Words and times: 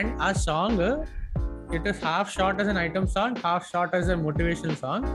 And 0.00 0.12
a 0.26 0.30
song 0.46 0.82
it 1.76 1.86
is 1.92 2.00
half 2.08 2.30
short 2.36 2.60
as 2.62 2.70
an 2.74 2.78
item 2.86 3.08
song 3.16 3.36
half 3.46 3.66
short 3.72 3.94
as 4.00 4.08
a 4.14 4.18
motivational 4.26 4.76
song 4.84 5.06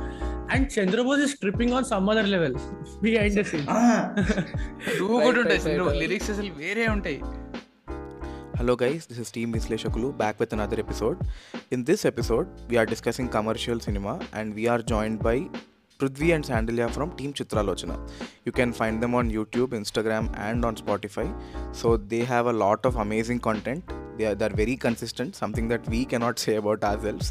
and 0.54 0.66
Chandrabose 0.76 1.22
is 1.28 1.36
tripping 1.44 1.74
on 1.78 1.88
some 1.94 2.10
other 2.14 2.30
level 2.36 2.56
behind 3.06 3.38
the 3.42 3.46
scene 3.54 3.66
too 5.00 5.08
Right, 5.08 5.26
కూడా 5.26 5.30
right, 5.30 5.40
ఉంటాయి 5.44 5.60
right, 5.66 5.82
right. 5.88 6.00
Lyrics 6.04 6.32
అసలు 6.36 6.54
వేరే 6.64 6.86
ఉంటాయి 6.98 7.20
Hello 8.60 8.74
guys, 8.82 9.02
this 9.06 9.18
is 9.18 9.30
Team 9.36 9.50
Visleshakulu 9.54 10.10
back 10.18 10.36
with 10.42 10.52
another 10.58 10.78
episode. 10.84 11.18
In 11.72 11.84
this 11.84 12.02
episode, 12.06 12.48
we 12.70 12.76
are 12.82 12.86
discussing 12.86 13.28
commercial 13.28 13.80
cinema 13.86 14.14
and 14.34 14.56
we 14.60 14.66
are 14.74 14.82
joined 14.92 15.20
by 15.20 15.36
Prithvi 16.00 16.30
and 16.36 16.44
Sandilya 16.50 16.88
from 16.90 17.10
Team 17.18 17.32
Chitralochana. 17.34 17.98
You 18.46 18.54
can 18.60 18.72
find 18.80 19.04
them 19.04 19.14
on 19.20 19.30
YouTube, 19.30 19.74
Instagram 19.82 20.26
and 20.48 20.64
on 20.70 20.76
Spotify. 20.76 21.28
So 21.74 21.98
they 22.14 22.24
have 22.34 22.48
a 22.48 22.56
lot 22.64 22.86
of 22.86 22.96
amazing 23.06 23.42
content. 23.50 23.84
They 24.17 24.27
are 24.27 24.35
they're 24.35 24.59
very 24.63 24.77
consistent, 24.77 25.37
something 25.37 25.69
that 25.69 25.89
we 25.89 26.05
cannot 26.05 26.39
say 26.39 26.57
about 26.57 26.83
ourselves. 26.85 27.29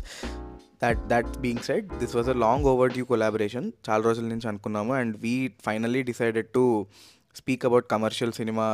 that 0.81 0.97
that 1.09 1.41
being 1.41 1.57
said 1.59 1.89
this 2.02 2.13
was 2.13 2.27
a 2.27 2.35
long 2.43 2.61
overdue 2.65 3.05
collaboration 3.05 3.63
చాలా 3.88 4.02
రోజుల 4.03 4.25
నుంచి 4.25 4.47
అనుకున్నాము 4.47 4.91
and 4.93 5.15
we 5.17 5.33
finally 5.65 6.02
decided 6.02 6.49
to 6.53 6.63
speak 7.35 7.63
about 7.65 7.85
commercial 7.93 8.31
cinema 8.31 8.65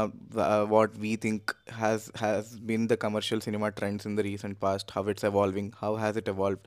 what 0.69 0.93
we 0.97 1.11
think 1.15 1.49
has 1.79 2.05
has 2.17 2.49
been 2.59 2.85
the 2.87 2.95
commercial 3.01 3.41
cinema 3.41 3.67
trends 3.69 4.05
in 4.07 4.15
the 4.17 4.23
recent 4.27 4.57
past 4.61 4.91
how 4.95 5.03
it's 5.09 5.25
evolving 5.25 5.71
how 5.81 5.91
has 5.95 6.17
it 6.17 6.29
evolved 6.29 6.63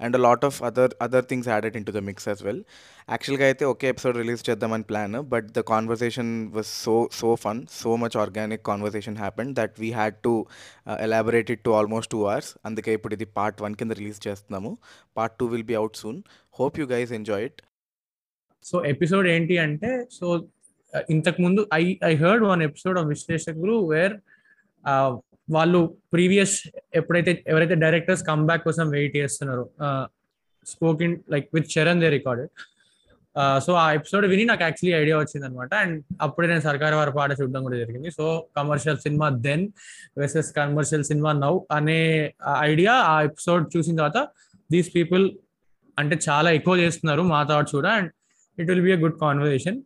and 0.00 0.16
a 0.16 0.20
lot 0.20 0.44
of 0.44 0.58
other 0.62 0.94
other 1.00 1.24
things 1.30 1.48
added 1.48 1.76
in 1.76 1.86
to 1.86 1.94
the 1.98 2.02
mix 2.08 2.28
as 2.28 2.42
well 2.42 2.62
యాక్చువల్గా 3.08 3.46
అయితే 3.46 3.64
ఒకే 3.64 3.88
episode 3.88 4.16
release 4.16 4.44
చేద్దామని 4.50 4.86
plan 4.90 5.16
but 5.32 5.48
the 5.58 5.62
conversation 5.72 6.32
was 6.56 6.70
so 6.76 6.96
so 7.20 7.30
fun 7.36 7.62
so 7.80 7.92
much 7.96 8.16
organic 8.16 8.64
conversation 8.70 9.16
happened 9.16 9.54
that 9.56 9.74
we 9.80 9.90
had 9.92 10.18
to 10.22 10.34
elaborate 11.00 11.50
it 11.50 11.64
to 11.64 11.74
almost 11.80 12.10
two 12.10 12.22
hours 12.26 12.52
అందుకే 12.66 12.92
ఇప్పుడు 12.92 13.14
ఇది 13.14 13.28
part 13.38 13.60
one 13.62 13.74
కింద 13.74 13.98
release 14.00 14.20
చేస్తున్నాము 14.28 14.72
part 15.16 15.36
two 15.40 15.48
will 15.54 15.68
be 15.72 15.78
out 15.82 15.96
soon 15.96 16.20
hope 16.54 16.78
you 16.80 16.86
guys 16.86 17.12
enjoy 17.12 17.44
it 17.50 17.60
so 18.64 18.78
episode 18.86 19.26
ఏంటి 19.28 19.54
అంటే 19.58 19.90
so 20.10 20.26
Uh, 20.92 21.02
ఇంతకు 21.14 21.38
ముందు 21.42 21.60
I 21.74 21.84
I 22.08 22.12
heard 22.22 22.44
one 22.50 22.62
episode 22.66 22.96
of 23.00 23.06
విశ్లేషకులు 23.06 23.74
వేర్ 23.90 24.14
వాళ్ళు 25.48 25.80
ప్రీవియస్ 26.12 26.54
ఎప్పుడైతే 26.98 27.32
ఎవరైతే 27.52 27.76
డైరెక్టర్స్ 27.84 28.22
కమ్బ్యాక్ 28.30 28.62
కోసం 28.64 28.86
వెయిట్ 28.94 29.14
చేస్తున్నారో 29.16 29.64
spoken 30.66 31.14
like 31.32 31.46
with 31.56 31.68
Charan 31.74 32.00
they 32.04 32.08
recorded 32.16 32.50
so 33.66 33.72
ఆ 33.82 33.86
ఎపిసోడ్ 33.98 34.24
విని 34.32 34.44
నాకు 34.50 34.62
యాక్చువల్లీ 34.66 34.94
ఐడియా 35.02 35.16
వచ్చింది 35.18 35.46
అనమాట 35.48 35.72
అండ్ 35.82 35.96
అప్పుడే 36.26 36.46
నేను 36.48 36.64
సర్కార్ 36.68 36.94
వారి 37.00 37.12
పాట 37.18 37.30
చూడడం 37.40 37.62
కూడా 37.66 37.78
జరిగింది. 37.82 38.10
So 38.18 38.24
commercial 38.58 38.98
cinema 39.06 39.28
then 39.46 39.64
versus 40.22 40.50
commercial 40.58 41.04
cinema 41.10 41.32
now 41.44 41.54
అనే 41.78 42.00
uh, 42.48 42.56
ఐడియా 42.70 42.94
ఆ 43.12 43.14
ఎపిసోడ్ 43.28 43.64
చూసిన 43.76 43.94
తర్వాత 44.00 44.20
దీస్ 44.70 44.90
పీపుల్ 44.96 45.26
అంటే 45.98 46.18
చాలా 46.28 46.50
ఎక్కువ 46.58 46.76
చేస్తున్నారు 46.84 47.22
మా 47.32 47.42
థాట్స్ 47.50 47.76
కూడా. 47.78 47.92
And 47.98 48.10
it 48.58 48.68
will 48.72 48.84
be 48.88 48.94
a 48.98 49.00
good 49.04 49.18
conversation 49.26 49.78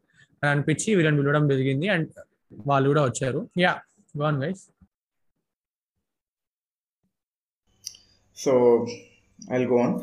అని 0.44 0.54
అనిపించి 0.54 0.94
వీళ్ళని 0.94 1.16
పిలవడం 1.16 1.48
జరిగింది. 1.48 1.88
అండ్ 1.88 2.08
వాళ్ళు 2.66 2.88
కూడా 2.88 3.02
వచ్చారు. 3.04 3.40
Yeah 3.58 3.72
gone 4.18 4.38
guys 4.44 4.62
so 8.36 8.52
I 9.52 9.58
gone 9.64 9.94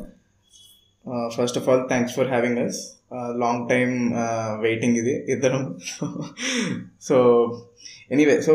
first 1.36 1.58
of 1.58 1.68
all 1.68 1.82
thanks 1.88 2.14
for 2.16 2.28
having 2.28 2.58
us 2.58 2.78
long 3.14 3.68
time 3.68 4.12
waiting 4.60 4.96
ఇది 4.96 5.32
ఇద్దరం. 5.32 5.62
So 7.00 7.16
anyway 8.10 8.40
so 8.40 8.52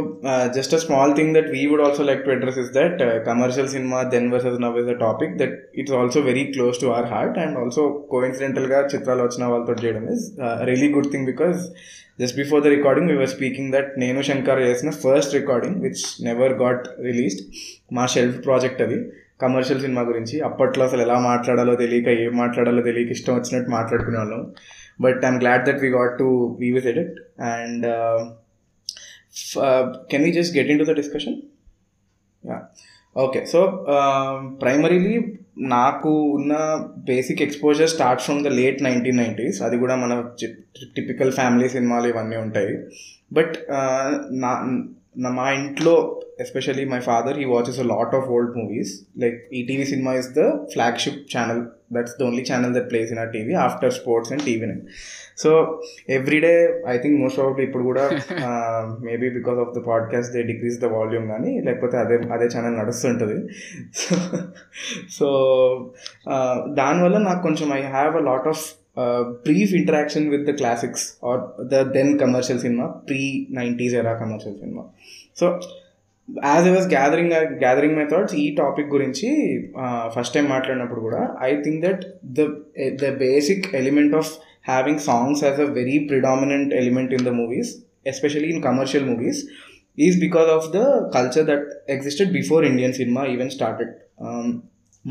just 0.56 0.76
a 0.76 0.78
small 0.78 1.16
thing 1.16 1.36
that 1.36 1.50
we 1.50 1.66
would 1.68 1.82
also 1.82 2.04
like 2.04 2.26
to 2.26 2.30
address 2.30 2.58
is 2.58 2.72
that 2.74 3.26
commercial 3.26 3.68
cinema 3.68 4.02
then 4.04 4.32
versus 4.32 4.60
now 4.62 4.80
is 4.80 4.88
a 4.88 4.94
topic 4.94 5.38
that 5.38 5.72
it's 5.76 5.94
also 5.94 6.20
very 6.20 6.44
close 6.46 6.80
to 6.80 6.86
our 6.86 7.06
heart 7.06 7.40
and 7.40 7.58
also 7.58 8.06
కోఇన్సిడెంటల్గా 8.10 8.88
చిత్రాలు 8.96 9.24
వచ్చిన 9.24 9.46
వాళ్ళతో 9.46 9.74
చేయడం 9.74 10.10
is 10.14 10.26
really 10.64 10.94
good 10.94 11.12
thing 11.12 11.26
because 11.26 11.60
just 12.22 12.38
before 12.38 12.64
the 12.64 12.68
recording 12.68 13.12
we 13.12 13.18
were 13.18 13.30
speaking 13.30 13.74
that 13.74 14.00
నేను 14.00 14.22
శంకర్ 14.22 14.62
చేసిన 14.62 14.90
first 14.90 15.34
recording 15.34 15.82
which 15.82 16.24
never 16.26 16.54
got 16.54 16.88
released 17.02 17.44
మా 17.94 18.06
shelf 18.06 18.46
project 18.46 18.82
అది. 18.82 19.00
Commercial 19.40 19.82
cinema 19.82 20.02
గురించి. 20.02 20.36
అప్పట్లో 20.42 20.84
అసలు 20.86 21.02
ఎలా 21.02 21.18
మాట్లాడాలో 21.22 21.76
తెలియక 21.76 22.10
ఏం 22.24 22.34
మాట్లాడాలో 22.38 22.82
తెలియక 22.82 23.12
ఇష్టం 23.12 23.36
వచ్చినట్టు 23.36 23.72
మాట్లాడుకునే 23.72 24.18
వాళ్ళం 24.18 24.44
but 25.02 25.26
I'm 25.26 25.40
glad 25.40 25.66
that 25.70 25.82
we 25.82 25.90
got 25.90 26.16
to 26.18 26.58
revisit 26.62 26.98
it 26.98 27.18
and 27.54 27.86
can 30.12 30.24
we 30.24 30.32
just 30.32 30.56
get 30.58 30.72
in 30.72 30.80
to 30.80 30.84
the 30.84 30.96
discussion 30.96 31.38
okay 33.16 33.46
so 33.46 33.60
primarily 34.62 35.16
నాకు 35.58 36.10
ఉన్న 36.10 36.54
basic 36.98 37.42
exposure 37.42 37.90
start 37.90 38.22
from 38.22 38.44
the 38.44 38.48
late 38.48 38.84
nineteen 38.84 39.18
nineties 39.18 39.60
అది 39.62 39.78
కూడా 39.78 39.96
మన 39.96 40.14
టిపికల్ 40.96 41.32
ఫ్యామిలీ 41.32 41.70
సినిమాలు 41.70 42.08
ఇవన్నీ 42.08 42.38
ఉంటాయి. 42.38 42.74
But 43.34 43.56
uh, 43.78 44.10
నా 44.32 44.52
నా 45.18 45.30
మా 45.30 45.46
ఇంట్లో 45.52 45.96
especially 46.40 46.86
my 46.86 47.00
father 47.00 47.40
he 47.40 47.46
watches 47.46 47.80
a 47.80 47.84
lot 47.84 48.16
of 48.16 48.26
old 48.26 48.58
movies 48.58 49.08
like 49.18 49.54
ETV 49.54 49.86
cinema 49.86 50.14
is 50.14 50.30
the 50.30 50.44
flagship 50.74 51.38
channel 51.38 51.62
that's 51.94 52.16
the 52.20 52.24
only 52.24 52.44
channel 52.52 52.74
that 52.74 52.90
plays 52.92 53.12
in 53.12 53.20
ఆ 53.20 53.24
TV 53.24 53.54
after 53.54 53.94
sports 53.94 54.32
and 54.32 54.44
TV 54.44 54.66
nine 54.66 54.82
so 55.38 55.82
everyday 56.10 56.84
I 56.88 56.98
think 56.98 57.20
most 57.20 57.40
of 57.40 57.60
ఇప్పుడు 57.60 57.84
కూడా 57.84 58.06
maybe 59.00 59.30
because 59.30 59.60
of 59.60 59.80
the 59.80 59.82
podcast 59.82 60.34
they 60.34 60.44
decrease 60.44 60.80
the 60.80 60.86
volume 60.86 61.28
కానీ 61.28 61.62
లేకపోతే 61.62 61.98
అదే 61.98 62.16
అదే 62.16 62.46
channel 62.46 62.78
నడుస్తుంటుంది. 62.78 63.38
So 65.10 65.28
దానివల్ల 66.74 67.18
నాకు 67.18 67.42
కొంచెం 67.42 67.74
I 67.74 67.82
have 67.82 68.16
a 68.16 68.20
lot 68.20 68.48
of 68.48 68.64
brief 69.46 69.74
interaction 69.74 70.30
with 70.30 70.44
the 70.44 70.52
classics 70.52 71.26
or 71.26 71.42
the 71.68 71.82
then 71.92 72.20
commercial 72.20 72.60
cinema 72.60 72.88
pre 72.88 73.48
nineties 73.52 73.94
era 73.94 74.14
commercial 74.14 74.58
cinema 74.58 74.84
so 75.36 75.60
as 76.30 76.68
I 76.68 76.72
gathering 76.88 77.32
gathering 77.60 77.96
my 77.96 78.06
thoughts 78.06 78.36
ఈ 78.36 78.48
topic 78.56 78.90
గురించి 78.90 79.28
first 80.16 80.34
time 80.34 80.46
మాట్లాడినప్పుడు 80.46 81.02
కూడా 81.02 81.22
I 81.42 81.52
think 81.62 81.80
that 81.86 82.04
the 82.38 82.48
the 83.04 83.14
basic 83.18 83.76
element 83.76 84.16
of 84.16 84.32
having 84.68 85.00
songs 85.00 85.44
as 85.44 85.62
a 85.62 85.70
very 85.72 85.98
predominant 86.10 86.74
element 86.74 87.14
in 87.14 87.26
the 87.26 87.34
movies 87.34 87.72
especially 88.08 88.50
in 88.50 88.62
commercial 88.62 89.06
movies 89.06 89.40
is 89.98 90.18
because 90.20 90.50
of 90.50 90.68
the 90.72 90.82
culture 91.14 91.46
that 91.46 91.68
existed 91.90 92.32
before 92.32 92.66
Indian 92.66 92.94
cinema 92.94 93.24
even 93.26 93.50
started 93.50 93.94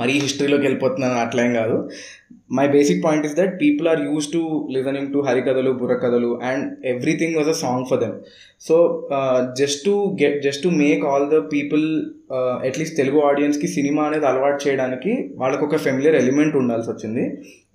మరీ 0.00 0.14
హిస్టరీలోకి 0.24 0.64
వెళ్ళిపోతున్నాను 0.66 1.18
అట్లేం 1.24 1.50
కాదు. 1.54 1.76
My 2.56 2.64
basic 2.74 3.00
point 3.04 3.24
is 3.28 3.36
that 3.38 3.54
people 3.62 3.86
are 3.92 4.00
use 4.00 4.26
to 4.32 4.40
listening 4.74 5.08
to 5.12 5.18
హరికథలు 5.28 5.70
బుర్రకథలు 5.80 6.30
and 6.50 6.64
everything 6.86 7.36
was 7.36 7.48
a 7.48 7.56
song 7.62 7.86
for 7.90 8.00
them 8.04 8.14
so 8.62 8.76
just 9.60 9.80
to 9.84 9.94
get 10.22 10.38
just 10.42 10.62
to 10.62 10.72
make 10.82 11.04
all 11.04 11.26
the 11.34 11.38
people 11.54 11.86
at least 12.68 12.96
Telugu 12.96 13.18
ఆడియన్స్కి 13.30 13.68
cinema 13.68 14.04
అనేది 14.06 14.26
అలవాటు 14.26 14.60
చేయడానికి 14.68 15.12
వాళ్ళకు 15.36 15.64
ఒక 15.66 15.80
familiar 15.86 16.16
element 16.16 16.56
ఉండాల్సి 16.56 16.90
వచ్చింది 16.90 17.24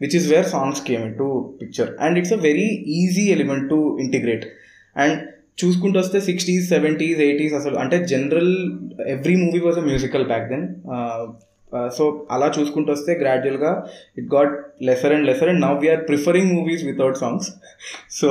which 0.02 0.16
is 0.16 0.28
where 0.34 0.48
songs 0.48 0.82
came 0.84 1.06
to 1.18 1.28
picture 1.62 1.92
and 2.02 2.18
it's 2.18 2.34
a 2.34 2.42
very 2.50 2.70
easy 3.02 3.26
element 3.32 3.70
to 3.70 3.80
integrate 4.00 4.46
and 4.96 5.18
చూసుకుంటూ 5.64 5.98
వస్తే 6.00 6.20
సిక్స్టీస్ 6.22 6.66
సెవెంటీస్ 6.70 7.20
ఎయిటీస్ 7.20 7.54
అసలు 7.54 7.76
అంటే 7.76 7.98
general 8.06 8.54
every 9.10 9.36
movie 9.36 9.60
was 9.60 9.78
a 9.78 9.86
musical 9.86 10.26
back 10.26 10.48
then 10.50 10.66
so 11.98 12.28
అలా 12.32 12.48
చూసుకుంటూ 12.58 12.92
వస్తే 12.94 13.14
గ్రాడ్యువల్గా 13.14 13.72
it 14.18 14.28
got 14.36 14.54
lesser 14.82 15.14
and 15.14 15.26
lesser 15.26 15.50
and 15.50 15.62
now 15.62 15.80
we're 15.82 16.08
preferring 16.08 16.52
movies 16.52 16.84
without 16.84 17.18
songs 17.18 17.50
so 18.10 18.30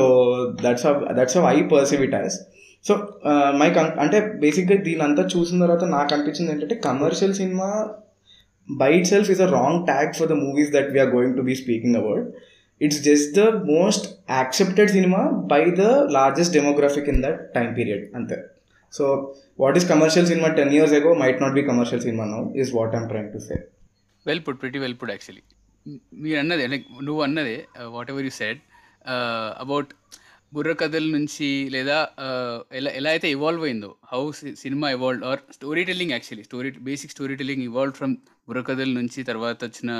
that's 0.62 0.86
that's 1.12 1.36
I 1.36 1.62
perceive 1.62 2.02
it 2.02 2.14
as 2.14 2.36
so 2.84 2.94
my 3.52 3.68
అంటే 3.96 4.20
బేసిక్గా 4.36 4.76
దీని 4.76 5.02
అంతా 5.02 5.22
చూసిన 5.22 5.60
తర్వాత 5.60 5.84
నాకు 5.84 6.14
అనిపించింది 6.14 6.52
ఏంటంటే 6.52 6.74
commercial 6.74 7.34
cinema 7.34 7.68
by 8.68 8.92
itself 9.06 9.30
is 9.30 9.40
a 9.40 9.50
wrong 9.50 9.86
tag 9.86 10.12
for 10.18 10.28
the 10.28 10.32
movies 10.32 10.72
that 10.72 10.88
we're 10.92 11.08
going 11.08 11.36
to 11.36 11.42
be 11.42 11.54
speaking 11.54 11.96
about 11.96 12.26
it's 12.80 13.02
just 13.04 13.38
the 13.38 13.44
most 13.64 14.06
accepted 14.30 14.90
cinema 14.90 15.20
by 15.52 15.70
the 15.70 15.86
largest 16.10 16.54
demographic 16.54 17.08
in 17.08 17.22
that 17.22 17.40
time 17.54 17.74
period 17.74 18.04
అంతే. 18.14 18.36
So 18.92 19.04
what 19.58 19.76
is 19.76 19.86
commercial 19.88 20.26
cinema 20.26 20.48
ten 20.56 20.72
years 20.76 20.94
ago 20.94 21.12
might 21.22 21.40
not 21.42 21.54
be 21.54 21.62
commercial 21.70 22.02
cinema 22.02 22.24
now 22.26 22.40
is 22.62 22.72
what 22.78 22.94
I'm 22.98 23.08
trying 23.08 23.32
to 23.32 23.40
say 23.46 23.56
well 24.26 24.42
put 24.46 24.58
pretty 24.62 24.78
well 24.78 24.96
put 25.00 25.12
actually 25.12 25.44
మీరు 26.22 26.38
అన్నదే 26.40 26.64
like 26.72 26.86
నువ్వు 27.02 27.20
అన్నదే 27.22 27.58
what 27.94 28.10
ever 28.10 28.26
you 28.28 28.34
said 28.40 28.60
about 29.64 29.90
బుర్ర 30.52 30.72
కథల 30.74 31.06
నుంచి 31.16 31.48
లేదా 31.74 31.96
uh, 32.22 32.56
ఎలా 32.78 32.90
ఎలా 32.98 33.10
అయితే 33.14 33.28
ఇవాల్వ్ 33.34 33.64
అయిందో 33.66 33.90
how 34.12 34.22
cinema 34.62 34.86
evolve 34.90 35.22
or 35.30 35.42
story 35.56 35.82
telling 35.84 36.12
actually 36.14 36.44
story 36.48 36.70
basic 36.88 37.12
story 37.14 37.34
telling 37.40 37.64
evolve 37.64 37.94
from 37.98 38.14
బుర్ర 38.48 38.62
కథల 38.68 38.90
నుంచి 38.98 39.22
తర్వాత 39.30 39.58
వచ్చిన 39.64 39.92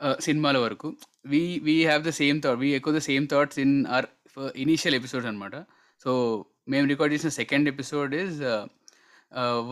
uh, 0.00 0.16
సినిమాల 0.26 0.58
వరకు 0.58 0.88
we 1.32 1.42
we 1.66 1.76
have 1.82 2.04
the 2.06 2.12
same 2.20 2.38
thought 2.44 2.60
we 2.62 2.70
ఎక్కువ 2.78 2.94
the 2.98 3.02
same 3.08 3.26
thoughts 3.32 3.58
in 3.64 3.74
our 3.96 4.08
initial 4.56 4.96
episodes 4.98 5.28
అనమాట 5.30 5.56
సో 6.00 6.12
మేము 6.68 6.86
రికార్డ్ 6.88 7.14
చేసిన 7.14 7.30
second 7.40 7.68
episode 7.68 8.12
is 8.14 8.40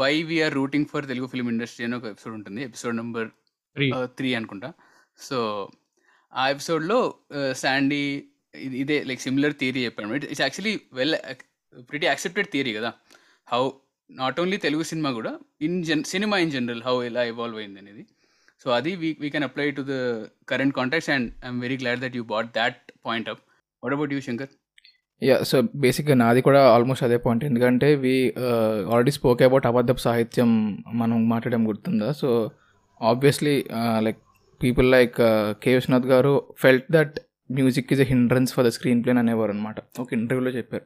why 0.01 0.13
we're 0.23 0.55
rooting 0.55 0.89
for 0.93 1.07
Telugu 1.09 1.27
film 1.27 1.49
industry 1.49 1.85
అని 1.87 1.97
ఒక 1.97 2.07
ఎపిసోడ్ 2.15 2.35
ఉంటుంది. 2.35 2.61
ఎపిసోడ్ 2.63 2.97
నెంబర్ 2.97 3.29
త్రీ 3.77 3.93
త్రీ 4.19 4.35
అనుకుంటా. 4.35 4.71
So 5.19 5.39
ఆ 6.33 6.49
ఎపిసోడ్లో 6.49 6.99
శాండీ 7.53 8.03
ఇదే 8.83 8.97
లైక్ 9.09 9.21
సిమిలర్ 9.21 9.55
థియరీ 9.61 9.85
చెప్పాను. 9.85 10.15
It's 10.15 10.41
actually 10.41 10.81
well 10.93 11.17
pretty 11.91 12.07
accepted 12.07 12.49
theory 12.49 12.73
కదా. 12.75 12.93
How 13.49 13.63
not 14.11 14.41
only 14.41 14.57
Telugu 14.57 14.83
cinema 14.83 15.11
కూడా 15.19 15.33
in 15.61 15.85
gen 15.85 16.05
cinema 16.05 16.37
in 16.39 16.51
general 16.51 16.83
how 16.83 17.03
ఎలా 17.03 17.23
ఇవాల్వ్ 17.23 17.59
అయింది 17.59 17.81
అనేది. 17.81 18.03
సో 18.63 18.71
అది 18.71 18.97
we 18.97 19.17
we 19.21 19.31
can 19.31 19.45
apply 19.45 19.71
to 19.71 19.83
the 19.89 19.95
current 20.49 20.75
contacts 20.75 21.11
and 21.11 21.29
I'm 21.45 21.61
very 21.61 21.77
glad 21.77 22.01
that 22.01 22.17
you 22.17 22.23
brought 22.33 22.49
that 22.57 22.81
point 23.07 23.29
up 23.29 23.43
what 23.83 23.95
about 23.95 24.13
you 24.13 24.21
Shankar 24.21 24.51
yeah 25.23 25.37
so 25.43 25.57
బేసిక్గా 25.75 26.15
నాది 26.15 26.41
కూడా 26.41 26.61
almost 26.75 27.05
అదే 27.05 27.17
point 27.17 27.45
ఎందుకంటే 27.45 27.89
we 27.95 28.13
already 28.91 29.11
spoke 29.11 29.43
about 29.43 29.67
అబద్ధపు 29.67 29.97
సాహిత్యం 29.97 30.51
మనం 30.93 31.29
మాట్లాడడం 31.29 31.69
గుర్తుందా? 31.69 32.13
So 32.13 32.29
obviously 33.01 33.57
like 33.99 34.21
people 34.63 34.91
like 34.91 35.19
K 35.63 35.75
Vishwanath 35.75 36.07
garu 36.07 36.33
felt 36.59 36.89
that 36.91 37.15
music 37.53 37.93
is 37.93 38.01
a 38.01 38.05
hindrance 38.05 38.55
for 38.55 38.65
the 38.67 38.69
screenplay 39.05 39.19
అనేవారు 39.19 39.51
అనమాట 39.51 39.77
ఒక 40.01 40.09
ఇంటర్వ్యూలో 40.13 40.51
చెప్పారు. 40.59 40.85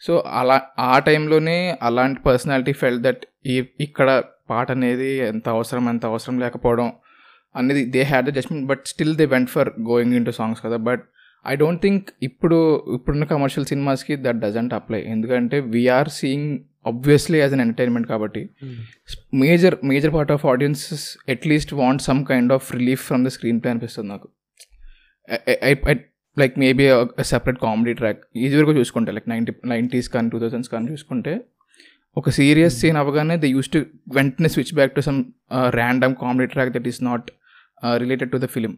సో 0.00 0.12
అలా 0.40 0.56
ఆ 0.78 0.98
టైంలోనే 0.98 1.78
అలాంటి 1.82 2.20
పర్సనాలిటీ 2.20 2.72
ఫెల్ట్ 2.72 3.02
దట్ 3.02 3.24
ఈ 3.46 3.56
ఇక్కడ 3.80 4.22
పాట 4.50 4.70
అనేది 4.70 5.10
ఎంత 5.16 5.48
అవసరం 5.48 5.88
ఎంత 5.88 6.06
అవసరం 6.06 6.38
లేకపోవడం 6.40 6.92
అనేది 7.56 7.84
they 7.84 8.02
had 8.02 8.26
the 8.26 8.32
judgement 8.34 8.66
but 8.66 8.82
still 8.86 9.16
they 9.16 9.24
went 9.24 9.50
for 9.50 9.70
going 9.80 10.14
into 10.26 10.30
songs 10.30 10.62
కదా. 10.66 10.76
బట్ 10.76 11.04
ఐ 11.46 11.54
డోంట్ 11.56 11.82
థింక్ 11.82 12.10
ఇప్పుడు 12.22 12.56
ఇప్పుడున్న 12.94 13.24
కమర్షియల్ 13.24 13.66
సినిమాస్కి 13.66 14.16
దట్ 14.16 14.36
డజంట్ 14.36 14.74
అప్లై 14.74 15.00
ఎందుకంటే 15.00 15.60
we're 15.60 16.08
seeing 16.08 16.58
obviously 16.86 17.38
as 17.38 17.52
an 17.52 17.60
entertainment 17.60 18.08
కాబట్టి 18.08 18.42
major 19.34 19.76
major 19.84 20.12
part 20.14 20.32
of 20.32 20.46
audiences 20.46 21.18
at least 21.28 21.74
want 21.74 22.02
some 22.02 22.24
kind 22.24 22.52
of 22.52 22.72
relief 22.72 23.02
from 23.06 23.24
the 23.24 23.28
screenplay 23.60 23.70
అనిపిస్తుంది 23.70 24.08
నాకు. 24.08 24.28
Like 26.36 26.58
maybe 26.58 26.84
separate 27.22 27.58
comedy 27.58 27.92
track 27.92 28.20
ఇది 28.36 28.56
వరకు 28.56 28.72
చూసుకుంటే 28.72 29.12
లైక్ 29.12 29.28
నైంటీ 29.28 29.52
నైంటీస్ 29.64 30.08
కానీ 30.08 30.30
two 30.30 30.38
thousands 30.38 30.70
కానీ 30.70 30.92
చూసుకుంటే 30.92 31.32
ఒక 32.16 32.30
సీరియస్ 32.30 32.80
సీన్ 32.80 32.96
అవ్వగానే 32.96 33.36
దే 33.36 33.48
యూస్ 33.48 33.70
టు 33.70 33.78
వెంటనే 34.14 34.48
switch 34.48 34.74
back 34.74 34.94
to 34.94 35.00
some 35.00 35.18
random 35.70 36.14
comedy 36.14 36.46
track 36.46 36.72
that 36.72 36.88
is 36.88 37.02
not 37.02 37.30
related 37.96 38.30
to 38.30 38.36
the 38.36 38.44
film 38.44 38.72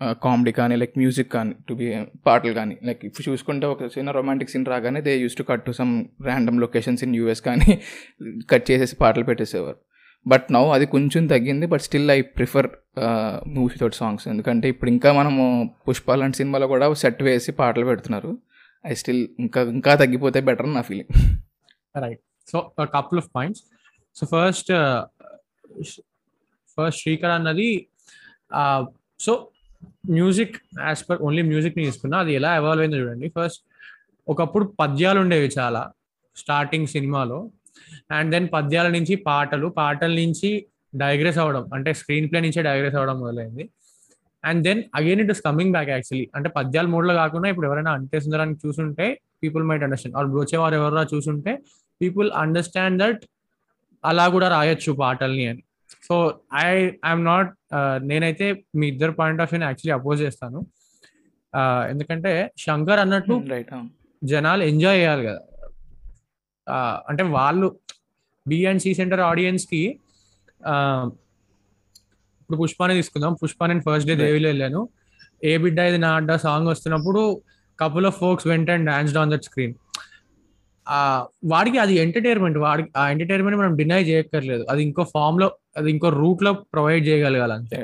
comedy 0.00 0.52
కానీ 0.52 0.74
లైక్ 0.76 0.94
మ్యూజిక్ 0.98 1.30
కానీ 1.32 1.52
టు 1.68 1.74
బి 1.74 1.86
పాటలు 2.26 2.52
కానీ 2.52 2.78
లైక్ 2.82 3.04
ఇప్పుడు 3.04 3.24
చూసుకుంటే 3.28 3.66
ఒక 3.66 3.88
చిన్న 3.96 4.10
రొమాంటిక్ 4.10 4.50
సీన్ 4.50 4.66
రాగానే 4.66 5.00
they 5.00 5.12
used 5.16 5.36
to 5.36 5.42
cut 5.42 5.64
to 5.66 5.70
some 5.70 5.92
random 6.22 6.60
locations 6.60 7.04
in 7.04 7.14
US 7.16 7.42
కానీ 7.48 7.68
కట్ 8.52 8.70
చేసేసి 8.70 8.96
పాటలు 8.96 9.24
పెట్టేసేవారు. 9.24 9.78
బట్ 10.26 10.46
నౌ 10.52 10.64
అది 10.68 10.86
కొంచెం 10.86 11.26
తగ్గింది 11.26 11.66
but 11.66 11.80
still 11.80 12.10
I 12.10 12.20
prefer 12.38 12.68
movie 13.48 13.76
తోటి 13.80 13.96
సాంగ్స్ 13.96 14.28
ఎందుకంటే 14.28 14.68
ఇప్పుడు 14.68 14.90
ఇంకా 14.90 15.12
మనము 15.12 15.44
పుష్ప 15.88 16.14
లాంటి 16.14 16.36
సినిమాలో 16.36 16.66
కూడా 16.66 16.92
సెట్ 16.94 17.22
వేసి 17.22 17.52
పాటలు 17.52 17.84
పెడుతున్నారు. 17.84 18.32
ఐ 18.84 18.94
స్టిల్ 18.94 19.22
ఇంకా 19.38 19.60
ఇంకా 19.76 19.94
తగ్గిపోతే 19.94 20.40
బెటర్ 20.40 20.74
నా 20.74 20.82
feeling 20.82 21.12
right 21.96 22.22
so 22.48 22.58
couple 22.94 23.18
of 23.18 23.30
points 23.36 23.62
so 24.16 24.26
first 24.26 24.72
first 26.78 27.00
Srikar 27.02 27.30
అన్నది 27.30 27.70
so 29.20 29.32
music 30.16 30.56
as 30.88 31.02
per 31.08 31.20
only 31.26 31.42
మ్యూజిక్ని 31.50 31.84
తీసుకున్నా 31.88 32.18
అది 32.24 32.32
ఎలా 32.38 32.50
ఎవాల్వ్ 32.60 32.82
అయిందో 32.84 32.98
చూడండి. 33.02 33.28
ఫస్ట్ 33.36 33.62
ఒకప్పుడు 34.28 34.64
పద్యాలు 34.80 35.18
ఉండేవి 35.24 35.48
చాలా 35.58 35.82
స్టార్టింగ్ 36.36 36.88
సినిమాలో. 36.94 37.38
అండ్ 38.16 38.30
దెన్ 38.34 38.48
పద్యాల 38.54 38.88
నుంచి 38.96 39.14
పాటలు 39.28 39.68
పాటల 39.80 40.12
నుంచి 40.22 40.50
డైగ్రెస్ 41.02 41.38
అవ్వడం 41.42 41.64
అంటే 41.76 41.90
స్క్రీన్ 42.00 42.26
ప్లే 42.30 42.38
నుంచే 42.46 42.62
డైగ్రెస్ 42.68 42.96
అవ్వడం 42.98 43.16
మొదలైంది. 43.24 43.64
And 44.44 44.60
then 44.66 44.80
again 44.98 45.20
it 45.24 45.32
is 45.34 45.42
coming 45.46 45.72
back 45.76 45.90
actually 45.94 46.26
అంటే 46.36 46.48
పద్యాల 46.56 46.86
మూడులో 46.86 47.14
కాకుండా 47.14 47.48
ఇప్పుడు 47.52 47.66
ఎవరైనా 47.68 47.92
అంటే 47.98 48.16
సుందరాన్ని 48.24 48.56
చూసుంటే 48.64 49.06
పీపుల్ 49.42 49.64
మైట్ 49.68 49.84
అండర్స్టాండ్ 49.86 50.16
వాళ్ళు 50.16 50.30
బ్రోచేవారు 50.34 50.74
ఎవరైనా 50.80 51.04
చూసుంటే 51.14 51.52
పీపుల్ 52.00 52.28
అండర్స్టాండ్ 52.42 52.98
దట్ 53.02 53.22
అలా 54.04 54.24
కూడా 54.28 54.46
రాయొచ్చు 54.48 54.90
పాటల్ని 55.02 55.44
అని. 55.50 55.62
సో 56.08 56.14
ఐ 56.54 56.66
ఐఎమ్ 57.08 57.24
నాట్ 57.32 57.50
నేనైతే 58.10 58.46
మీ 58.78 58.84
ఇద్దరు 58.92 59.12
పాయింట్ 59.20 59.40
ఆఫ్ 59.42 59.50
వ్యూని 59.52 59.66
యాక్చువల్లీ 59.68 59.94
అపోజ్ 59.98 60.18
చేస్తాను. 60.26 60.60
ఎందుకంటే 61.92 62.32
శంకర్ 62.64 63.00
అన్నట్టు 63.04 63.34
రైట్ 63.52 63.72
జనాలు 64.22 64.62
ఎంజాయ్ 64.70 64.98
చేయాలి 65.00 65.22
కదా. 65.28 65.42
అంటే 67.10 67.22
వాళ్ళు 67.36 67.68
బి 68.46 68.58
అండ్ 68.70 68.82
సి 68.84 68.90
సెంటర్ 69.00 69.22
ఆడియన్స్కి 69.30 69.82
ఇప్పుడు 72.40 72.58
పుష్పాని 72.62 72.94
తీసుకుందాం. 72.98 73.32
పుష్ప 73.42 73.66
నేను 73.70 73.84
ఫస్ట్ 73.88 74.08
డే 74.10 74.14
దేవిలో 74.24 74.48
వెళ్ళాను. 74.52 74.80
ఏ 75.50 75.52
బిడ్డ 75.64 75.78
ఇది 75.90 75.98
నా 76.04 76.10
అడ్డ 76.20 76.32
సాంగ్ 76.46 76.68
వస్తున్నప్పుడు 76.72 77.20
couple 77.78 78.06
of 78.10 78.18
folks 78.22 78.46
went 78.52 78.70
and 78.76 78.86
dance 78.90 79.14
on 79.22 79.30
that 79.34 79.46
screen 79.48 79.74
వాడికి 81.44 81.78
అది 81.78 81.94
ఎంటర్టైన్మెంట్ 81.94 82.58
వాడికి 82.58 82.90
ఆ 82.96 83.02
ఎంటర్టైన్మెంట్ 83.10 83.58
మనం 83.58 83.76
డినై 83.76 84.02
చేయక్కర్లేదు. 84.02 84.64
అది 84.70 84.82
ఇంకో 84.82 85.02
ఫామ్లో 85.14 85.48
అది 85.76 85.90
ఇంకో 85.90 86.08
రూట్లో 86.08 86.52
ప్రొవైడ్ 86.52 87.04
చేయగలగాలి 87.08 87.52
అంతే 87.52 87.80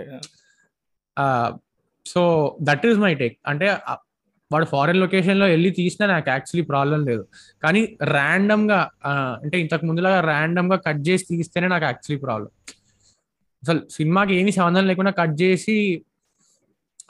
so 2.06 2.22
that 2.62 2.87
is 2.87 2.98
my 2.98 3.14
take 3.14 3.37
అంటే 3.46 3.69
వాడు 4.52 4.64
ఫారెన్ 4.64 5.00
లొకేషన్లో 5.00 5.46
వెళ్ళి 5.46 5.70
తీసినా 5.70 6.06
నాకు 6.06 6.28
యాక్చువల్లీ 6.31 6.66
ప్రాబ్లం 6.66 7.06
లేదు. 7.06 7.22
కానీ 7.62 7.81
ర్యాండమ్గా 8.02 8.90
అంటే 9.43 9.56
ఇంతకు 9.60 9.87
ముందులాగా 9.87 10.20
ర్యాండమ్గా 10.20 10.76
కట్ 10.76 11.08
చేసి 11.08 11.25
తీస్తేనే 11.25 11.69
నాకు 11.69 11.84
యాక్చువల్లీ 11.84 12.20
ప్రాబ్లం 12.22 12.50
అసలు 13.62 13.81
సినిమాకి 13.90 14.34
ఏమి 14.34 14.52
సంబంధం 14.52 14.87
లేకుండా 14.87 15.10
కట్ 15.10 15.43
చేసి 15.43 15.76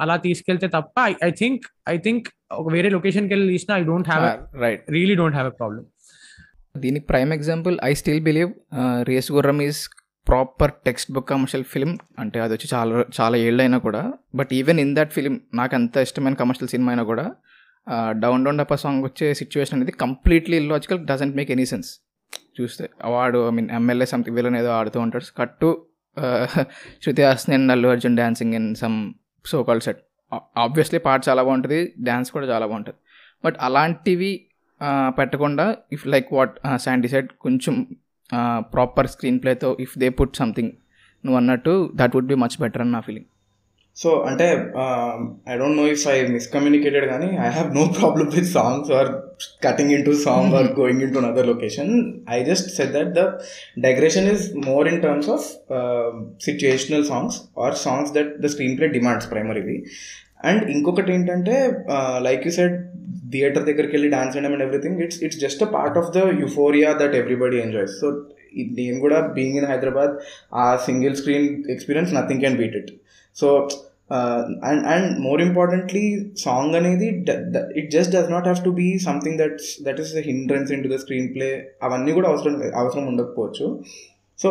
అలా 0.00 0.16
తీసుకెళ్తే 0.16 0.68
తప్ప 0.68 1.14
ఐ 1.24 1.30
థింక్ 1.30 1.62
ఐ 1.88 1.98
థింక్ 1.98 2.28
ఒక 2.52 2.72
వేరే 2.72 2.88
లొకేషన్కి 2.88 3.34
వెళ్ళి 3.34 3.52
తీసినా 3.52 3.76
I 3.76 3.84
don't 3.84 4.08
have 4.08 4.60
right 4.60 4.90
really 4.90 5.14
don't 5.14 5.36
have 5.36 5.52
a 5.52 5.56
problem 5.56 5.86
దీనికి 6.76 7.06
prime 7.06 7.32
example 7.32 7.78
I 7.84 7.94
still 7.94 8.20
believe 8.20 8.52
Race 9.02 9.32
Gurram 9.32 9.62
is 9.62 9.88
proper 10.28 10.72
textbook 11.12 11.28
commercial 11.28 11.64
film 11.64 11.98
అంటే 12.18 12.40
అది 12.40 12.54
వచ్చి 12.54 12.68
చాలా 12.74 13.04
చాలా 13.20 13.36
ఏళ్ళైనా 13.36 13.78
కూడా. 13.78 14.12
But 14.34 14.48
even 14.52 14.80
in 14.80 14.96
that 14.96 15.12
film 15.12 15.40
నాకు 15.54 15.74
అంత 15.74 15.96
ఇష్టమైన 15.96 16.34
కమర్షియల్ 16.34 16.68
సినిమా 16.68 16.92
అయినా 16.92 17.02
కూడా 17.02 17.34
డౌన్ 18.10 18.44
డౌన్ 18.44 18.58
డప్ప 18.58 18.74
సాంగ్ 18.74 19.04
వచ్చే 19.04 19.34
సిచ్యువేషన్ 19.34 19.76
అనేది 19.76 19.92
completely 19.92 20.56
illogical 20.56 21.06
doesn't 21.06 21.36
make 21.36 21.50
any 21.50 21.66
sense 21.66 22.00
చూస్తే 22.60 22.90
వాడు 23.04 23.48
ఐ 23.48 23.50
మీన్ 23.50 23.70
ఎమ్మెల్యే 23.70 24.06
సంథింగ్ 24.06 24.36
వీళ్ళని 24.36 24.58
ఏదో 24.58 24.68
ఆడుతూ 24.68 25.00
ఉంటాడు. 25.00 25.24
Cut 25.38 25.86
Shruti 27.04 27.22
Haasan 27.22 27.54
and 27.54 27.72
Allu 27.72 27.88
Arjun 27.88 28.16
dancing 28.16 28.54
in 28.54 28.74
some 28.74 29.14
so 29.46 29.58
call 29.62 29.80
set. 29.80 30.00
Obviously 30.64 30.98
పాట 30.98 31.20
చాలా 31.28 31.42
బాగుంటుంది 31.42 31.80
డ్యాన్స్ 32.00 32.30
కూడా 32.34 32.46
చాలా 32.46 32.66
బాగుంటుంది. 32.66 32.98
బట్ 33.44 33.56
అలాంటివి 33.60 34.32
పెట్టకుండా 35.18 35.66
if 35.92 36.04
like 36.06 36.28
what 36.32 36.54
Sandy 36.76 37.08
said 37.08 37.28
కొంచెం 37.40 37.74
ప్రాపర్ 38.74 39.06
స్క్రీన్ 39.06 39.38
ప్లేతో 39.42 39.68
ఇఫ్ 39.80 39.94
దే 39.98 40.08
పుట్ 40.18 40.34
సంథింగ్ 40.36 40.72
నువ్వు 41.24 41.36
అన్నట్టు 41.36 41.74
that 41.94 42.14
would 42.16 42.30
be 42.32 42.36
much 42.44 42.56
better 42.60 42.82
అని 42.82 42.92
నా 42.96 43.00
ఫీలింగ్ 43.00 43.28
సో 43.96 44.08
అంటే 44.28 44.46
I 45.50 45.54
don't 45.60 45.78
know 45.80 45.84
if 45.92 46.02
I 46.08 46.16
miscommunicated 46.34 47.06
కానీ 47.12 47.28
I 47.38 47.48
have 47.50 47.68
no 47.76 47.84
problem 47.98 48.28
with 48.34 48.48
songs 48.56 48.90
or 48.90 49.08
cutting 49.64 49.92
into 50.04 50.12
song 50.24 50.54
or 50.54 50.68
going 50.80 51.02
into 51.14 51.20
another 51.22 51.48
location 51.52 51.92
I 52.30 52.38
just 52.42 52.68
said 52.76 52.92
that 52.92 53.12
the 53.18 53.22
decoration 53.86 54.28
is 54.34 54.44
more 54.68 54.88
in 54.88 55.00
terms 55.02 55.30
of 55.36 55.46
situational 56.40 57.06
songs 57.12 57.38
or 57.58 57.76
songs 57.84 58.12
that 58.12 58.32
the 58.40 58.50
screenplay 58.78 58.88
demands 58.88 59.30
primarily 59.32 59.78
and 60.44 60.64
ఇంకొకటి 60.70 61.10
ఏంటంటే 61.12 61.56
like 62.20 62.44
you 62.46 62.52
said 62.52 62.76
theatre 63.32 63.64
దగ్గరికి 63.64 63.94
వెళ్ళి 63.96 64.08
dance 64.08 64.34
చేయడం 64.36 64.52
and 64.52 64.64
everything 64.66 65.00
it's 65.04 65.20
it's 65.24 65.40
just 65.40 65.62
a 65.62 65.70
part 65.72 65.98
of 65.98 66.10
the 66.16 66.22
euphoria 66.42 66.90
that 67.00 67.14
everybody 67.14 67.58
enjoys 67.58 67.96
so 68.00 68.08
నేను 68.78 68.98
కూడా 69.00 69.18
being 69.34 69.56
in 69.56 69.68
Hyderabad 69.72 70.12
ఆ 70.56 70.66
single 70.86 71.16
screen 71.16 71.48
experience 71.70 72.12
nothing 72.14 72.40
can 72.40 72.56
beat 72.56 72.76
it 72.76 72.92
so 73.40 73.48
and 74.70 74.82
and 74.86 75.18
more 75.18 75.40
importantly 75.42 76.04
song 76.36 76.74
అనేది 76.76 77.06
it 77.80 77.90
just 77.90 78.12
does 78.16 78.30
not 78.30 78.46
have 78.48 78.64
to 78.64 78.70
be 78.70 78.88
something 78.98 79.38
that's 79.38 79.82
that 79.82 80.00
is 80.00 80.12
the 80.16 80.22
hindrance 80.30 80.72
into 80.82 80.88
the 80.88 80.98
screenplay 81.34 81.48
అవన్నీ 81.82 82.12
కూడా 82.12 82.28
అవసరం 82.28 82.56
అవసరం 82.74 83.06
ఉండకపోవచ్చు. 83.06 83.66
So 84.42 84.48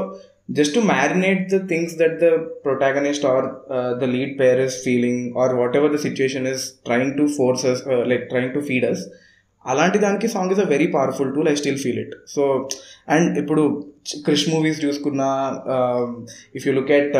just 0.52 0.76
to 0.76 0.80
marinate 0.80 1.44
the 1.54 1.60
things 1.68 1.94
that 2.00 2.18
the 2.24 2.28
protagonist 2.66 3.26
or 3.26 3.46
the 4.02 4.04
lead 4.04 4.40
pair 4.40 4.60
is 4.60 4.78
feeling 4.84 5.38
or 5.38 5.54
whatever 5.78 5.94
the 5.96 6.00
situation 6.08 6.44
is 6.54 6.66
trying 6.86 7.16
to 7.18 7.28
force 7.38 7.66
us 7.66 7.80
uh, 7.88 8.04
like 8.12 8.26
trying 8.34 8.52
to 8.58 8.62
అలాంటి 9.66 9.98
దానికి 9.98 10.28
song 10.28 10.52
is 10.52 10.60
a 10.60 10.64
very 10.64 10.88
powerful 10.88 11.30
tool 11.36 11.48
I 11.50 11.56
still 11.56 11.78
feel 11.78 12.00
it 12.00 12.16
so 12.28 12.70
and 13.10 13.40
ఇప్పుడు 13.40 13.64
Krish 14.26 14.50
movies 14.50 14.86
చూసుకున్న 14.86 15.22
if 16.56 16.68
you 16.68 16.74
look 16.74 16.92
at 16.92 17.16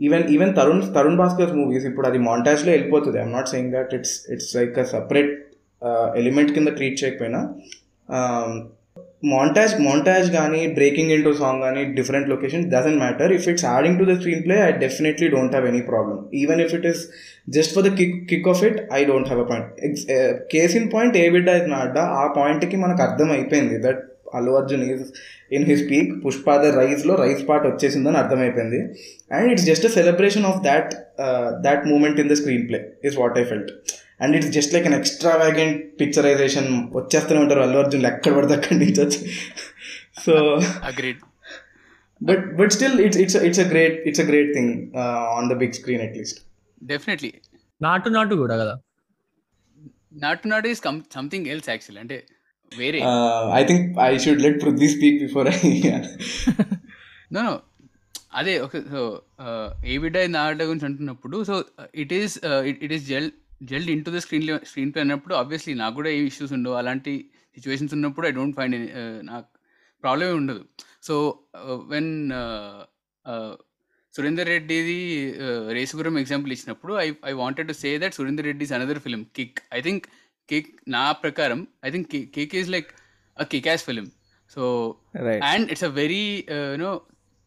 even 0.00 0.24
even 0.34 0.52
Tharun 0.56 0.82
Tharun 0.96 1.18
Bhaskar 1.20 1.54
movies 1.60 1.86
ఇప్పుడు 1.90 2.06
అది 2.06 2.18
మాంటాజ్లో 2.28 2.70
వెళ్ళిపోతుంది. 2.72 3.16
I'm 3.18 3.32
not 3.32 3.48
saying 3.48 3.72
that 3.76 3.94
it's 3.94 4.16
it's 4.32 4.50
like 4.56 4.76
a 4.78 4.86
separate 4.92 5.32
element 6.16 6.52
కింద 6.52 6.70
treat 6.78 6.98
చేయకపోయినా 7.02 7.40
montage 9.32 9.72
montage 9.86 10.28
కానీ 10.36 10.60
breaking 10.76 11.10
in 11.14 11.24
to 11.24 11.32
song 11.40 11.60
కానీ 11.62 11.82
different 11.98 12.28
location 12.28 12.62
doesn't 12.70 12.98
matter 12.98 13.32
if 13.32 13.48
it's 13.48 13.64
adding 13.64 13.98
to 13.98 14.04
the 14.04 14.14
screenplay 14.44 14.56
I 14.68 14.70
definitely 14.84 15.26
don't 15.28 15.54
have 15.54 15.66
any 15.70 15.82
problem 15.90 16.20
even 16.34 16.60
if 16.60 16.72
it 16.74 16.86
is 16.86 17.02
just 17.48 17.74
for 17.74 17.84
the 17.88 17.90
kick 17.98 18.16
kick 18.30 18.48
of 18.48 18.62
it 18.64 18.78
I 18.92 19.00
don't 19.04 19.28
have 19.28 19.42
a 19.44 19.48
point 19.50 20.00
case 20.54 20.76
in 20.80 20.88
point 20.94 21.16
Ey 21.16 21.26
Bidda 21.30 21.48
is 21.60 21.68
not 21.76 21.98
ఆ 22.20 22.24
పాయింట్కి 22.38 22.76
మనకు 22.76 23.02
అర్థం 23.08 23.30
అయిపోయింది 23.32 23.78
that 23.78 24.00
Allu 24.34 24.52
Arjun 24.52 24.84
is 24.90 25.04
in 25.56 25.64
his 25.70 25.82
peak 25.90 26.10
Pushpa 26.24 26.56
the 26.64 26.68
రైజ్లో 26.80 27.14
rise 27.22 27.42
part 27.48 27.66
వచ్చేసిందని 27.70 28.18
అర్థమైపోయింది. 28.22 28.80
And 29.36 29.48
it's 29.52 29.66
just 29.70 29.86
a 29.88 29.92
celebration 29.98 30.46
of 30.50 30.60
that 30.68 30.92
that 31.66 31.82
moment 31.92 32.20
in 32.24 32.30
the 32.32 32.36
screenplay 32.70 32.80
is 33.08 33.16
what 33.22 33.38
I 33.42 33.44
felt 33.52 33.72
and 34.24 34.34
it's 34.38 34.52
just 34.56 34.72
like 34.76 34.86
an 34.90 34.96
extravagant 35.42 35.78
picturisation 36.00 36.68
వచ్చేస్తూనే 36.98 37.40
ఉంటారు 37.44 37.62
అల్లు 37.66 37.80
అర్జున్ 37.82 38.06
ఎక్కడ 38.12 38.32
పడితే 38.38 38.54
అక్కడి 38.58 38.78
నుంచి 38.84 39.00
వచ్చి. 39.04 39.20
So 40.24 40.34
agreed 40.90 41.20
but 42.20 42.44
but 42.58 42.72
still 42.76 42.96
it's 43.06 43.18
it's 43.24 43.36
it's 43.48 43.62
a 43.64 43.68
great 43.72 43.96
it's 44.08 44.22
a 44.24 44.28
great 44.30 44.50
thing 44.56 44.72
on 45.36 45.48
the 45.52 45.56
big 45.62 45.74
screen 45.80 46.02
at least 46.06 46.40
definitely 46.92 47.30
Naatu 47.80 48.08
Naatu 48.16 48.34
కూడా 48.42 48.56
కదా? 48.62 48.74
Not 50.24 50.44
not 50.52 50.66
is 50.70 50.80
something 51.16 51.46
else 51.54 51.68
actually 51.72 52.00
అంటే 52.04 52.18
వేరే 52.78 53.00
I 53.58 53.62
think 53.68 53.84
I 54.06 54.12
should 54.24 54.42
let 54.44 54.58
Prithvi 54.64 54.88
speak 54.94 55.18
before 55.22 55.48
I 55.48 55.58
no 57.34 57.40
no 57.48 57.54
అదే 58.40 58.52
ఒక 58.64 58.76
so 58.92 59.00
Ey 59.92 59.94
Bidda 60.02 60.18
నా 60.34 60.40
ఆట 60.48 60.62
గురించి 60.68 60.86
అంటున్నప్పుడు 60.88 61.36
so 61.48 61.54
it 62.02 62.12
is 62.18 62.34
it 62.84 62.92
is 62.96 63.04
gel 63.10 63.30
gelled 63.70 63.90
into 64.06 64.10
the 64.16 64.20
screen 64.24 64.46
screenplay 64.92 65.02
అన్నప్పుడు 65.04 65.34
ఆబ్వియస్లీ 65.40 65.74
నాకు 65.82 65.94
కూడా 66.00 66.10
ఏ 66.10 66.20
ఇష్యూస్ 66.30 66.52
ఉండవు. 66.58 66.76
అలాంటి 66.80 67.12
సిచ్యువేషన్స్ 67.56 67.94
ఉన్నప్పుడు 67.96 68.26
ఐ 68.28 68.32
డోంట్ 68.38 68.56
ఫైండ్ 68.58 68.76
నాకు 69.30 69.48
ప్రాబ్లమే 70.04 70.34
ఉండదు. 70.42 70.62
సో 71.08 71.14
వెన్ 71.92 72.12
సురేందర్ 74.14 74.48
రెడ్డిది 74.54 75.00
రేసుగురం 75.76 76.14
ఎగ్జాంపుల్ 76.18 76.52
ఇచ్చినప్పుడు 76.52 76.92
I 77.04 77.08
I 77.30 77.32
wanted 77.42 77.68
to 77.68 77.76
say 77.82 77.90
that 78.04 78.14
Surender 78.18 78.46
Reddy 78.50 78.64
is 78.66 78.72
another 78.78 79.00
film 79.04 79.22
Kick 79.36 79.60
I 79.78 79.80
think 79.86 80.06
Kick 80.50 80.70
నా 80.88 81.12
ప్రకారం 81.12 81.66
I 81.84 81.90
think 81.90 82.08
Kick 82.34 82.54
is 82.54 82.70
like 82.70 82.88
a 83.36 83.44
kickass 83.68 83.82
film 83.82 84.06
so 84.50 84.62
and 85.52 85.70
it's 85.72 85.84
a 85.84 85.92
very 86.02 86.24
you know 86.74 86.92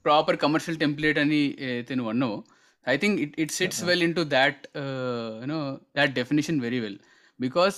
proper 0.06 0.38
commercial 0.38 0.80
template 0.80 1.20
అని 1.20 1.42
అయితే 1.60 1.96
నువ్వు 1.96 2.12
అన్నావు. 2.12 2.38
I 2.88 2.98
think 2.98 3.22
it 3.22 3.36
it 3.40 3.52
sits 3.52 3.84
well 3.84 4.04
into 4.16 4.24
that 4.38 4.62
you know 5.42 5.80
that 5.96 6.14
definition 6.14 6.62
very 6.62 6.80
well 6.80 6.98
because 7.40 7.76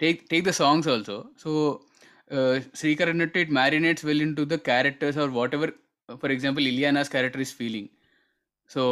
take 0.00 0.18
take 0.30 0.44
the 0.44 0.50
songs 0.50 0.88
also 0.88 1.16
so 1.42 1.50
Srikar 2.74 3.08
అన్నట్టు 3.08 3.38
it 3.38 3.50
marinates 3.50 4.04
well 4.04 4.22
into 4.36 4.42
the 4.42 4.54
characters 4.54 5.18
or 5.18 5.30
whatever 5.54 5.72
for 6.22 6.32
example 6.32 6.66
Ileana's 6.66 7.10
character 7.10 7.40
is 7.40 7.54
feeling 7.54 7.90
so 8.70 8.82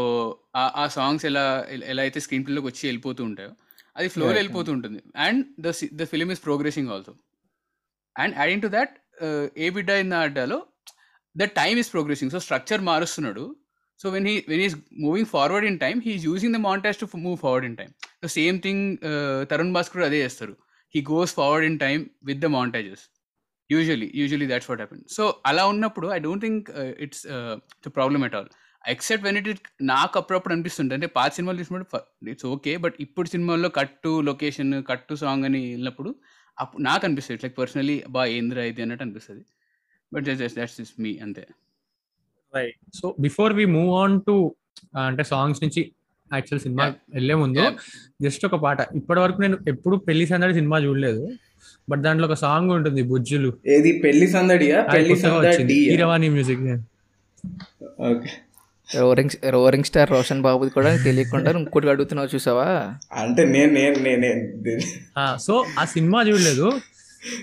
ఆ 0.56 0.86
songs 0.88 1.26
ఎలా 1.26 1.44
ఎలా 1.92 2.02
అయితే 2.02 2.20
screen 2.20 2.44
ప్లేలోకి 2.46 2.66
వచ్చి 2.66 2.82
వెళ్ళిపోతూ 2.88 3.24
ఉంటాయో 3.24 3.52
అది 3.96 4.08
ఫ్లోలో 4.12 4.28
Right. 4.28 4.38
వెళ్ళిపోతూ 4.38 4.70
ఉంటుంది 4.76 5.00
and 5.26 5.40
the 5.66 5.70
the 6.00 6.04
film 6.12 6.30
is 6.34 6.42
progressing 6.46 6.88
also 6.94 7.12
and 8.16 8.34
adding 8.40 8.62
to 8.62 8.70
that 8.76 8.94
Ey 9.64 9.68
Bidda 9.76 9.90
in 10.04 10.12
అడ్డాలో 10.22 10.58
the 11.36 11.46
time 11.60 11.78
is 11.82 11.90
progressing 11.94 12.32
so 12.34 12.40
structure 12.46 12.82
మారుస్తున్నాడు. 12.90 13.44
So 14.00 14.06
when 14.10 14.26
he 14.26 14.36
when 14.48 14.62
is 14.66 14.76
moving 15.06 15.28
forward 15.34 15.66
in 15.70 15.78
time 15.78 15.98
he's 16.06 16.24
using 16.24 16.54
the 16.54 16.60
montage 16.68 16.98
to 17.02 17.06
move 17.26 17.36
forward 17.36 17.66
in 17.70 17.76
time 17.76 17.92
so 18.22 18.28
same 18.38 18.58
thing 18.60 18.84
Tharun 19.50 19.72
Bhaskar 19.72 20.02
అదే 20.02 20.20
చేస్తారు. 20.24 20.54
He 20.94 21.00
goes 21.12 21.34
forward 21.34 21.66
in 21.70 21.78
time 21.78 22.02
with 22.24 22.40
the 22.40 22.50
montages 22.56 23.04
usually 23.70 24.08
usually 24.14 24.46
that's 24.46 24.70
what 24.70 24.80
happen 24.80 25.02
so 25.16 25.22
అలా 25.46 25.62
ఉన్నప్పుడు 25.66 26.06
I 26.16 26.18
don't 26.18 26.44
think 26.44 26.66
it's 27.04 27.22
the 27.86 27.90
problem 27.96 28.24
at 28.24 28.34
all 28.34 28.50
except 28.92 29.24
when 29.24 29.36
it 29.36 29.48
it 29.48 29.66
నాకు 29.82 30.18
అప్పుడప్పుడు 30.18 30.54
అనిపిస్తుంది 30.54 30.94
అంటే 30.94 31.06
పాత 31.06 31.32
సినిమాలు 31.32 31.58
చూసినప్పుడు 31.58 32.30
ఇట్స్ 32.30 32.46
ఓకే 32.46 32.76
బట్ 32.76 32.94
ఇప్పుడు 33.00 33.28
సినిమాల్లో 33.28 33.68
కట్టు 33.68 34.20
లొకేషన్ 34.20 34.82
కట్టు 34.82 35.14
సాంగ్ 35.14 35.44
అని 35.44 35.70
వెళ్ళినప్పుడు 35.70 36.14
అప్పుడు 36.58 36.82
నాకు 36.82 37.06
అనిపిస్తుంది. 37.06 37.40
లైక్ 37.44 37.58
పర్సనలీ 37.58 38.04
బా 38.08 38.24
ఏంద్రా 38.24 38.64
ఇది 38.64 38.82
అన్నట్టు 38.82 39.04
అనిపిస్తుంది. 39.04 39.44
బట్ 40.14 40.24
దట్స్ 40.24 40.80
ఇస్ 40.80 41.00
మీ 41.00 41.18
అంతే. 41.18 41.44
Right 42.54 42.76
so 42.94 43.14
before 43.20 43.52
we 43.52 43.64
move 43.64 43.94
on 44.02 44.20
to 44.20 44.56
అంటే 45.06 45.24
సాంగ్స్ 45.24 45.62
నుంచి 45.62 45.92
యాక్చువల్ 46.32 46.60
సినిమా. 46.60 46.94
వెళ్ళే 47.14 47.34
ముందు. 47.34 47.64
జస్ట్ 48.22 48.46
ఒక 48.46 48.54
పాట. 48.54 48.78
ఇప్పటి 48.94 49.20
వరకు 49.20 49.40
నేను 49.40 49.58
ఎప్పుడు 49.68 49.96
పెళ్ళి 49.96 50.26
సందడి 50.26 50.54
సినిమా 50.54 50.78
చూడలేదు. 50.78 51.28
బట్ 51.90 52.00
దాంట్లో 52.00 52.26
ఒక 52.28 52.34
సాంగ్ 52.34 52.70
ఉంటుంది 52.70 53.02
బుజ్జులు. 53.02 53.58
ఏది? 53.66 54.00
పెళ్ళి 54.04 54.26
సందడియా? 54.26 54.82
Pelli 54.94 55.16
Sandadi 55.16 55.76
Keeravani 55.90 56.28
music 56.28 56.62
okay 58.10 58.43
roaring 58.88 59.34
roaring 59.54 59.86
star 59.88 60.10
Roshan 60.10 60.42
బాబుది 60.46 60.70
కూడా 60.70 60.90
తెలియకుండా 61.04 61.50
ఇంకోటి 61.60 61.92
అడుగుతున్నావు 61.92 62.28
చూసావా? 62.34 62.66
అంటే 63.22 63.42
నేను 63.54 63.70
నేను 63.76 63.96
నేను 64.06 64.82
సో 65.46 65.54
ఆ 65.78 65.84
సినిమా 65.94 66.18
చూడలేదు 66.28 66.68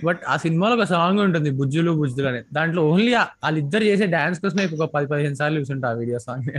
బట్ 0.04 0.22
ఆ 0.28 0.36
సినిమాలో 0.38 0.74
ఒక 0.76 0.86
సాంగ్ 0.92 1.20
ఉంటుంది 1.20 1.50
బుజ్జులు 1.60 1.92
బుజ్జులు 1.92 2.28
అని. 2.28 2.42
దాంట్లో 2.54 2.82
ఓన్లీ 2.90 3.12
వాళ్ళిద్దరు 3.44 3.84
చేసే 3.84 4.06
డాన్స్ 4.16 4.40
కోసమే 4.44 4.66
ఒక 4.78 4.88
పది 4.96 5.08
పదిహేను 5.12 5.38
సార్లు 5.40 5.60
చూసుంటా 5.62 5.90
ఆ 5.90 5.98
video 6.02 6.20
song 6.20 6.50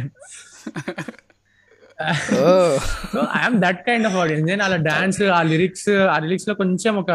I'm 3.39 3.59
that 3.65 3.81
kind 3.87 4.07
of 4.07 4.17
audience. 4.17 4.47
నేను 4.51 4.62
అలా 4.65 4.79
డాన్స్ 4.89 5.23
ఆ 5.33 5.43
లిరిక్స్ 5.53 5.91
ఆ 6.15 6.19
లిరిక్స్లో 6.25 6.55
కొంచెం 6.55 6.97
ఒక 7.03 7.12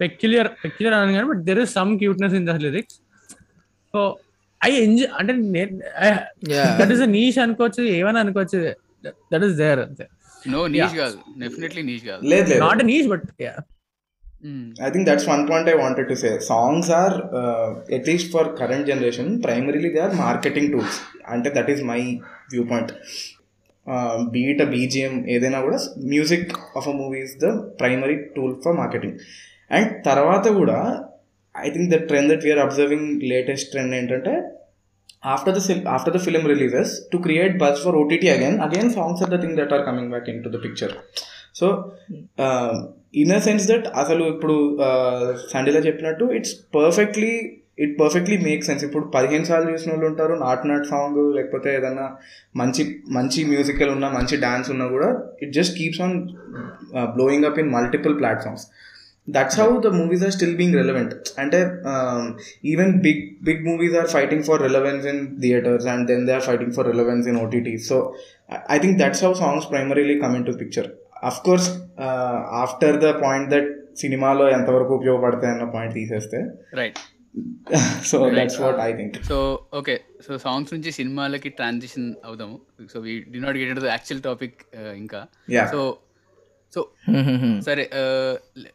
పెక్యులర్ 0.00 0.48
పెక్యులర్ 0.64 0.94
అని 0.96 1.14
కానీ 1.16 1.26
but 1.28 1.42
there 1.48 1.60
is 1.64 1.72
some 1.78 1.92
cuteness 1.98 2.34
in 2.34 2.46
the 2.48 2.54
lyrics 2.66 2.96
so 3.94 4.00
I 4.68 4.72
enjoy 4.84 5.10
అంటే. 5.20 5.32
దట్ 6.80 6.92
ఈస్ 6.96 7.04
నీష్ 7.18 7.38
అనుకోవచ్చు 7.44 7.82
ఏమని 7.98 8.20
అనుకోవచ్చు 8.24 8.58
దట్ 9.32 9.44
ఈస్ 9.48 9.56
దేర్ 9.62 9.82
అంతే 9.86 10.06
నో 10.54 10.60
నీష్ 10.74 10.96
కాదు 11.02 11.16
డెఫినెట్లీ 11.44 11.84
నీష్ 11.90 12.04
కాదు 12.10 12.22
లేదు 12.32 12.48
లేదు 12.52 12.62
not 12.66 12.84
niche 12.92 13.08
but 13.14 13.26
I 14.86 14.90
think 14.90 15.04
that's 15.08 15.26
one 15.26 15.46
point 15.46 15.66
I 15.72 15.74
wanted 15.74 16.06
to 16.10 16.16
say. 16.22 16.38
Songs 16.38 16.90
are, 16.90 17.14
uh, 17.40 17.68
at 17.96 18.02
least 18.06 18.26
for 18.32 18.42
current 18.54 18.84
generation, 18.86 19.40
primarily 19.40 19.90
they 19.94 20.02
are 20.06 20.12
marketing 20.26 20.66
tools. 20.72 20.96
అంటే 21.28 21.50
that 21.50 21.68
is 21.74 21.80
my 21.92 22.00
viewpoint. 22.52 22.90
Uh, 23.86 24.14
be 24.34 24.42
it 24.50 24.60
a 24.60 24.68
BGM, 24.74 25.14
ఏదైనా 25.28 25.60
కూడా 25.60 25.78
music 26.12 26.52
of 26.78 26.88
a 26.88 26.94
movie 27.00 27.18
is 27.18 27.34
the 27.36 27.50
primary 27.80 28.16
tool 28.36 28.54
for 28.64 28.76
marketing 28.82 29.16
and 29.70 29.90
తర్వాత 30.04 30.46
కూడా 30.60 30.78
I 31.64 31.70
think 31.70 31.88
the 31.94 31.98
trend 32.08 32.30
that 32.32 32.44
we're 32.44 32.62
observing 32.64 33.08
latest 33.32 33.68
trend 33.72 33.94
ఏంటంటే 33.94 34.34
after 35.26 35.54
the 35.56 35.60
after 35.88 36.14
the 36.16 36.20
film 36.24 36.44
releases 36.46 36.92
to 37.12 37.18
create 37.18 37.54
buzz 37.58 37.78
for 37.84 37.96
OTT 37.96 38.28
again 38.28 38.56
again 38.60 38.90
songs 38.90 39.22
are 39.22 39.30
the 39.30 39.38
thing 39.40 39.56
that 39.56 39.72
are 39.72 39.84
coming 39.86 40.10
back 40.10 40.28
into 40.44 40.50
the 40.56 40.60
picture 40.64 40.94
so 41.54 41.66
in 43.14 43.32
a 43.32 43.40
sense 43.40 43.66
that 43.68 43.86
అసలు 43.96 44.22
ఇప్పుడు 44.26 44.54
సండేలో 45.52 45.80
చెప్పినట్టు 45.80 46.24
it's 46.38 46.54
perfectly 46.76 47.32
it 47.84 47.94
perfectly 48.00 48.36
make 48.38 48.64
sense 48.64 48.82
ఇప్పుడు 48.84 49.04
పదిహేను 49.14 49.44
సార్లు 49.44 49.68
చూసిన 49.72 49.90
వాళ్ళు 49.92 50.06
ఉంటారు 50.06 50.34
నాట్ 50.40 50.64
నాట్ 50.66 50.84
సాంగ్ 50.86 51.18
లేకపోతే 51.36 51.68
ఏదన్నా 51.74 52.06
మంచి 52.54 52.82
మంచి 53.10 53.40
మ్యూజికల్ 53.44 53.90
ఉన్నా 53.90 54.08
మంచి 54.08 54.36
డ్యాన్స్ 54.36 54.68
ఉన్నా 54.70 54.86
కూడా 54.86 55.08
it 55.42 55.52
just 55.52 55.74
keeps 55.78 56.02
on 56.02 56.16
blowing 57.16 57.46
up 57.46 57.58
in 57.58 57.70
multiple 57.70 58.14
platforms 58.18 58.66
That's 59.27 59.57
how 59.59 59.67
the 59.79 59.89
movies 59.97 60.23
are 60.23 60.33
still 60.35 60.55
being 60.55 60.75
relevant 60.75 61.13
అంటే 61.39 61.59
even 62.71 62.93
big 63.01 63.21
big 63.43 63.61
movies 63.67 63.95
are 64.01 64.09
fighting 64.15 64.43
for 64.43 64.61
relevance 64.67 65.05
in 65.05 65.21
theatres 65.41 65.87
and 65.87 66.05
then 66.07 66.23
they 66.27 66.33
are 66.33 66.45
fighting 66.47 66.73
for 66.77 66.87
relevance 66.87 67.27
in 67.31 67.39
OTT 67.43 67.75
so 67.89 67.97
I 68.69 68.79
think 68.79 68.97
that's 69.03 69.23
how 69.25 69.33
songs 69.43 69.67
primarily 69.71 70.17
come 70.21 70.35
in 70.35 70.45
to 70.45 70.55
picture 70.59 70.89
of 71.23 71.39
course 71.45 71.69
after 72.63 72.97
the 72.97 73.11
point 73.21 73.49
that 73.49 73.69
సినిమాలో 73.99 74.45
ఎంతవరకు 74.49 74.91
ఉపయోగపడతాయి 74.95 75.51
అన్న 75.53 75.65
point 75.73 75.95
తీసేస్తే 75.95 76.39
right 76.79 76.99
so 78.03 78.17
that's 78.37 78.59
what 78.61 78.79
I 78.81 78.91
think 78.93 79.15
so 79.27 79.37
okay 79.73 79.95
so 80.25 80.37
songs 80.45 80.71
నుంచి 80.73 80.91
సినిమాలకి 80.91 81.49
transition 81.59 82.07
అవుదాము 82.25 82.55
so 82.93 82.99
we 82.99 83.13
did 83.33 83.39
not 83.39 83.57
get 83.61 83.79
the 83.79 83.89
actual 83.95 84.23
topic 84.23 84.57
ఇంకా 84.97 85.21
Yeah. 85.55 85.67
So 85.73 85.79
so 86.74 86.80
సరే 87.66 87.84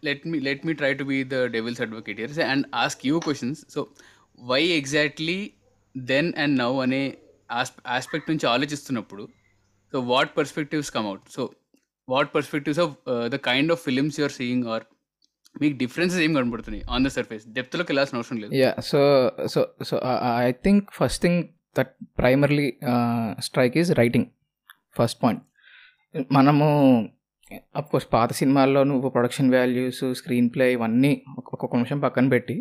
let 0.07 0.23
me 0.31 0.39
let 0.47 0.63
me 0.67 0.73
try 0.81 0.91
to 0.93 1.05
be 1.11 1.17
the 1.33 1.39
devil's 1.55 1.81
advocate 1.85 2.19
years 2.23 2.39
and 2.51 2.65
ask 2.83 3.03
you 3.09 3.17
questions 3.27 3.61
so 3.75 3.81
why 4.51 4.61
exactly 4.79 5.39
then 5.95 6.29
and 6.43 6.55
now 6.59 6.71
అనే 6.85 7.01
aspect 7.97 8.29
నుంచి 8.29 8.47
ఆలోచిస్తున్నప్పుడు 8.53 9.23
so 9.93 9.99
what 10.13 10.31
perspectives 10.37 10.91
come 10.97 11.07
out 11.11 11.25
so 11.35 11.43
what 12.07 12.29
perspectives 12.35 12.81
of 12.85 12.93
the 13.29 13.39
kind 13.49 13.71
of 13.71 13.81
films 13.87 14.17
you're 14.19 14.35
seeing 14.39 14.67
or 14.75 14.85
మీకు 15.55 15.75
differences 15.77 16.21
ఏం 16.25 16.33
కనబడుతున్నాయి 16.33 16.83
on 16.95 17.05
the 17.05 17.11
surface 17.15 17.45
డెప్త్లోకి 17.49 17.89
వెళ్ళాల్సిన 17.91 18.17
అవసరం 18.19 18.37
లేదు. 18.41 18.51
Yeah 18.55 18.71
so 18.89 18.99
so 19.53 19.61
so 19.89 19.95
I 20.47 20.51
think 20.65 20.85
first 20.99 21.21
thing 21.25 21.39
that 21.75 21.91
primarily 22.19 22.67
strike 23.47 23.77
is 23.77 23.91
writing 24.01 24.27
first 24.99 25.19
point 25.23 25.43
మనము 26.31 26.67
course 27.91 28.07
పాత 28.13 28.33
సినిమాల్లో 28.33 28.83
నువ్వు 28.83 29.09
ప్రొడక్షన్ 29.09 29.49
వాల్యూస్ 29.53 30.03
స్క్రీన్ 30.13 30.49
ప్లే 30.55 30.71
ఇవన్నీ 30.73 31.21
ఒక్కొక్క 31.37 31.75
నిమిషం 31.75 31.99
పక్కన 31.99 32.27
పెట్టి 32.29 32.57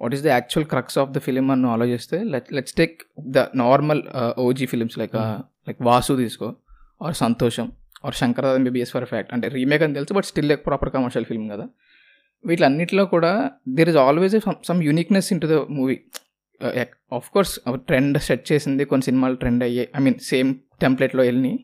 what 0.00 0.14
is 0.14 0.22
the 0.22 0.26
actual 0.26 0.66
crux 0.66 0.98
of 0.98 1.10
the 1.10 1.18
film 1.18 1.50
అని 1.50 1.66
ఆలోచిస్తే 1.66 2.18
let 2.24 2.52
let's 2.52 2.74
take 2.74 2.96
the 3.36 3.38
normal 3.54 4.02
OG 4.38 4.66
films 4.66 4.98
like 4.98 5.16
like 5.68 5.82
Vasu 5.82 6.12
తీసుకో 6.12 6.56
or 7.02 7.14
Santosham 7.14 7.72
or 8.04 8.14
Shankar 8.14 8.46
MBBS 8.46 8.92
for 8.92 9.04
fact 9.04 9.32
అంటే 9.34 9.48
రీమేక్ 9.48 9.82
అని 9.82 9.94
తెలుసు 9.94 10.14
but 10.14 10.24
still 10.24 10.48
like 10.48 10.66
proper 10.66 10.90
commercial 10.90 11.26
film 11.30 11.46
కదా. 11.50 11.66
వీటిలన్నిటిలో 12.44 13.06
కూడా 13.06 13.32
there 13.68 13.88
is 13.88 13.96
always 13.96 14.36
some 14.70 14.82
uniqueness 14.82 15.32
into 15.40 15.46
the 15.46 15.58
movie 15.70 15.96
of 17.12 17.28
course 17.30 17.60
trend 17.74 18.18
set 18.18 18.52
చేసింది 18.52 18.84
కొన్ని 18.84 19.04
సినిమాలు 19.04 19.34
ట్రెండ్ 19.34 19.62
అయ్యాయి. 19.64 19.88
ఐ 19.98 20.00
మీన్ 20.02 20.18
సేమ్ 20.32 20.50
టెంప్లెట్లో 20.80 21.22
వెళ్ళినాయి. 21.22 21.58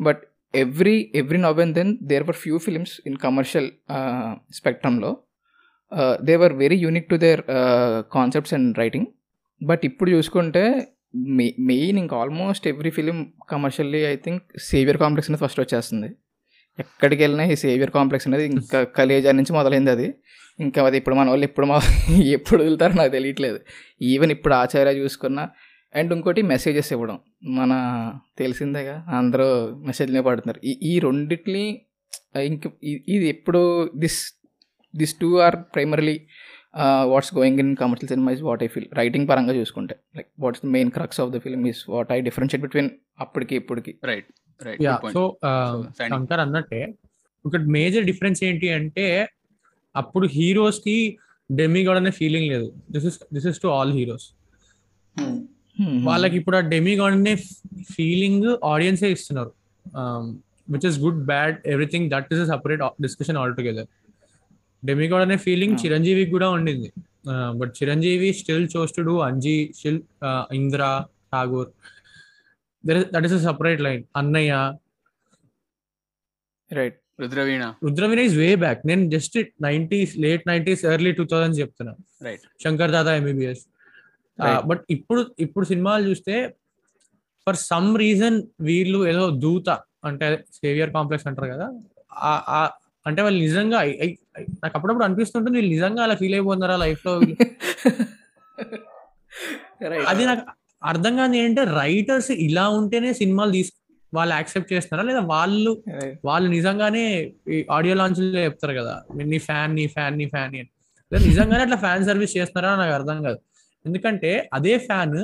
But 0.00 0.20
every 0.54 0.96
every 1.14 1.38
now 1.38 1.58
and 1.60 1.74
then 1.74 1.90
there 2.02 2.24
were 2.24 2.36
few 2.36 2.58
films 2.58 2.94
in 3.06 3.16
commercial 3.16 3.68
స్పెక్ట్రమ్లో 4.52 5.10
they 6.24 6.36
were 6.36 6.52
very 6.52 6.76
unique 6.76 7.08
to 7.08 7.16
their 7.16 7.42
concepts 8.12 8.54
and 8.54 8.78
writing 8.78 9.08
but 9.60 9.84
ఇప్పుడు 9.84 10.10
చూసుకుంటే 10.10 10.62
మె 11.38 11.46
main 11.58 11.98
ఇంకా 11.98 12.16
almost 12.16 12.64
every 12.68 12.90
film 12.90 13.18
commercially 13.50 14.00
I 14.06 14.16
think 14.16 14.42
saviour 14.70 14.98
complex 14.98 15.30
అనేది 15.30 15.42
first 15.44 15.60
వచ్చేస్తుంది. 15.60 16.08
ఎక్కడికి 16.78 17.20
వెళ్ళినా 17.22 17.44
ఈ 17.52 17.54
saviour 17.54 17.90
complex 17.90 18.26
అనేది 18.28 18.44
ఇంకా 18.44 18.78
కలేజా 18.98 19.32
నుంచి 19.32 19.52
మొదలైంది 19.52 19.90
అది. 19.90 20.08
ఇంకా 20.58 20.84
అది 20.86 20.96
ఇప్పుడు 20.96 21.16
మన 21.16 21.26
వాళ్ళు 21.28 21.44
ఎప్పుడు 21.44 21.66
ఎప్పుడు 22.36 22.60
వదులుతారో 22.62 22.94
నాకు 22.94 23.12
తెలియట్లేదు. 23.12 23.58
ఈవెన్ 24.02 24.32
ఇప్పుడు 24.36 24.54
ఆచార్య 24.54 24.94
చూసుకున్నా 25.02 25.44
అండ్ 25.94 26.12
ఇంకోటి 26.12 26.42
మెసేజెస్ 26.42 26.92
ఇవ్వడం. 26.92 27.18
మన 27.44 27.72
తెలిసిందేగా 28.38 28.96
అందరూ 29.18 29.46
మెసేజ్లే 29.86 30.20
పడుతున్నారు. 30.20 30.60
ఈ 30.64 30.72
ఈ 30.82 30.98
రెండిట్ని 30.98 31.64
ఇంక 32.44 32.62
ఇది 32.84 33.26
ఎప్పుడు 33.28 33.60
this 33.96 34.18
this 34.96 35.14
two 35.14 35.38
are 35.38 35.56
primarily 35.74 36.16
what's 37.04 37.34
going 37.34 37.58
in 37.58 37.76
commercial 37.76 38.08
cinema 38.08 38.32
is 38.32 38.42
what 38.42 38.62
I 38.62 38.66
feel 38.66 38.88
writing 38.92 39.28
పరంగా 39.28 39.54
చూసుకుంటే 39.54 39.94
like 40.16 40.28
what's 40.40 40.62
the 40.66 40.68
main 40.68 40.90
crux 40.90 41.20
of 41.20 41.30
the 41.30 41.38
film 41.38 41.66
is 41.66 41.90
what 41.90 42.12
I 42.12 42.20
differentiate 42.20 42.62
between 42.62 42.90
అప్పటికి 43.20 43.56
ఇప్పటికి 43.56 43.94
రైట్ 44.04 44.28
రైట్ 44.60 44.82
సో. 45.12 45.38
శంకర్ 45.98 46.40
అన్నట్టే 46.40 46.94
ఒక 47.46 47.56
major 47.56 48.04
difference 48.04 48.44
ఏంటి 48.44 48.68
అంటే 48.70 49.28
అప్పుడు 49.96 50.26
హీరోస్కి 50.26 51.18
డెమిగాడ్ 51.50 51.96
అనే 51.96 52.10
ఫీలింగ్ 52.10 52.48
లేదు. 52.48 52.72
This 52.90 53.06
is 53.06 53.18
this 53.34 53.46
is 53.46 53.60
to 53.60 53.68
all 53.68 53.92
heroes 53.92 54.26
వాళ్ళకి 56.08 56.36
ఇప్పుడు 56.36 56.56
ఆ 56.56 56.62
డెమిగాడ్ 56.74 57.16
అనే 57.18 57.34
ఫీలింగ్ 57.94 58.48
ఆడియన్సే 58.64 59.10
ఇస్తున్నారు. 59.16 59.52
Which 60.74 60.86
is 60.86 60.98
good 60.98 61.20
bad 61.26 61.56
everything 61.66 62.06
that 62.10 62.34
is 62.34 62.42
separate 62.48 62.82
discussion 63.02 63.38
all 63.42 63.54
together 63.56 63.88
demigod 64.82 65.22
అనే 65.26 65.36
ఫీలింగ్ 65.36 65.74
Hmm. 65.76 65.82
చిరంజీవికి 65.84 66.30
కూడా 66.30 66.48
ఉండింది. 66.56 66.90
But 67.60 67.72
Chiranjeevi 67.78 68.28
still 68.40 68.68
chose 68.76 68.92
to 68.96 69.02
do 69.02 69.14
Anji 69.28 69.56
still 69.78 70.00
Indra 70.58 70.82
Tagore 71.32 71.70
that 73.14 73.26
is 73.28 73.34
a 73.38 73.40
separate 73.48 73.80
line 73.86 74.02
Annayya 74.16 74.52
right 76.70 76.98
Rudraveena 77.20 77.64
Rudraveena 77.84 78.20
is 78.28 78.36
way 78.36 78.48
back 78.64 78.80
నేను 78.86 79.04
just 79.10 79.38
nineties 79.62 80.12
late 80.24 80.42
nineties 80.48 80.84
early 80.92 81.12
two 81.12 81.24
thousand 81.32 81.56
చెప్తున్నా. 81.60 81.94
Right 82.26 82.44
Shankar 82.64 82.92
Dada 82.96 83.14
MBBS. 83.20 83.64
But 84.70 84.82
ఇప్పుడు 84.88 85.20
ఇప్పుడు 85.38 85.66
సినిమాలు 85.66 86.04
చూస్తే 86.10 86.34
for 87.46 87.58
some 87.70 87.90
reason 87.98 88.36
వీళ్ళు 88.60 89.00
ఏదో 89.06 89.24
దూత 89.44 89.68
అంటే 90.04 90.26
సేవియర్ 90.58 90.90
కాంప్లెక్స్ 90.90 91.26
అంటారు 91.26 91.48
కదా 91.54 91.66
అంటే 93.06 93.20
వాళ్ళు 93.22 93.38
నిజంగా 93.38 93.78
నాకు 94.62 94.74
అప్పుడప్పుడు 94.78 95.06
అనిపిస్తుంటుంది 95.08 95.56
వీళ్ళు 95.58 95.72
నిజంగా 95.76 96.02
అలా 96.02 96.16
ఫీల్ 96.22 96.36
అయిపోతున్నారా 96.38 96.78
లైఫ్లో 96.84 97.14
అది 100.10 100.22
నాకు 100.24 100.42
అర్థం 100.82 101.12
కాదు 101.20 101.34
ఏంటంటే 101.36 101.62
రైటర్స్ 101.80 102.30
ఇలా 102.46 102.64
ఉంటేనే 102.78 103.10
సినిమాలు 103.20 103.52
తీసు 103.52 103.72
వాళ్ళు 104.12 104.32
యాక్సెప్ట్ 104.34 104.70
చేస్తున్నారా? 104.72 105.04
లేదా 105.08 105.22
వాళ్ళు 105.32 105.72
వాళ్ళు 106.24 106.48
నిజంగానే 106.56 107.02
ఆడియో 107.76 107.94
లాంచ్లో 107.94 108.40
చెప్తారు 108.46 108.74
కదా 108.80 108.94
నీ 109.32 109.38
ఫ్యాన్ 109.48 109.72
నీ 109.78 109.84
ఫ్యాన్ 109.94 110.16
నీ 110.20 110.26
ఫ్యాన్ 110.26 110.52
అని. 110.52 110.62
లేదా 111.12 111.22
నిజంగానే 111.26 111.62
అట్లా 111.66 111.78
ఫ్యాన్ 111.84 112.06
సర్వీస్ 112.10 112.34
చేస్తున్నారా? 112.38 112.70
నాకు 112.82 112.94
అర్థం 112.98 113.18
కాదు. 113.26 113.38
ఎందుకంటే 113.88 114.30
అదే 114.54 114.74
ఫ్యాన్ 114.78 115.18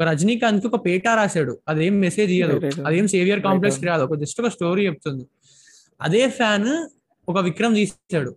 రజనీకాంత్ 0.00 0.64
ఒక 0.68 0.78
పేటా 0.86 1.10
రాశాడు. 1.14 1.52
అదేం 1.68 1.94
మెసేజ్ 2.00 2.30
ఇయ్యదు. 2.32 2.56
అదేం 2.86 3.06
సేవియర్ 3.06 3.40
కాంప్లెక్స్. 3.42 3.80
కాదు 3.90 4.02
ఒక 4.06 4.14
జస్ట్ 4.22 4.38
ఒక 4.42 4.48
స్టోరీ 4.56 4.82
చెప్తుంది. 4.86 5.24
అదే 6.00 6.22
ఫ్యాన్ 6.38 6.70
ఒక 7.28 7.38
విక్రమ్ 7.38 7.74
తీసాడు 7.74 8.32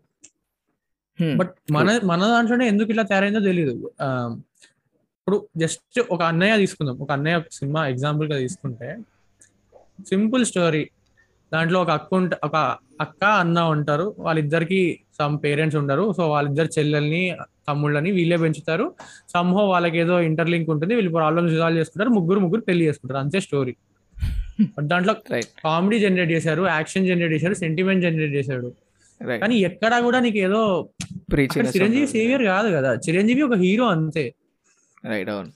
బట్ 1.40 1.52
మన 1.72 1.90
మన 2.04 2.22
దాంట్లోనే 2.28 2.66
ఎందుకు 2.68 2.90
ఇట్లా 2.90 3.04
తయారైందో 3.04 3.42
తెలియదు 3.50 3.74
ఇప్పుడు 5.20 5.38
జస్ట్ 5.58 6.00
ఒక 6.12 6.22
అన్నయ్య 6.22 6.56
తీసుకుందాం. 6.58 6.96
ఒక 7.04 7.12
అన్నయ్య 7.12 7.38
సినిమా 7.52 7.82
ఎగ్జాంపుల్గా 7.88 8.38
తీసుకుంటే 8.38 8.90
సింపుల్ 10.10 10.44
స్టోరీ 10.46 10.84
దాంట్లో 11.52 11.78
ఒక 11.82 11.92
అక్క 11.98 12.12
ఉంట 12.14 12.34
ఒక 12.44 12.56
అక్క 13.02 13.24
అన్న 13.24 13.60
ఉంటారు. 13.60 14.16
వాళ్ళిద్దరికి 14.18 15.00
సమ్ 15.20 15.40
పేరెంట్స్ 15.44 15.78
ఉండరు. 15.78 16.14
సో 16.18 16.30
వాళ్ళిద్దరు 16.30 16.70
చెల్లెల్ని 16.80 17.38
తమ్ముళ్ళని 17.68 18.12
వీళ్ళే 18.12 18.38
పెంచుతారు. 18.38 18.86
సంహో 19.34 19.66
వాళ్ళకి 19.70 19.98
ఏదో 19.98 20.20
ఇంటర్లింక్ 20.20 20.70
ఉంటుంది. 20.70 20.96
వీళ్ళు 20.96 21.12
ప్రాబ్లమ్స్ 21.12 21.52
రిజాల్వ్ 21.52 21.80
చేసుకుంటారు. 21.80 22.10
ముగ్గురు 22.10 22.40
ముగ్గురు 22.40 22.62
పెళ్ళి 22.62 22.86
చేసుకుంటారు. 22.86 23.20
అంతే 23.20 23.40
స్టోరీ 23.40 23.76
దాంట్లో 24.80 25.14
కామెడీ 25.64 26.00
జనరేట్ 26.00 26.32
చేశారు. 26.32 26.68
యాక్షన్ 26.68 27.08
జనరేట్ 27.08 27.34
చేశారు. 27.34 27.54
సెంటిమెంట్ 27.54 28.04
జనరేట్ 28.04 28.34
చేశాడు. 28.34 28.70
కానీ 29.22 29.56
ఎక్కడా 29.60 30.00
కూడా 30.00 30.20
నీకు 30.20 30.38
ఏదో 30.38 30.90
చిరంజీవి 31.74 32.08
సేవియర్ 32.08 32.44
కాదు 32.44 32.68
కదా. 32.76 32.94
చిరంజీవి 32.96 33.42
ఒక 33.42 33.54
హీరో 33.56 33.86
అంతే. 33.88 34.26
రైట్ 35.06 35.30
అవును. 35.30 35.52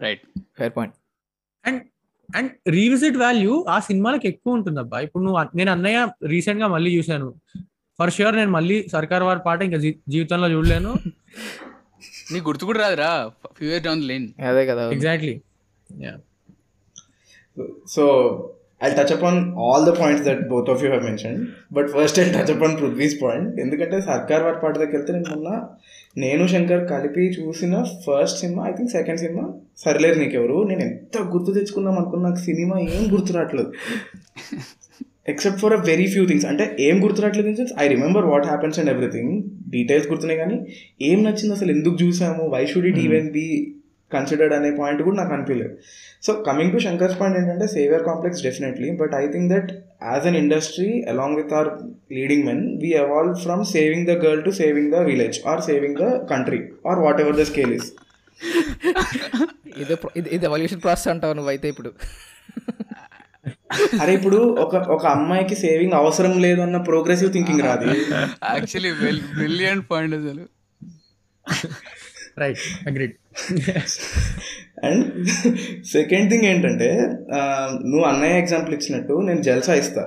Right 0.00 0.22
fire 0.58 0.72
point 0.76 0.94
and 1.64 1.80
and 2.36 2.50
revisit 2.76 3.16
value 3.24 3.52
ఆ 3.74 3.76
సినిమాలకు 3.88 4.26
ఎక్కువ 4.32 4.58
ఉంటుంది 4.58 4.80
అబ్బా 4.84 4.98
ఇప్పుడు 5.06 5.22
నువ్వు 5.24 5.38
నేను 5.58 5.70
అన్నయ్య 5.76 6.00
రీసెంట్గా 6.34 6.68
మళ్ళీ 6.74 6.90
చూశాను. 6.98 7.28
ఫర్ 7.98 8.12
ష్యూర్ 8.16 8.36
నేను 8.40 8.52
మళ్ళీ 8.58 8.76
సర్కార్ 8.94 9.24
వారి 9.28 9.40
పాట 9.46 9.60
ఇంకా 9.68 9.78
జీవితంలో 10.14 10.48
చూడలేను. 10.54 10.92
నీకు 12.32 12.44
గుర్తు 12.48 12.64
కూడా 12.70 12.80
రాదురా. 12.84 13.10
ఫ్యూ 13.58 13.68
ఇయర్స్ 13.70 13.84
డౌన్ 13.88 14.02
లేన్ 14.10 14.26
అదే 14.50 14.64
కదా. 14.72 14.84
Exactly 14.96 15.36
So 17.94 18.04
I'll 18.82 18.94
touch 18.98 19.12
upon 19.16 19.34
all 19.62 19.80
the 19.88 19.94
points 20.00 20.22
that 20.26 20.38
both 20.52 20.68
of 20.72 20.78
you 20.82 20.90
have 20.92 21.02
mentioned. 21.08 21.40
But 21.76 21.86
first 21.94 22.18
I'll 22.20 22.30
touch 22.36 22.50
upon 22.54 22.70
Prithvi's 22.80 23.14
point. 23.24 23.48
ఎందుకంటే 23.64 23.96
సర్కార్ 24.10 24.42
వారి 24.46 24.58
పాట 24.62 24.72
దగ్గరికి 24.76 24.96
వెళ్తే 24.96 25.12
నేను 25.16 25.28
మొన్న 25.32 25.48
నేను 26.16 26.44
శంకర్ 26.46 26.88
కలిపి 26.88 27.24
చూసిన 27.38 27.74
first 28.04 28.38
cinema 28.38 28.62
I 28.68 28.72
think 28.72 28.90
second 28.90 29.20
cinema 29.20 29.44
Sarileru 29.78 30.18
నీకెవరు. 30.18 30.56
నేను 30.68 30.80
ఎంత 30.80 31.18
గుర్తు 31.32 31.50
తెచ్చుకుందాం 31.52 31.96
అనుకున్న 31.98 32.22
నాకు 32.28 32.40
సినిమా 32.48 32.76
ఏం 32.94 33.02
గుర్తురావట్లేదు 33.14 33.70
except 35.28 35.60
for 35.60 35.72
a 35.72 35.80
very 35.82 36.06
few 36.06 36.22
things 36.26 36.46
అంటే 36.46 36.76
ఏం 36.80 36.96
గుర్తు 37.04 37.20
రావట్లేదు 37.20 37.48
in 37.48 37.56
sense 37.56 37.72
I 37.82 37.88
remember 37.88 38.26
what 38.26 38.46
happens 38.46 38.78
and 38.78 38.90
everything 38.90 39.32
details 39.70 40.08
గుర్తున్నాయి 40.08 40.40
కానీ 40.40 40.56
ఏం 41.10 41.18
నచ్చింది 41.24 41.54
అసలు 41.54 41.70
ఎందుకు 41.70 41.96
చూసాము 42.04 42.44
why 42.54 42.66
should 42.66 42.86
it 42.86 42.98
even 42.98 43.28
be 43.30 43.46
considered 44.12 44.54
అనే 44.54 44.70
పాయింట్ 44.70 45.02
కూడా 45.02 45.16
నాకు 45.16 45.32
అనిపించలేదు. 45.34 45.74
So 46.22 46.32
coming 46.48 46.72
to 46.72 46.78
Shankar's 46.78 47.20
point 47.20 47.38
ఏంటంటే 47.40 47.66
saviour 47.66 48.02
complex 48.02 48.42
definitely 48.42 48.90
but 49.02 49.14
I 49.14 49.26
think 49.26 49.48
that 49.54 49.70
as 50.00 50.26
an 50.30 50.38
industry 50.42 50.90
along 51.12 51.36
with 51.40 51.52
our 51.58 51.70
leading 52.18 52.44
men 52.50 52.62
we 52.84 52.90
evolve 53.04 53.34
from 53.44 53.62
saving 53.74 54.06
the 54.10 54.16
girl 54.24 54.42
to 54.48 54.52
saving 54.60 54.90
the 54.96 55.00
village 55.10 55.38
or 55.52 55.62
saving 55.68 55.98
the 56.04 56.08
country 56.32 56.60
or 56.90 57.00
whatever 57.24 57.38
the 57.42 57.46
scale 57.52 57.74
is 57.78 57.88
ఇదే 59.82 60.46
evolution 60.50 60.82
process 60.86 61.10
అంటావు 61.14 61.34
నువ్వు 61.38 61.50
అయితే 61.54 61.66
ఇప్పుడు. 61.72 61.90
అరే 64.02 64.12
ఇప్పుడు 64.18 64.38
ఒక 64.64 64.76
ఒక 64.94 65.04
అమ్మాయికి 65.16 65.56
సేవింగ్ 65.64 65.94
అవసరం 66.00 66.32
లేదు 66.44 66.60
అన్న 66.64 66.78
ప్రోగ్రెసివ్ 66.88 67.30
థింకింగ్ 67.36 67.62
రాదు. 67.68 67.86
యాక్చువల్లీ 68.54 68.90
వెల్ 69.02 69.20
బ్రిలియంట్ 69.36 69.84
పాయింట్ 69.90 70.14
అసలు. 70.20 70.44
Right 72.38 72.58
agreed 72.88 73.14
and 74.84 75.04
second 75.84 76.30
thing 76.30 76.44
ఏంటంటే 76.44 76.88
నువ్వు 77.84 78.02
అన్నయ్య 78.02 78.38
ఎగ్జాంపుల్ 78.38 78.74
ఇచ్చినట్టు 78.74 79.12
నేను 79.12 79.42
జల్సా 79.42 79.74
ఇస్తా. 79.74 80.04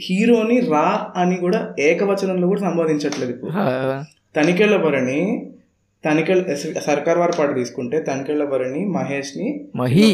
హీరోని 0.00 0.60
రా 0.60 0.84
అని 1.16 1.36
కూడా 1.36 1.74
ఏకవచనంలో 1.78 2.48
కూడా 2.48 2.60
సంబోధించట్లేదు 2.60 3.30
ఇప్పుడు. 3.30 3.52
తనికెళ్ళ 4.36 4.76
భరణి 4.76 5.20
తనికెళ్ళ 6.04 6.54
సర్కార్ 6.80 7.18
వారి 7.18 7.32
పాట 7.38 7.54
తీసుకుంటే 7.54 8.00
తనికెళ్ళ 8.00 8.44
భరణి 8.44 8.84
మహేష్ని 8.88 9.48
మహి. 9.76 10.06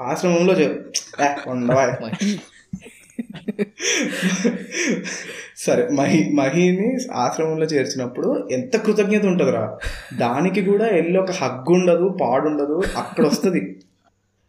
ఆశ్రమంలో 0.00 0.60
చెప్ 0.60 0.76
ఏ, 1.22 1.26
ఉండవా? 1.46 1.84
సరే 5.66 5.88
మహి 5.88 6.32
మహిని 6.34 6.96
ఆశ్రమంలో 7.12 7.66
చేర్చినప్పుడు 7.66 8.48
ఎంత 8.50 8.76
కృతజ్ఞత 8.76 9.26
ఉంటుందిరా? 9.26 9.78
దానికి 10.18 10.62
కూడా 10.62 10.84
వెళ్ళి 10.84 11.18
ఒక 11.18 11.30
హగ్గు 11.30 11.74
ఉండదు 11.74 12.16
పాడుండదు 12.20 12.82
అక్కడ 12.96 13.26
వస్తుంది 13.26 13.76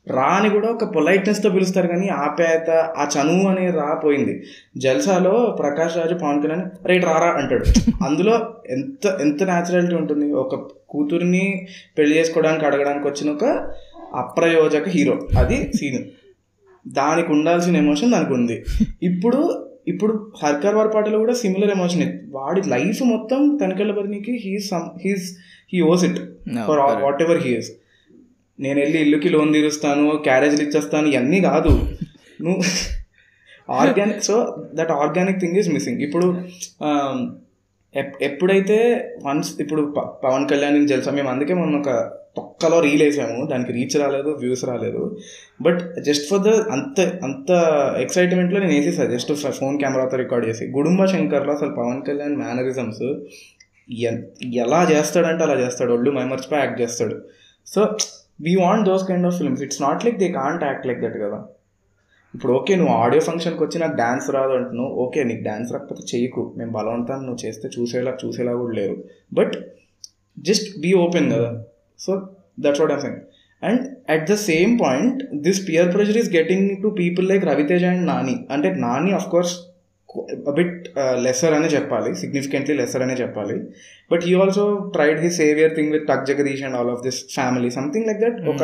రా 0.08 0.24
అని 0.24 0.50
కూడా 0.50 0.68
ఒక 0.68 0.84
పొలైట్నెస్తో 0.84 1.50
పిలుస్తారు 1.50 1.88
కానీ 1.88 2.08
ఆప్యాయత 2.08 2.70
ఆ 2.70 3.08
చనువు 3.18 3.48
అనే 3.48 3.72
రా 3.72 3.94
పోయింది. 3.94 4.44
జల్సాలో 4.78 5.56
ప్రకాష్ 5.60 5.98
రాజు 5.98 6.14
పవన్ 6.14 6.44
కళ్యాణ్ 6.44 6.88
రేట్ 6.88 7.06
రారా 7.06 7.28
అంటాడు. 7.28 7.66
అందులో 8.04 8.54
ఎంత 8.70 9.06
ఎంత 9.22 9.44
న్యాచురాలిటీ 9.44 9.96
ఉంటుంది? 9.96 10.34
ఒక 10.34 10.56
కూతుర్ని 10.90 11.68
పెళ్ళి 11.98 12.18
చేసుకోవడానికి 12.18 12.66
అడగడానికి 12.66 13.08
వచ్చిన 13.08 13.32
ఒక 13.32 13.74
అప్రయోజక 14.16 14.90
హీరో. 14.90 15.28
అది 15.38 15.72
సీన్. 15.76 16.04
దానికి 16.88 17.32
ఉండాల్సిన 17.32 17.78
ఎమోషన్ 17.78 18.12
దానికి 18.12 18.34
ఉంది. 18.34 18.64
ఇప్పుడు 19.04 19.68
ఇప్పుడు 19.88 20.14
హర్కర్ 20.42 20.76
వార్ 20.76 20.90
పాటలో 20.94 21.18
కూడా 21.20 21.34
సిమిలర్ 21.34 21.72
ఎమోషన్ 21.72 22.04
వాడి 22.32 22.62
లైఫ్ 22.70 23.02
మొత్తం 23.12 23.42
తనకెళ్ళ 23.58 23.94
బరికి 23.98 24.34
he's 24.44 24.68
some 24.70 24.88
he's 25.04 25.28
he 25.74 25.80
owes 25.84 26.04
it 26.06 26.20
for. 26.68 26.82
Whatever 27.22 27.40
he 27.40 27.52
is 27.56 27.70
నేను 28.60 28.78
వెళ్ళి 28.80 28.98
ఇల్లుకి 29.00 29.30
లోన్ 29.30 29.52
తీరుస్తాను 29.54 30.06
క్యారేజ్లు 30.26 30.64
ఇచ్చేస్తాను 30.64 31.08
ఇవన్నీ 31.08 31.40
కాదు. 31.46 31.72
నువ్వు 32.40 32.62
organic 33.70 34.24
so 34.24 34.36
that 34.74 34.92
organic 34.98 35.40
thing 35.40 35.58
is 35.58 35.70
missing 35.70 36.02
ఇప్పుడు 36.02 36.28
um, 36.88 37.18
ఎప్- 37.96 38.20
ఎప్పుడైతే 38.22 38.78
వన్స్ 39.24 39.50
ఇప్పుడు 39.60 39.82
పవన్ 40.24 40.46
కళ్యాణ్ 40.50 40.88
తెలుసా 40.88 41.12
మేము 41.12 41.30
అందుకే 41.30 41.54
మొన్న 41.54 41.76
ఒక 41.78 41.90
పక్కలో 42.38 42.80
రీల్ 42.80 43.04
వేసాము. 43.04 43.46
దానికి 43.46 43.72
రీచ్ 43.72 43.96
రాలేదు 44.02 44.30
వ్యూస్ 44.42 44.66
రాలేదు. 44.66 45.18
బట్ 45.62 45.82
జస్ట్ 46.04 46.26
ఫర్ 46.30 46.40
ద 46.40 46.48
అంత 46.48 47.00
అంత 47.00 47.50
ఎక్సైట్మెంట్లో 48.00 48.60
నేను 48.60 48.74
వేసేసా. 48.74 49.06
జస్ట్ 49.06 49.34
ఫోన్ 49.34 49.80
కెమెరాతో 49.80 50.18
రికార్డ్ 50.18 50.48
చేసి. 50.48 50.66
గుడుంబ 50.66 51.06
శంకర్లో 51.06 51.54
అసలు 51.54 51.70
పవన్ 51.70 52.02
కళ్యాణ్ 52.02 52.38
మేనరిజమ్స్ 52.38 53.04
ఎలా 54.64 54.82
చేస్తాడంటే 54.92 55.44
అలా 55.44 55.56
చేస్తాడు. 55.62 55.92
ఒళ్ళు 55.94 56.12
మైమర్చిపోయి 56.12 56.62
యాక్ట్ 56.62 56.82
చేస్తాడు. 56.82 57.16
So 57.68 57.82
we 58.42 58.56
want 58.56 58.86
those 58.90 59.08
kind 59.08 59.26
of 59.26 59.38
films 59.38 59.62
it's 59.62 59.82
not 59.82 60.06
like 60.06 60.18
they 60.18 60.28
can't 60.32 60.64
act 60.64 60.88
like 60.88 61.02
that 61.02 61.18
కదా. 61.22 61.40
ఇప్పుడు 62.36 62.54
ఓకే 62.54 62.76
నువ్వు 62.76 62.94
ఆడియో 62.94 63.22
ఫంక్షన్కి 63.22 63.64
వచ్చి 63.64 63.80
నాకు 63.80 63.96
డ్యాన్స్ 63.96 64.30
రాదు 64.32 64.54
అంటున్నావు. 64.54 64.90
ఓకే 64.90 65.24
నీకు 65.24 65.44
డ్యాన్స్ 65.44 65.74
రాకపోతే 65.74 66.04
చేయకు. 66.12 66.54
మేము 66.58 66.72
బలవంతాన్ని 66.72 67.26
నువ్వు 67.26 67.46
చేస్తే 67.46 67.70
చూసేలా 67.80 68.18
చూసేలా 68.26 68.54
కూడా 68.54 68.74
లేరు. 68.74 69.04
బట్ 69.34 69.54
జస్ట్ 70.40 70.80
బీ 70.80 70.94
ఓపెన్ 70.94 71.32
కదా. 71.32 71.52
So 72.06 72.14
that's 72.66 72.82
what 72.82 72.94
I'm 72.96 73.04
saying 73.06 73.20
and 73.62 73.82
at 74.12 74.26
the 74.32 74.36
same 74.44 74.72
point 74.84 75.20
this 75.48 75.60
peer 75.70 75.90
pressure 75.96 76.20
is 76.22 76.32
getting 76.40 76.70
to 76.84 76.90
people 77.02 77.28
like 77.32 77.44
Ravi Teja 77.52 77.84
and 77.94 78.06
Nani 78.14 78.38
అంటే 78.56 78.70
Nani 78.88 79.12
of 79.20 79.28
course 79.34 79.54
bit 80.58 80.78
lesser 81.26 81.54
అనే 81.58 81.68
చెప్పాలి 81.68 82.10
significantly 82.22 82.74
lesser 82.80 83.04
అనే 83.06 83.14
చెప్పాలి. 83.14 83.56
But 84.12 84.24
he 84.28 84.34
also 84.42 84.64
tried 84.96 85.20
he 85.24 85.30
saviour 85.38 85.74
thing 85.76 85.92
with 85.96 86.06
tuck 86.10 86.26
Jagadish 86.30 86.64
and 86.68 86.78
all 86.80 86.92
of 86.96 87.04
this 87.06 87.20
family 87.36 87.70
something 87.78 88.08
like 88.10 88.20
that 88.26 88.40
ఒక 88.54 88.64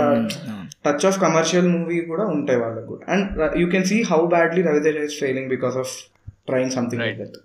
touch 0.87 1.05
of 1.09 1.19
commercial 1.25 1.69
movie 1.75 1.99
కూడా 2.11 2.25
ఉంటాయి 2.35 2.59
వాళ్ళకు. 2.63 2.87
కూడా 2.91 3.05
and 3.13 3.57
you 3.61 3.67
can 3.75 3.87
see 3.91 3.99
how 4.11 4.19
badly 4.35 4.63
Ravi Teja 4.69 4.97
is 5.09 5.17
failing 5.23 5.49
because 5.55 5.77
of 5.83 5.93
trying 6.49 6.73
something 6.77 7.03
like. 7.05 7.19
That 7.23 7.37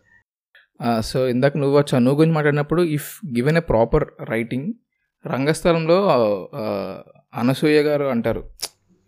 so 1.11 1.19
ఇందాక 1.29 1.57
నువ్వు 1.63 1.85
చనువు 1.93 2.17
గురించి 2.21 2.37
మాట్లాడినప్పుడు 2.39 2.85
if 2.97 3.11
given 3.37 3.61
a 3.63 3.65
proper 3.73 4.07
writing 4.35 4.69
రంగస్థలంలో 5.25 5.99
Anasuya 7.35 7.83
garu 7.83 8.05
అంటారు. 8.05 8.43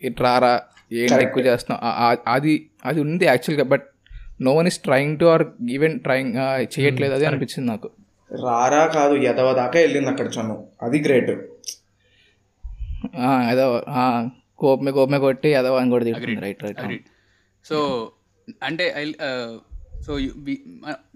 ఇట్ 0.03 0.21
రారా 0.21 0.53
ఏంటి. 0.93 1.15
ఎక్కువ 1.15 1.59
ఆ- 1.83 2.17
అది 2.27 2.71
అది 2.85 3.01
ఉంది 3.01 3.25
యాక్చువల్గా 3.25 3.65
but 3.65 3.85
no 4.41 4.55
one 4.55 4.67
is 4.67 4.79
trying 4.79 5.19
to 5.19 5.25
or 5.25 5.43
given 5.43 6.01
trying 6.01 6.35
చేయట్లేదు 6.75 7.15
అది 7.15 7.27
అనిపించింది 7.27 7.69
నాకు. 7.71 7.91
రారా 8.43 8.87
కాదు 8.87 9.15
ఎదవ 9.15 9.53
దాకా 9.53 9.81
వెళ్ళింది 9.81 10.11
అక్కడ 10.11 10.27
చను 10.27 10.69
అది 10.83 11.01
గ్రేట్ 11.01 11.31
ఆ, 13.19 13.51
ఏదో 13.53 13.85
ఆ, 13.89 14.29
కోపమే 14.59 14.91
కోపమే 14.91 15.19
కొట్టి 15.19 15.49
ఏదో 15.49 15.77
అని 15.77 15.91
కూడా 15.91 16.05
తిడుతుంది. 16.05 16.41
రైట్ 16.41 16.65
రైట్ 16.65 16.81
సో 17.65 17.77
అంటే 18.63 18.95
I 18.97 19.13
so 20.03 20.13
different 20.19 20.59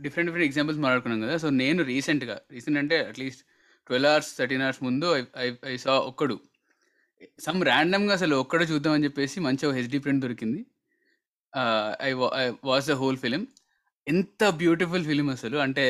different 0.00 0.38
examples 0.38 0.80
మాట్లాడుకున్నాం 0.80 1.20
కదా. 1.20 1.36
సో 1.36 1.50
నేను 1.50 1.82
రీసెంట్గా 1.84 2.38
రీసెంట్ 2.52 2.78
అంటే 2.78 2.98
at least 2.98 3.42
twelve 3.88 4.10
hours 4.12 4.30
thirteen 4.38 4.64
hours 4.66 4.80
ముందు 4.86 5.08
ఐ 5.72 5.74
సా 5.84 5.92
ఒక్కడు. 6.10 6.36
సమ్ 7.46 7.60
ర్యాండమ్గా 7.70 8.12
అసలు 8.18 8.34
ఒక్కడు 8.42 8.64
చూద్దామని 8.72 9.06
చెప్పేసి 9.06 9.38
మంచిగా 9.46 9.70
హెచ్డి 9.78 9.98
ప్రింట్ 10.04 10.22
దొరికింది. 10.24 10.60
I 12.08 12.10
watch 12.70 12.88
the 12.92 12.96
whole 13.02 13.18
film 13.24 13.42
ఎంత 14.06 14.42
బ్యూటిఫుల్ 14.62 15.06
ఫిలిం 15.10 15.28
అసలు. 15.36 15.56
అంటే 15.66 15.84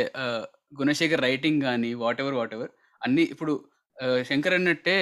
గుణశేఖర్ 0.81 1.23
రైటింగ్ 1.29 1.61
కానీ 1.69 1.91
వాట్ 2.05 2.21
ఎవర్ 2.23 2.37
వాట్ 2.41 2.55
ఎవర్ 2.57 2.73
అన్నీ 3.03 3.25
ఇప్పుడు 3.35 3.53
శంకర్ 4.31 4.57
అన్నట్టే 4.57 4.97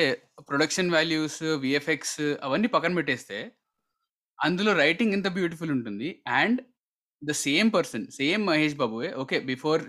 ప్రొడక్షన్ 0.50 0.92
వాల్యూస్ 0.96 1.40
విఎఫ్ఎక్స్ 1.64 2.18
అవన్నీ 2.46 2.68
పక్కన 2.74 2.94
పెట్టేస్తే 2.98 3.38
అందులో 4.38 4.72
రైటింగ్ 4.82 5.14
ఎంత 5.16 5.28
బ్యూటిఫుల్ 5.36 5.72
ఉంటుంది. 5.76 6.08
And 6.40 6.60
the 7.28 7.34
same 7.44 7.68
person 7.76 8.04
same 8.18 8.42
Mahesh 8.48 8.76
బాబువే. 8.82 9.08
Okay 9.22 9.36
before 9.50 9.82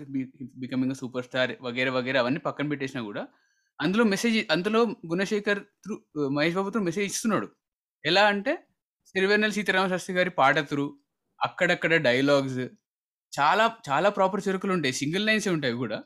becoming 0.62 0.94
super 1.00 1.26
star 1.28 1.52
వగేరే 1.66 1.90
వగేరే 1.96 2.18
అవన్నీ 2.22 2.40
పక్కన 2.48 2.68
పెట్టేసినా 2.72 3.02
కూడా 3.08 3.22
అందులో 3.80 4.04
మెసేజ్ 4.12 4.38
అందులో 4.54 4.80
Gunasekhar 5.10 5.60
through 5.84 5.94
Mahesh 6.36 6.56
Babu 6.58 6.70
through 6.74 6.82
message 6.88 7.06
ఇస్తున్నాడు. 7.12 7.48
ఎలా 8.04 8.24
అంటే 8.32 8.52
సిరివెన్నెల 9.10 9.52
సీతారామ 9.56 9.86
శాస్త్రి 9.92 10.14
గారి 10.16 10.30
పాట 10.40 10.58
త్రూ 10.70 10.84
అక్కడక్కడ 11.40 11.94
డైలాగ్స్ 12.06 12.60
చాలా 13.32 13.64
చాలా 13.88 14.08
ప్రాపర్ 14.16 14.42
చెరుకులు 14.46 14.72
ఉంటాయి. 14.76 14.94
సింగిల్ 15.00 15.26
లైన్స్ 15.28 15.48
ఉంటాయి 15.56 15.74
కూడా. 15.82 15.98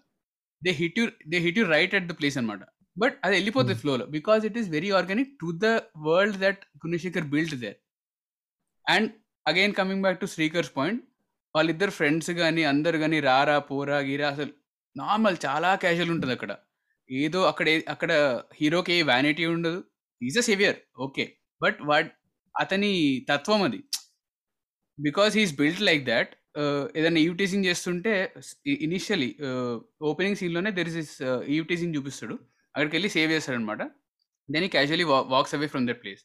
They 0.63 0.73
hit 0.81 0.99
you 1.01 1.05
they 1.33 1.39
hit 1.47 1.59
you 1.61 1.65
right 1.75 1.95
at 1.99 2.09
the 2.11 2.15
place 2.21 2.37
అనమాట 2.41 2.63
బట్ 2.97 3.15
అది 3.25 3.35
వెళ్ళిపోతుంది 3.39 3.77
ఫ్లోలో. 3.83 4.05
Because 4.17 4.43
it 4.49 4.59
is 4.61 4.69
very 4.77 4.91
organic 4.99 5.31
to 5.43 5.49
the 5.65 5.67
world 6.09 6.39
that 6.45 6.63
Gunasekhar 6.85 7.27
built 7.35 7.57
there. 7.65 7.79
And 8.87 9.09
again 9.47 9.75
coming 9.81 10.03
back 10.07 10.21
to 10.25 10.29
Srikar's 10.35 10.73
point 10.79 11.01
వాళ్ళిద్దరు 11.57 11.91
friends 11.91 12.31
కానీ 12.31 12.63
అందరు 12.65 12.99
కానీ 12.99 13.21
రారా 13.21 13.59
పోరా 13.59 13.99
గీరా 13.99 14.29
అసలు 14.29 14.53
నార్మల్ 14.97 15.37
చాలా 15.47 15.75
క్యాజువల్ 15.75 16.11
ఉంటుంది 16.11 16.33
అక్కడ. 16.33 16.57
ఏదో 17.11 17.43
అక్కడ 17.43 17.69
ఏ- 17.69 17.81
అక్కడ 17.89 18.13
హీరోకి 18.61 18.93
ఏ 18.93 19.03
వ్యానిటీ 19.03 19.45
ఉండదు. 19.47 19.85
Is 20.23 20.39
a 20.39 20.41
saviour 20.41 20.77
okay. 20.99 21.37
But 21.63 21.79
what 21.83 22.13
అతని 22.61 23.27
తత్వం 23.31 23.63
అది. 23.63 23.81
Because 25.01 25.37
he's 25.37 25.57
built 25.57 25.83
like 25.83 26.05
that 26.05 26.33
ఏదైనా 26.97 27.21
ఈవ్ 27.21 27.39
టీసింగ్ 27.39 27.65
చేస్తుంటే 27.65 28.35
initially 28.67 29.37
opening 30.03 30.37
సీన్లోనే 30.37 30.71
there 30.71 30.89
is 30.89 30.97
is 30.97 31.45
eve 31.49 31.67
teasing 31.67 31.97
చూపిస్తాడు. 31.97 32.35
అక్కడికి 32.77 32.97
వెళ్ళి 32.97 33.09
సేవ్ 33.09 33.33
చేస్తాడు 33.33 33.59
అనమాట 33.59 33.83
then 34.51 34.65
he 34.65 34.69
casually 34.69 35.05
walks 35.05 35.55
away 35.55 35.67
from 35.67 35.89
that 35.89 36.03
place 36.03 36.23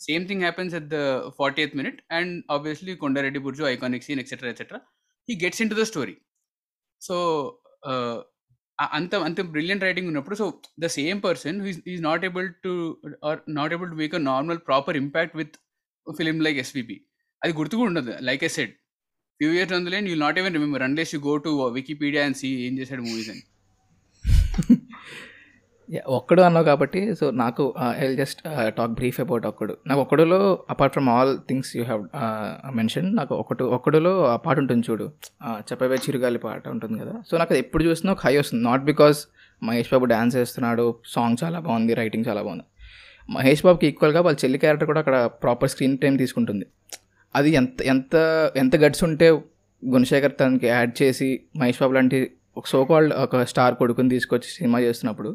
same 0.00 0.28
thing 0.28 0.40
happens 0.40 0.74
at 0.74 0.88
the 0.88 0.98
forty 1.38 1.62
eighth 1.62 1.76
minute 1.76 2.02
and 2.10 2.44
obviously 2.50 2.96
Kondareddy 2.96 3.38
Burju 3.38 3.64
iconic 3.64 4.04
scene 4.04 4.20
etcetera 4.20 4.50
etcetera 4.50 4.80
he 5.28 5.36
gets 5.44 5.62
into 5.70 5.74
the 5.74 5.82
story 5.82 6.16
so 7.00 7.16
అంత 8.78 9.14
అంత 9.14 9.40
brilliant 9.40 9.84
writing 9.84 10.06
ఉన్నప్పుడు 10.06 10.36
so 10.36 10.62
the 10.80 10.86
same 10.86 11.22
person 11.22 11.66
is 11.66 12.02
not 12.02 12.24
able 12.24 12.54
to 12.54 13.02
or 13.24 13.40
not 13.48 13.72
able 13.72 13.90
to 13.90 13.96
make 13.96 14.14
a 14.14 14.18
normal 14.18 14.58
proper 14.58 14.96
impact 14.96 15.36
with 15.36 15.56
film 16.18 16.40
like 16.40 16.58
SVP 16.58 17.04
అది 17.44 17.52
గుర్తు 17.52 17.76
కూడా 17.76 17.88
ఉండదు 17.88 18.14
like 18.20 18.44
I 18.44 18.48
said 18.48 18.72
few 19.40 19.52
years 19.52 19.72
అందులో 19.72 19.98
you 19.98 20.16
not 20.16 20.38
even 20.38 20.54
remember 20.54 20.82
unless 20.82 21.14
you 21.14 21.20
go 21.20 21.36
to 21.36 21.50
Wikipedia 21.68 22.24
and 22.24 22.36
see 22.36 22.48
ఏం 22.48 22.78
చేశాడు 22.78 23.02
movies 23.02 23.30
అని. 23.30 23.38
Yeah, 23.40 23.57
ఒక్కడు 26.16 26.42
అన్నావు 26.46 26.64
కాబట్టి 26.64 27.00
సో 27.14 27.26
నాకు 27.42 27.64
I 27.98 28.06
just 28.14 28.40
talk 28.78 28.92
brief 28.98 29.18
about 29.20 29.44
Okkadu. 29.46 29.74
నాకు 29.86 30.00
ఒక్కడులో 30.00 30.40
apart 30.70 30.92
from 30.94 31.08
all 31.08 31.32
things 31.48 31.70
you 31.76 31.82
have 31.84 32.02
mention 32.78 33.08
నాకు 33.16 33.34
ఒకటి 33.34 33.62
ఒక్కడులో 33.76 34.12
ఆ 34.26 34.36
పాట 34.36 34.56
ఉంటుంది 34.58 34.86
చూడు. 34.90 35.06
చెప్పవే 35.70 35.98
చిరుగాలి 36.06 36.38
పాట 36.38 36.68
ఉంటుంది 36.68 36.98
కదా. 37.02 37.14
సో 37.30 37.38
నాకు 37.38 37.52
అది 37.52 37.60
ఎప్పుడు 37.64 37.84
చూసినా 37.84 38.12
ఒక 38.12 38.22
హై 38.26 38.34
వస్తుంది. 38.38 38.62
Not 38.64 38.84
because 38.84 39.20
Mahesh 39.62 39.90
Babu 39.92 40.04
dance 40.04 40.36
చేస్తున్నాడు 40.36 40.86
సాంగ్ 41.06 41.36
చాలా 41.44 41.60
బాగుంది 41.60 41.94
రైటింగ్ 41.94 42.24
చాలా 42.28 42.42
బాగుంది. 42.42 42.66
మహేష్ 43.30 43.62
బాబుకి 43.64 43.86
ఈక్వల్గా 43.86 44.20
వాళ్ళ 44.20 44.38
చెల్లి 44.44 44.58
క్యారెక్టర్ 44.58 44.86
కూడా 44.86 45.00
అక్కడ 45.00 45.16
ప్రాపర్ 45.42 45.70
స్క్రీన్ 45.70 45.98
టైం 45.98 46.14
తీసుకుంటుంది. 46.16 46.66
అది 47.36 47.50
ఎంత 47.50 47.82
ఎంత 47.82 48.14
ఎంత 48.56 48.76
గట్స్ 48.76 49.04
ఉంటే 49.04 49.26
గుణశేఖర్ 49.82 50.32
తనకి 50.40 50.66
యాడ్ 50.66 51.02
చేసి 51.02 51.40
మహేష్ 51.56 51.80
బాబు 51.80 51.92
లాంటి 51.92 52.18
ఒక 52.56 52.66
సో 52.66 52.84
కాల్డ్ 52.84 53.12
ఒక 53.14 53.42
స్టార్ 53.42 53.74
కొడుకుని 53.74 54.08
తీసుకొచ్చి 54.08 54.48
సినిమా 54.48 54.78
చేస్తున్నప్పుడు 54.80 55.30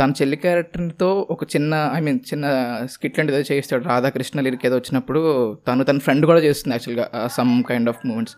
తన 0.00 0.12
చెల్లి 0.18 0.36
క్యారెక్టర్తో 0.44 1.08
ఒక 1.34 1.44
చిన్న 1.54 1.74
ఐ 1.96 1.98
మీన్ 2.06 2.18
చిన్న 2.28 2.46
స్కిట్ 2.92 3.16
లాంటిది 3.18 3.36
ఏదో 3.38 3.46
చేస్తాడు 3.50 3.82
రాధాకృష్ణ 3.92 4.40
లిరిక్ 4.46 4.64
ఏదో 4.68 4.76
వచ్చినప్పుడు 4.80 5.20
తను 5.66 5.84
తన 5.88 5.98
ఫ్రెండ్ 6.06 6.24
కూడా 6.30 6.40
చేస్తుంది 6.46 6.74
యాక్చువల్గా 6.76 7.06
సమ్ 7.36 7.52
కైండ్ 7.70 7.90
ఆఫ్ 7.92 8.00
మూమెంట్స్. 8.08 8.36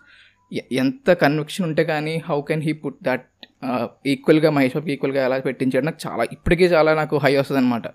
ఎంత 0.83 1.11
కన్విక్షన్ 1.23 1.67
ఉంటే 1.69 1.83
కానీ 1.91 2.15
how 2.29 2.39
can 2.49 2.63
he 2.67 2.73
put 2.83 2.99
that 3.09 3.27
ఈక్వల్గా 4.13 4.51
మహేష్ 4.57 4.75
బాబుకి 4.77 4.93
ఈక్వల్గా 4.97 5.21
ఎలా 5.29 5.37
పెట్టించాడు 5.49 5.85
నాకు 5.89 6.01
చాలా 6.07 6.25
ఇప్పటికీ 6.37 6.67
చాలా 6.75 6.93
నాకు 7.01 7.17
హై 7.25 7.33
వస్తుంది 7.41 7.61
అనమాట 7.63 7.89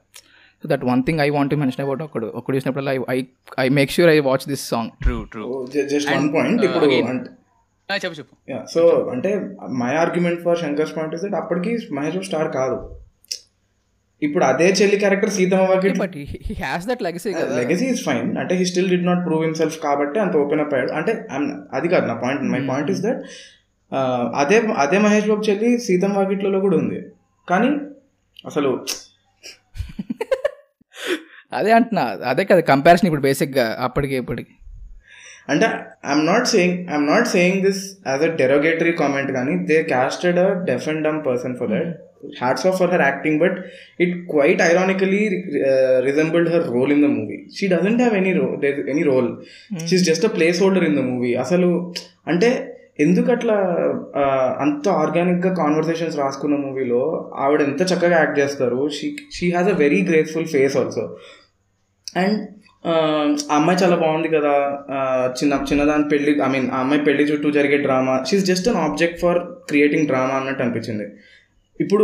so 0.64 0.68
that 0.74 0.86
one 0.92 1.02
thing 1.08 1.22
I 1.26 1.30
want 1.38 1.52
to 1.54 1.58
mention 1.64 1.84
about 1.86 2.04
Okkadu 2.08 2.28
Okkadu 2.40 2.56
చూసినప్పుడు 2.58 2.86
I 3.16 3.20
I 3.66 3.68
make 3.80 3.92
sure 3.96 4.12
I 4.16 4.18
watch 4.30 4.46
this 4.52 4.64
song. 4.74 4.92
True 5.06 5.18
true 5.34 5.48
just 5.94 6.10
one 6.16 6.30
point 6.36 6.64
ఇప్పుడు 6.70 6.88
అంటే 7.90 8.00
చెప్పు 8.04 8.16
చెప్పు. 8.20 8.34
సో 8.74 8.82
అంటే 9.12 9.30
my 9.82 9.92
argument 10.04 10.40
for 10.46 10.58
Shankar's 10.64 10.96
point 10.96 11.14
is 11.18 11.24
that 11.26 11.38
అప్పటికి 11.42 11.74
Mahesh 11.98 12.16
Babu 12.18 12.28
star 12.30 12.50
కాదు. 12.58 12.78
ఇప్పుడు 14.22 14.44
అదే 14.50 14.68
చెల్లి 14.80 14.98
character 15.02 15.32
Seethamma 15.36 15.66
Vakit. 15.72 15.98
But 16.04 16.16
he 16.48 16.54
has 16.62 16.86
that 16.90 17.02
legacy 17.08 17.32
legacy 17.60 17.88
is 17.96 18.02
fine 18.08 18.30
అంటే 18.42 18.54
he 18.60 18.66
still 18.72 18.90
did 18.94 19.06
not 19.10 19.22
prove 19.28 19.44
himself 19.48 19.78
కాబట్టి 19.86 20.18
అంత 20.24 20.34
ఓపెన్ 20.44 20.62
అప్ 20.64 20.74
అయ్యాడు. 20.78 20.92
అంటే 21.00 21.14
అది 21.78 21.88
కాదు 21.94 22.06
నా 22.12 22.16
point 22.24 22.44
my 22.56 22.62
point 22.72 22.90
is 22.94 23.02
that 23.08 23.22
అదే 24.44 24.58
అదే 24.84 24.98
మహేష్ 25.06 25.28
బాబు 25.32 25.44
చెల్లి 25.50 25.70
సీతం 25.88 26.14
వాకిట్లలో 26.20 26.62
కూడా 26.66 26.78
ఉంది. 26.84 27.00
కానీ 27.48 27.72
అసలు 28.52 28.72
అదే 31.58 31.72
అంటున్నా. 31.76 32.04
అదే 32.32 32.44
కదా 32.48 32.62
కంపారిజన్ 32.72 33.08
ఇప్పుడు 33.10 33.24
బేసిక్గా 33.28 33.66
అప్పటికి 33.86 34.16
ఇప్పటికి. 34.22 34.54
అంటే 35.52 35.68
I'm 36.10 36.24
not 36.30 36.48
saying 36.54 36.76
I'm 36.92 37.08
not 37.12 37.28
saying 37.36 37.60
this 37.66 37.84
as 38.10 38.24
a 38.28 38.30
derogatory 38.42 38.94
comment 39.02 39.32
కానీ 39.38 39.54
they 39.70 39.78
casted 39.94 40.40
a 40.46 40.48
deaf 40.70 40.88
and 40.92 41.04
dumb 41.08 41.20
person 41.28 41.56
for 41.60 41.70
that 41.76 41.92
hats 42.42 42.66
off 42.70 42.78
for 42.82 42.92
her 42.94 43.06
acting 43.10 43.40
but 43.46 43.58
it 44.06 44.16
quite 44.34 44.62
ironically 44.70 45.22
resembled 46.08 46.50
her 46.56 46.66
role 46.78 46.94
in 46.96 47.04
the 47.06 47.10
movie 47.18 47.38
she 47.58 47.68
doesn't 47.76 48.02
have 48.04 48.16
any 48.22 48.34
role 48.40 48.48
any 48.94 49.04
role 49.12 49.30
she's 49.88 50.08
just 50.10 50.26
a 50.26 50.34
placeholder 50.64 50.88
in 50.90 50.98
the 51.02 51.04
movie 51.12 51.32
అసలు 51.46 51.70
అంటే 52.34 52.74
ఎందుకు 53.06 53.30
అట్లా 53.32 53.56
అంత 54.64 54.90
ఆర్గానిక్గా 55.02 55.50
conversations 55.54 56.16
రాసుకున్న 56.18 56.56
మూవీలో 56.56 57.02
ఆవిడ 57.38 57.62
ఎంత 57.62 57.82
చక్కగా 57.92 58.16
యాక్ట్ 58.20 58.40
చేస్తారు. 58.40 58.80
She 58.98 59.08
she 59.36 59.48
has 59.52 59.70
a 59.74 59.76
very 59.84 60.00
graceful 60.06 60.48
face 60.54 60.78
also 60.78 61.04
and 62.18 62.40
ఆ 62.88 63.56
అమ్మాయి 63.56 63.80
చాలా 63.84 63.96
బాగుంది 63.96 64.30
కదా. 64.38 64.54
చిన్న 65.40 65.54
చిన్నదాని 65.72 66.04
పెళ్ళి 66.04 66.34
ఐ 66.46 66.50
మీన్ 66.56 66.68
ఆ 66.72 66.80
అమ్మాయి 66.80 67.02
పెళ్ళి 67.02 67.24
చుట్టూ 67.24 67.52
జరిగే 67.52 67.78
drama 67.78 68.16
she's 68.30 68.46
just 68.46 68.70
an 68.70 68.78
object 68.78 69.20
for 69.20 69.40
creating 69.70 70.08
drama 70.08 70.36
అన్నట్టు 70.36 70.64
అనిపించింది. 70.64 71.08
ఇప్పుడు 71.84 72.04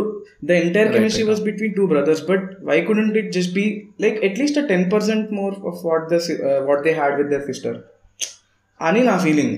the 0.50 0.58
entire 0.64 0.90
chemistry 0.96 1.26
was 1.30 1.42
between 1.50 1.76
two 1.80 1.86
brothers 1.94 2.24
but 2.32 2.46
why 2.70 2.78
couldn't 2.90 3.16
it 3.22 3.30
just 3.38 3.54
be 3.60 3.66
like 4.06 4.18
at least 4.30 4.60
a 4.64 4.66
ten 4.72 4.86
percent 4.94 5.30
more 5.40 5.56
of 5.72 5.80
what 5.90 6.06
the 6.14 6.20
what 6.70 6.84
they 6.88 6.94
had 7.02 7.16
with 7.22 7.32
their 7.36 7.46
sister 7.52 7.78
అని 8.80 9.04
నా 9.12 9.16
feeling 9.26 9.56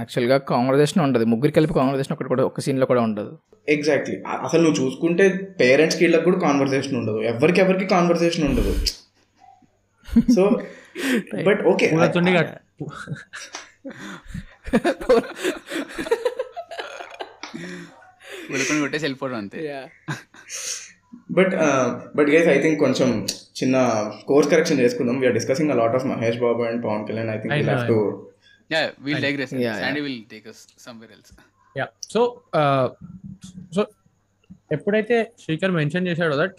యాక్చువల్గా 0.00 0.36
కాంగ్రెసేషన్ 0.52 1.00
ఉండదు. 1.06 1.24
ముగ్గురు 1.32 1.52
కలిపి 1.56 1.74
కాంగ్రెసేషన్ 1.80 2.14
ఒకటి 2.14 2.30
కూడా 2.32 2.44
ఒక 2.48 2.60
సీన్లో 2.64 2.86
కూడా 2.92 3.02
ఉండదు. 3.08 3.32
ఎగ్జాక్ట్లీ 3.74 4.16
అసలు 4.46 4.60
నువ్వు 4.64 4.78
చూసుకుంటే 4.82 5.24
పేరెంట్స్కి 5.60 6.02
వీళ్ళకి 6.04 6.24
కూడా 6.28 6.38
కాన్వర్సేషన్ 6.46 6.96
ఉండదు. 7.00 7.20
ఎవరికి 7.32 7.60
ఎవరికి 7.64 7.86
కాన్వర్సేషన్ 7.94 8.44
ఉండదు 8.48 8.72
సో 10.36 10.44
బట్ 11.48 11.60
ఓకే 11.72 11.86
పూలతుండి 18.48 18.58
ఉలుకొని 18.58 18.80
కొట్టేసి 18.84 19.04
వెళ్ళిపోవడం 19.06 19.38
అంతే. 19.42 19.58
But 21.38 21.54
but 22.18 22.28
guys 22.34 22.48
I 22.54 22.56
think 22.64 22.78
కొంచెం 22.84 23.08
చిన్న 23.58 23.76
కోర్స్ 24.30 24.48
కరెక్షన్ 24.52 24.80
చేసుకుందాం. 24.82 25.16
We're 25.22 25.36
discussing 25.38 25.72
a 25.74 25.78
lot 25.80 25.96
of 25.98 26.06
Mahesh 26.12 26.38
Babu 26.44 26.62
and 26.68 26.80
Pawan 26.86 27.04
Kalyan 27.08 27.30
I 27.34 27.38
think 27.42 27.54
I 27.56 27.58
will 27.60 27.70
have 27.72 27.88
to 27.92 27.98
yeah 28.74 28.80
will 29.06 29.22
digress. 29.26 29.54
Sandy 29.82 30.02
will 30.06 30.20
take 30.34 30.46
us 30.52 30.60
somewhere 30.86 31.12
else. 31.16 31.32
Yeah 31.76 31.86
so 32.14 32.20
so 33.76 33.82
ఎప్పుడైతే 34.76 35.16
Srikar 35.42 35.72
mention 35.78 36.06
చేశాడో 36.10 36.36
that 36.42 36.56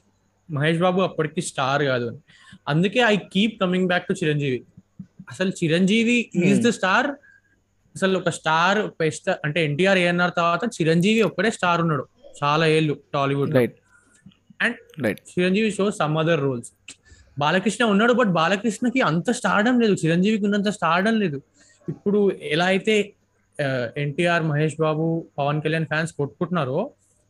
Mahesh 0.49 0.79
Babu 0.85 1.01
అప్పటికి 1.09 1.41
star 1.49 1.83
కాదు 1.91 2.05
అని. 2.11 2.19
అందుకే 2.71 3.01
I 3.13 3.15
keep 3.35 3.55
coming 3.63 3.87
back 3.91 4.05
to 4.09 4.13
Chiranjeevi. 4.21 4.59
అసలు 5.31 5.51
Chiranjeevi 5.59 6.17
is 6.49 6.61
the 6.67 6.71
star 6.77 7.09
అసలు 7.95 8.15
ఒక 8.21 8.29
star 8.37 8.79
best 9.01 9.29
అంటే 9.45 9.59
ఎన్టీఆర్ 9.69 9.99
ఏఎన్ఆర్ 10.03 10.33
తర్వాత 10.39 10.63
చిరంజీవి 10.77 11.21
ఒక్కడే 11.29 11.49
స్టార్ 11.57 11.81
ఉన్నాడు 11.85 12.05
చాలా 12.41 12.65
ఏళ్ళు 12.75 12.93
Tollywood 13.15 13.55
right 13.59 13.75
and 14.65 14.77
right 15.05 15.21
Chiranjeevi 15.33 15.71
show 15.77 15.85
some 16.01 16.15
other 16.21 16.41
roles. 16.47 16.71
Balakrishna 17.41 17.83
ఉన్నాడు 17.93 18.13
బట్ 18.19 18.31
బాలకృష్ణకి 18.39 19.01
అంత 19.09 19.29
స్టార్డం 19.39 19.75
లేదు. 19.83 19.95
చిరంజీవికి 20.03 20.45
ఉన్నంత 20.47 20.69
స్టార్డం 20.77 21.15
లేదు. 21.23 21.37
ఇప్పుడు 21.87 22.19
ఎలా 22.55 22.67
అయితే 22.73 22.95
ఎన్టీఆర్ 24.03 24.43
మహేష్ 24.51 24.75
బాబు 24.83 25.05
పవన్ 25.39 25.59
కళ్యాణ్ 25.63 25.87
ఫ్యాన్స్ 25.91 26.11
కొట్టుకుంటున్నారో 26.19 26.79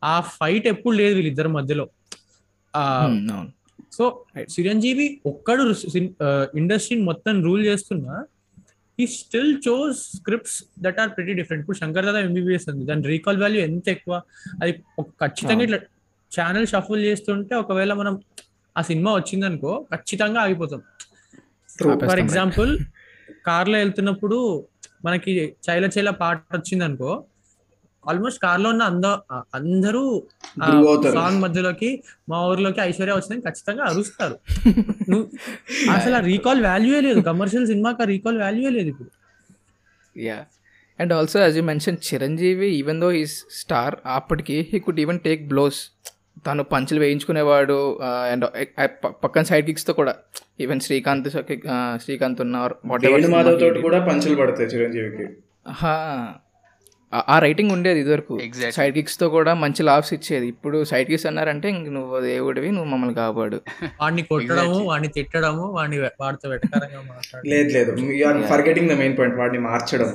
ఆ 0.02 0.16
ఫైట్ 0.38 0.68
ఎప్పుడు 0.74 0.96
లేదు 1.02 1.14
వీళ్ళిద్దరి 1.18 1.50
మధ్యలో. 1.58 1.86
అవును. 2.74 3.40
సో 3.98 4.04
చిరంజీవి 4.54 5.08
ఒక్కడు 5.32 5.64
ఇండస్ట్రీని 6.62 7.04
మొత్తం 7.10 7.34
రూల్ 7.48 7.64
చేస్తున్నా 7.70 8.14
ఈ 9.00 9.06
still 9.18 9.54
chose 9.68 10.00
scripts 10.18 10.58
that 10.86 11.00
are 11.02 11.12
pretty 11.16 11.34
different 11.40 11.62
ఇప్పుడు 11.64 11.78
శంకర్ 11.78 12.06
దాదా 12.06 12.20
ఎంబీబీఎస్ 12.28 12.68
ఉంది. 12.72 12.84
దాని 12.86 13.08
రీకాల్ 13.14 13.40
వాల్యూ 13.44 13.62
ఎంత 13.70 13.88
ఎక్కువ? 13.96 14.14
అది 14.62 14.72
ఖచ్చితంగా 15.24 15.64
ఇట్లా 15.68 15.80
ఛానల్ 16.32 16.68
షఫుల్ 16.68 17.04
చేస్తుంటే 17.10 17.56
ఒకవేళ 17.56 17.94
మనం 18.02 18.14
ఆ 18.76 18.82
సినిమా 18.90 19.12
వచ్చిందనుకో 19.14 19.74
ఖచ్చితంగా 19.94 20.40
ఆగిపోతాం. 20.42 20.82
ఫర్ 22.10 22.22
ఎగ్జాంపుల్ 22.26 22.72
కార్లో 23.48 23.78
వెళ్తున్నప్పుడు 23.84 24.38
మనకి 25.06 25.32
చైల 25.68 25.86
చైల 25.96 26.10
పాట 26.22 26.40
వచ్చింది 26.58 26.84
అనుకో 26.90 27.12
ఆల్మోస్ట్ 28.10 28.40
కార్లో 28.44 28.70
ఉన్న 28.70 28.84
అంద 28.92 29.06
అందరూ. 29.60 30.04
సాంగ్ 31.18 31.40
మధ్యలోకి 31.42 31.90
మా 32.30 32.40
ఊర్లోకి 32.50 32.82
ఐశ్వర్య 32.82 33.16
వచ్చిందని 33.18 33.46
ఖచ్చితంగా 33.48 33.84
అరుస్తారు. 33.92 34.36
అసలు 35.98 36.16
ఆ 36.16 36.24
రీకాల్ 36.32 36.62
వాల్యూయే 36.66 37.02
లేదు. 37.02 37.22
కమర్షియల్ 37.22 37.68
సినిమాకి 37.68 38.08
రీకాల్ 38.14 38.40
వాల్యూయే 38.42 38.74
లేదు 38.78 38.90
ఇప్పుడు. 38.94 39.12
Yeah 40.16 40.40
and 41.00 41.14
also 41.14 41.38
as 41.40 41.58
you 41.58 41.64
mention 41.64 41.98
Chiranjeevi 42.08 42.70
even 42.82 43.02
though 43.02 43.12
is 43.24 43.36
star 43.62 43.96
అప్పటికి 44.18 44.58
he 44.72 44.80
could 44.80 45.02
even 45.06 45.20
take 45.20 45.44
blows 45.48 45.80
తను 46.48 46.64
పంచులు 46.64 47.00
వేయించుకునేవాడు 47.00 47.78
అండ్ 48.32 48.46
పక్కన 49.24 49.44
సైడ్ 49.50 49.66
కిక్స్తో 49.66 49.94
కూడా. 49.94 50.14
ఈవెన్ 50.64 50.82
శ్రీకాంత్ 50.86 51.30
శ్రీకాంత్ 52.04 52.42
ఉన్నారు 52.46 52.76
వేణు 53.06 53.30
మాధవ్ 53.36 53.60
తోటి 53.62 53.82
కూడా 53.82 54.00
పంచులు 54.08 54.36
పడతాయి 54.36 54.70
చిరంజీవికి. 54.74 55.26
ఆ 57.30 57.40
రైటింగ్ 57.40 57.72
ఉండేది 57.72 58.00
ఇదివరకు. 58.00 58.34
Exactly. 58.38 58.72
సైడ్ 58.72 58.94
కిక్స్తో 58.94 59.30
కూడా 59.30 59.54
మంచి 59.54 59.84
లాభ్స్ 59.84 60.14
ఇచ్చేది. 60.14 60.48
ఇప్పుడు 60.48 60.84
సైడ్ 60.84 61.08
కిక్స్ 61.08 61.26
అన్నారంటే 61.26 61.70
ఇంక 61.70 61.90
నువ్వు 61.90 62.20
దేవుడివి 62.20 62.72
నువ్వు 62.72 62.92
మమ్మల్ని 62.92 63.16
కాపాడు. 63.16 63.62
వాడిని 64.02 64.22
కొట్టడము 64.22 64.80
వాడిని 64.80 65.08
తిట్టడము 65.08 65.64
వాడిని 65.68 66.00
వాడితో 66.22 66.50
వెటకారంగా 66.50 67.02
లేదు 67.46 67.70
లేదు. 67.70 67.92
ఫర్గెటింగ్ 68.48 68.90
ద 68.90 68.94
మెయిన్ 68.94 69.18
పాయింట్ 69.18 69.38
వాడిని 69.38 69.60
మార్చడం. 69.60 70.12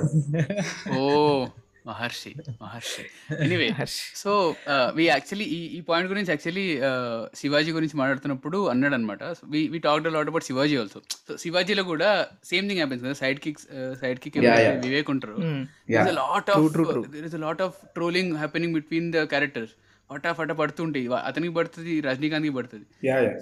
ఓ 0.97 1.01
Maharshi 1.87 2.31
Maharshi. 2.61 3.03
Anyway 3.45 3.67
so 4.15 4.55
we 4.95 5.03
actually 5.05 5.45
ఈ 5.57 5.59
ఈ 5.77 5.81
పాయింట్ 5.81 6.11
గురించి 6.11 6.31
యాక్చువల్లీ 6.31 6.65
శివాజీ 7.35 7.71
గురించి 7.71 7.97
మాట్లాడుతున్నప్పుడు 7.97 8.67
అన్నాడు 8.67 8.93
అనమాట 8.93 9.23
we 9.53 9.67
we 9.67 9.79
talked 9.79 10.13
lot 10.13 10.27
about 10.27 10.43
Sivaji 10.43 10.77
also 10.77 11.01
so 11.27 11.37
శివాజీలో 11.37 11.83
కూడా 11.83 12.27
సేమ్ 12.43 12.67
థింగ్ 12.67 12.81
హ్యాపెన్స్ 12.81 13.03
కదా. 13.03 13.13
Side 13.13 13.39
kicks 13.39 13.65
side 14.01 14.19
kick. 14.19 14.37
Vivek 14.87 15.11
ఉంటారు 15.15 15.35
Yeah. 15.39 16.05
there's 16.05 16.15
a 16.15 16.19
lot 16.21 16.47
of 16.53 16.57
there 17.13 17.27
is 17.29 17.35
a 17.37 17.43
lot 17.45 17.59
of 17.65 17.71
trolling 17.97 18.27
happening 18.43 18.73
between 18.79 19.05
the 19.17 19.23
characters. 19.35 19.69
పటా 20.11 20.31
పట 20.31 20.51
పడుతుంటాయి 20.51 21.07
అతనికి 21.15 21.53
పడుతుంది 21.53 22.01
రజనీకాంత్కి 22.01 22.53
పడుతుంది 22.53 22.85
yeah 23.07 23.17
yeah 23.25 23.33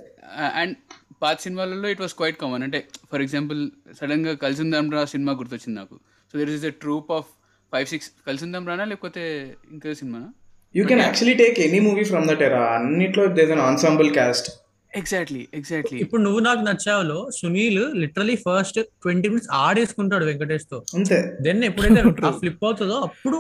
and 0.61 0.73
పాత 1.21 1.39
సినిమాలలో 1.39 1.89
ఇట్ 1.89 2.01
వాస్ 2.01 2.13
క్వైట్ 2.13 2.37
కామన్ 2.37 2.63
అంటే 2.63 2.79
ఫర్ 3.11 3.21
ఎగ్జాంపుల్ 3.21 3.71
సడన్గా 3.99 4.33
కలిసిందాం 4.33 4.91
రా 4.91 5.05
సినిమా 5.05 5.33
గుర్తొచ్చింది 5.33 5.79
నాకు. 5.79 5.99
So 6.31 6.37
there 6.39 6.49
is 6.49 6.65
a 6.65 6.69
troupe 6.69 7.11
of 7.11 7.29
five 7.73 7.87
six 7.91 8.09
Kalisundam 8.27 8.63
రానా? 8.69 8.85
లేకపోతే 8.91 9.23
ఇంకా 9.71 9.95
సినిమానా? 9.99 10.29
You 10.75 10.83
can 10.85 11.01
actually 11.01 11.35
take 11.41 11.57
any 11.65 11.79
movie 11.85 12.03
from 12.09 12.25
that 12.29 12.43
era 12.47 12.63
అన్నిట్లో 12.75 13.25
there's 13.37 13.51
an 13.55 13.63
ensemble 13.67 14.09
cast 14.17 14.49
exactly 14.91 15.41
exactly 15.53 15.97
ఇప్పుడు 16.03 16.21
నువ్వు 16.25 16.39
నాకు 16.45 16.61
నచ్చావులో 16.67 17.17
Sunil 17.37 17.81
literally 18.01 18.35
first 18.45 18.79
twenty 19.03 19.27
minutes 19.31 19.49
ఆడేసుకుంటాడు 19.59 20.25
వెంకటేష్తో 20.29 20.77
అంతే. 20.97 21.17
దెన్ 21.45 21.61
ఎప్పుడైతే 21.69 22.01
ఆ 22.27 22.31
ఫ్లిప్ 22.39 22.63
అవుతుందో 22.67 22.97
అప్పుడు 23.07 23.37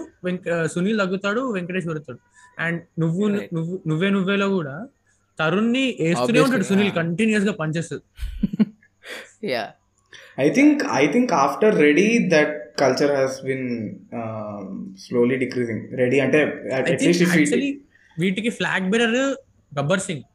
సునీల్ 0.73 0.99
తగ్గుతాడు 1.03 1.41
వెంకటేష్ 1.55 1.87
పెడతాడు 1.91 2.19
అండ్ 2.57 2.79
నువ్వు 3.01 3.23
నువ్వు 3.55 3.75
నువ్వే 3.89 4.09
నువ్వేలో 4.15 4.47
కూడా 4.55 4.75
తరుణ్ని 5.37 5.85
వేస్తూనే 6.01 6.39
ఉంటాడు 6.45 6.65
సునీల్ 6.69 6.93
కంటిన్యూస్గా 6.95 7.55
పనిచేస్తుంది. 7.59 8.05
Yeah 9.51 9.65
I 10.39 10.47
think 10.49 10.81
I 10.93 11.03
think 11.07 11.31
after 11.43 11.75
Ready 11.79 12.07
that 12.27 12.53
culture 12.79 13.11
has 13.11 13.37
been 13.45 13.67
slowly 14.97 15.35
decreasing 15.35 15.83
Ready 15.93 16.19
అంటే 16.19 16.41
వీటికి 18.17 18.49
ఫ్లాగ్ 18.49 18.87
బెరర్ 18.89 19.17
గబ్బర్ 19.71 19.99
సింగ్ 19.99 20.25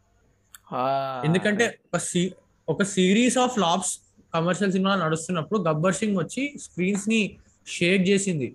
ఎందుకంటే 1.25 1.64
ఒక 2.68 2.83
సిరీస్ 2.95 3.38
ఆఫ్ 3.38 3.55
ఫ్లాప్స్ 3.55 3.92
కమర్షియల్ 4.35 4.73
సినిమాలు 4.73 5.01
నడుస్తున్నప్పుడు 5.05 5.59
గబ్బర్ 5.61 5.95
సింగ్ 5.95 6.18
వచ్చి 6.18 6.42
స్క్రీన్స్ని 6.59 7.18
షేక్ 7.66 8.03
చేసింది. 8.09 8.49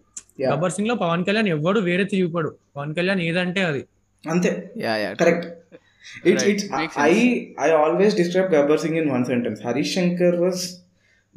గబ్బర్ 0.43 0.71
సింగ్లో 0.71 0.95
పవన్ 0.95 1.23
కళ్యాణ్ 1.25 1.47
ఎవ్వడు 1.47 1.79
వేరే 1.79 2.03
తిరిగిపోడు. 2.03 2.49
పవన్ 2.75 2.93
కళ్యాణ్ 2.95 3.21
ఏదంటే 3.21 3.61
అది. 3.61 3.81
అంతే. 4.23 4.51
Yeah 4.77 4.93
yeah 4.95 5.09
correct 5.13 5.45
it's. 6.29 6.45
It's 6.45 6.65
I 6.99 7.13
I 7.59 7.69
always 7.83 8.15
describe 8.15 8.49
Gabbar 8.55 8.79
Singh 8.79 8.97
in 8.97 9.09
one 9.09 9.25
sentence 9.25 9.61
Harish 9.67 9.93
Shankar 9.95 10.37
was 10.39 10.63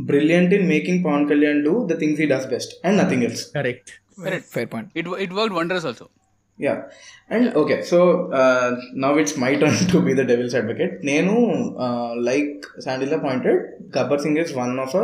brilliant 0.07 0.55
in 0.55 0.67
making 0.69 1.03
Pawan 1.05 1.27
Kalyan 1.29 1.61
do 1.65 1.75
the 1.87 1.97
things 1.99 2.21
he 2.21 2.27
does 2.27 2.49
best 2.51 2.73
and 2.87 2.99
nothing 2.99 3.25
else 3.25 3.45
correct 3.55 3.93
correct 4.25 4.51
fire 4.57 4.71
point 4.73 4.91
it 4.97 5.09
it 5.21 5.35
work 5.41 5.55
wonders 5.55 5.87
also 5.87 6.07
yeah 6.59 6.73
and 7.31 7.47
okay 7.59 7.77
so 7.83 7.99
now 9.05 9.19
it's 9.21 9.37
my 9.39 9.51
turn 9.55 9.79
to 9.93 9.99
be 9.99 10.15
the 10.15 10.25
devil's 10.31 10.57
advocate 10.57 10.95
నేను 11.05 11.35
like 12.29 12.67
శాండిలా 12.85 13.19
pointed 13.19 13.61
Gabbar 13.99 14.21
Singh 14.21 14.41
is 14.45 14.53
one 14.59 14.75
of 14.81 14.97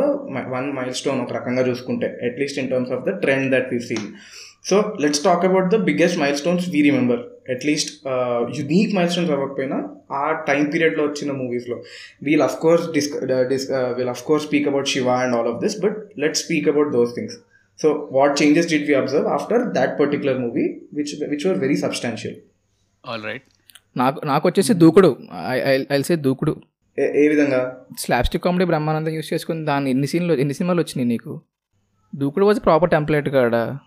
one 0.55 0.67
milestone 0.93 1.21
ఒక 1.21 1.33
రకంగా 1.33 1.63
చూసుకుంటే 1.67 2.09
at least 2.29 2.59
in 2.59 2.69
terms 2.73 2.93
of 2.97 3.05
the 3.05 3.13
trend 3.23 3.49
that 3.55 3.69
we 3.73 3.79
seen 3.87 4.07
so 4.69 4.77
let's 4.99 5.23
talk 5.23 5.45
about 5.45 5.67
the 5.73 5.79
biggest 5.83 6.19
milestones 6.37 6.67
we 6.69 6.81
remember 6.81 7.21
at least 7.49 7.91
unique 8.59 8.95
milestones 9.09 9.31
అవ్వకపోయినా 9.31 9.77
ఆ 10.11 10.31
time 10.47 10.65
పీరియడ్లో 10.73 11.03
వచ్చిన 11.05 11.31
మూవీస్లో 11.31 11.83
we'll 12.23 12.41
of 12.41 12.59
course 12.59 12.91
this 12.91 13.09
this 13.47 13.71
will 13.71 14.09
of 14.09 14.23
course 14.23 14.45
speak 14.45 14.67
about 14.67 14.87
Siva 14.87 15.09
and 15.09 15.35
all 15.35 15.47
of 15.47 15.61
this 15.63 15.81
but 15.81 16.19
let 16.19 16.37
speak 16.37 16.69
about 16.69 16.91
those 16.91 17.15
things 17.15 17.37
so 17.79 18.09
what 18.11 18.41
changes 18.41 18.69
did 18.69 18.87
we 18.87 18.93
observe 18.93 19.27
after 19.27 19.63
that 19.73 19.99
particular 19.99 20.39
movie 20.39 20.65
which 20.93 21.29
which 21.29 21.47
were 21.47 21.59
very 21.59 21.77
substantial 21.77 22.35
all 23.09 23.23
right 23.23 23.43
నాకు 23.97 24.25
నాకు 24.25 24.47
వచ్చేసి 24.47 24.73
దూకుడు. 24.73 25.17
ఐల్సే 25.91 26.15
దూకుడు. 26.15 26.61
ఏ 26.97 27.27
విధంగా? 27.27 27.85
Slapstick 27.99 28.43
comedy 28.43 28.65
Brahmanandam 28.65 29.11
use 29.11 29.33
చేసుకుని 29.33 29.65
దాని 29.65 29.89
ఎన్ని 29.89 30.07
సీన్లు 30.07 30.33
ఎన్ని 30.33 30.53
సినిమాలు 30.53 30.81
వచ్చినాయి 30.81 31.07
నీకు? 31.07 31.41
దూకుడు 32.15 32.45
వాజ్ 32.45 32.59
ప్రాపర్ 32.59 32.89
టెంప్లెట్ 32.89 33.29
కాడా 33.29 33.77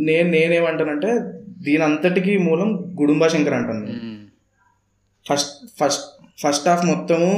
నేను 0.00 0.30
నేనేమంటానంటే 0.30 1.10
దీని 1.56 1.82
అంతటికి 1.82 2.38
మూలం 2.38 2.70
గుడుంబా 3.00 3.28
శంకర్ 3.28 3.54
అంటాను 3.54 3.80
నేను. 3.80 4.00
ఫస్ట్ 5.26 5.52
ఫస్ట్ 5.80 6.04
ఫస్ట్ 6.42 6.68
హాఫ్ 6.68 6.84
మొత్తము 6.84 7.28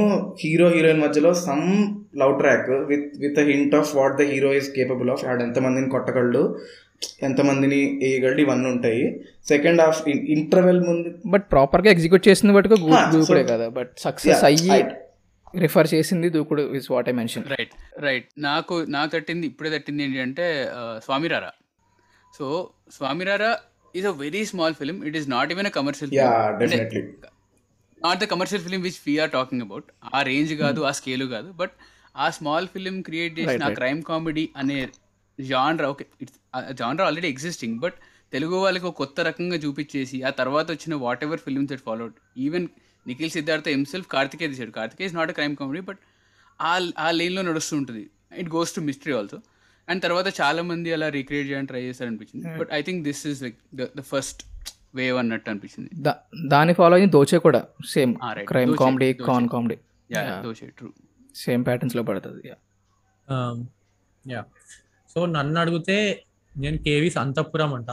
హీరో 0.45 0.69
హీరోయిన్ 0.69 1.01
మధ్యలో 1.01 1.35
some 1.35 1.65
love 2.19 2.39
track 2.41 2.71
with 2.71 3.19
with 3.19 3.39
a 3.39 3.43
hint 3.43 3.75
of 3.75 3.97
what 3.97 4.19
the 4.19 4.23
hero 4.23 4.55
is 4.55 4.71
capable 4.71 5.11
of. 5.11 5.25
ఆడ 5.25 5.43
ఎంతమందిని 5.43 5.91
కొట్టగలడు 5.91 6.43
ఎంతమందిని 7.23 7.99
వేయగలడు 8.03 8.41
ఇవన్నీ 8.41 8.69
ఉంటాయి. 8.71 9.03
సెకండ్ 9.49 9.81
హాఫ్ 9.81 10.09
ఇంటర్వెల్ 10.09 10.81
ముందు 10.81 11.15
బట్ 11.27 11.45
ప్రాపర్గా 11.51 11.91
ఎగ్జిక్యూట్ 11.91 12.29
Huh, 12.93 13.05
so- 13.05 13.13
దూకుడే 13.13 13.45
కదా. 13.45 13.69
బట్ 13.69 13.91
సక్సెస్ 13.99 14.45
అయ్యి 14.45 14.85
రిఫర్ 15.59 15.89
చేసింది 15.95 16.29
Dookudu 16.29 16.75
is 16.75 16.91
what 16.91 17.09
I 17.09 17.13
mention 17.13 17.45
right 17.45 17.75
right 17.99 18.27
నాకు 18.39 18.87
నాకు 18.89 19.11
తట్టింది 19.11 19.47
ఇప్పుడే 19.47 19.79
తట్టింది 19.79 20.03
ఏంటి 20.03 20.21
అంటే 20.21 20.47
Swamy Ra Ra 21.05 21.51
so 22.39 22.47
Swamy Ra Ra 22.93 23.51
is 23.95 24.07
a 24.07 24.15
very 24.21 24.43
small 24.47 24.75
film 24.75 24.97
it 25.09 25.17
is 25.17 25.29
not 25.31 25.53
even 25.53 25.69
a 25.69 25.75
commercial 25.77 26.13
yeah 26.19 26.31
definitely 26.61 27.03
not 28.01 28.19
the 28.19 28.29
commercial 28.33 28.63
film 28.65 28.81
which 28.83 28.99
we're 29.07 29.31
talking 29.33 29.65
about 29.65 29.87
ఆ 30.11 30.21
range 30.29 30.53
కాదు 30.61 30.81
ఆ 30.85 30.93
స్కేల్ 30.99 31.25
కాదు. 31.33 31.49
బట్ 31.55 31.75
ఆ 32.17 32.27
small 32.37 32.69
film 32.69 32.97
create 33.07 33.35
చేసిన 33.39 33.65
ఆ 33.65 33.73
crime 33.79 34.01
comedy 34.09 34.45
అనే 34.61 34.79
genre 35.39 35.89
okay 35.93 36.05
it's 36.23 36.39
genre 36.79 37.05
already 37.09 37.29
existing 37.29 37.77
but 37.81 37.97
Telugu 38.33 38.57
వాళ్ళకి 38.63 38.87
ఒక 38.87 38.97
కొత్త 38.97 39.21
రకంగా 39.29 39.57
చూపించేసి 39.57 40.17
ఆ 40.25 40.33
తర్వాత 40.39 40.67
వచ్చిన 40.71 40.95
whatever 41.27 41.43
films 41.45 41.71
that 41.73 41.85
followed 41.85 42.15
even 42.47 42.67
Nikhil 43.07 43.33
Siddhartha 43.37 43.69
himself 43.75 44.09
Karthikeya 44.15 44.49
తీసాడు 44.53 44.73
Karthikeya 44.79 45.09
is 45.09 45.17
not 45.19 45.31
a 45.31 45.39
crime 45.39 45.55
comedy 45.61 45.83
but 45.89 46.01
ఆ 46.61 46.73
ఆ 47.01 47.09
లైన్లో 47.19 47.43
నడుస్తుంటుంది 47.49 48.05
it 48.41 48.51
goes 48.55 48.75
to 48.77 48.83
mystery 48.89 49.15
also 49.19 49.39
and 49.89 50.01
తర్వాత 50.07 50.29
చాలా 50.41 50.63
మంది 50.71 50.89
అలా 50.97 51.07
రీక్రియేట్ 51.17 51.47
చేయడానికి 51.49 51.71
ట్రై 51.73 51.83
చేస్తారు 51.89 52.09
అనిపించింది 52.13 52.45
but 52.61 52.71
I 52.79 52.81
think 52.89 53.01
this 53.09 53.23
is 53.31 53.41
like 53.45 53.59
the 54.01 54.05
first 54.13 54.41
wave 54.99 55.17
అన్నట్టు 55.23 55.49
అనిపించింది. 55.53 55.91
దాని 56.55 56.73
ఫాలో 56.79 56.95
అయ్యి 56.99 57.09
దోచే 57.17 57.39
కూడా 57.47 57.61
same. 57.95 58.13
Crime 58.51 58.71
Dochay, 58.73 58.81
comedy 58.83 59.09
Dochay. 59.13 59.27
Con 59.29 59.47
comedy 59.55 59.77
yeah 60.11 60.23
Dochay 60.47 60.69
true 60.79 60.89
same 61.45 61.65
ప్యాటర్న్స్లో 61.69 62.03
పడుతుంది 62.09 62.43
యా 64.25 64.43
సో 65.13 65.21
నన్ను 65.37 65.59
అడిగితే 65.65 65.97
నేను 66.53 66.79
కేవీస్ 66.87 67.17
అంతఃపురం 67.25 67.73
అంట. 67.79 67.91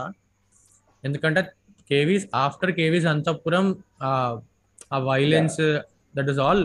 ఎందుకంటే 1.04 1.40
కేవీస్ 1.90 2.24
ఆఫ్టర్ 2.44 2.72
కేవీస్ 2.78 3.06
అంతఃపురం 3.14 3.66
ఆ 4.92 4.98
violence 5.10 5.60
that 6.14 6.30
is 6.32 6.40
all 6.46 6.62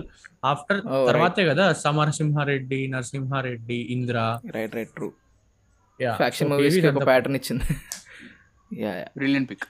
after 0.52 0.80
right. 0.82 1.08
తర్వాతే 1.10 1.44
కదా 1.50 1.66
Samarasimha Reddy 1.86 2.80
Narasimha Reddy 2.94 3.80
Indra 3.96 4.18
right 4.56 4.76
right 4.78 4.94
true 4.98 5.08
faction 6.00 6.50
movies 6.50 6.86
ఒక 6.86 7.06
ప్యాటర్న్ 7.08 7.36
ఇచ్చింది. 7.36 7.64
Yeah 8.80 9.08
brilliant 9.18 9.50
pick 9.50 9.66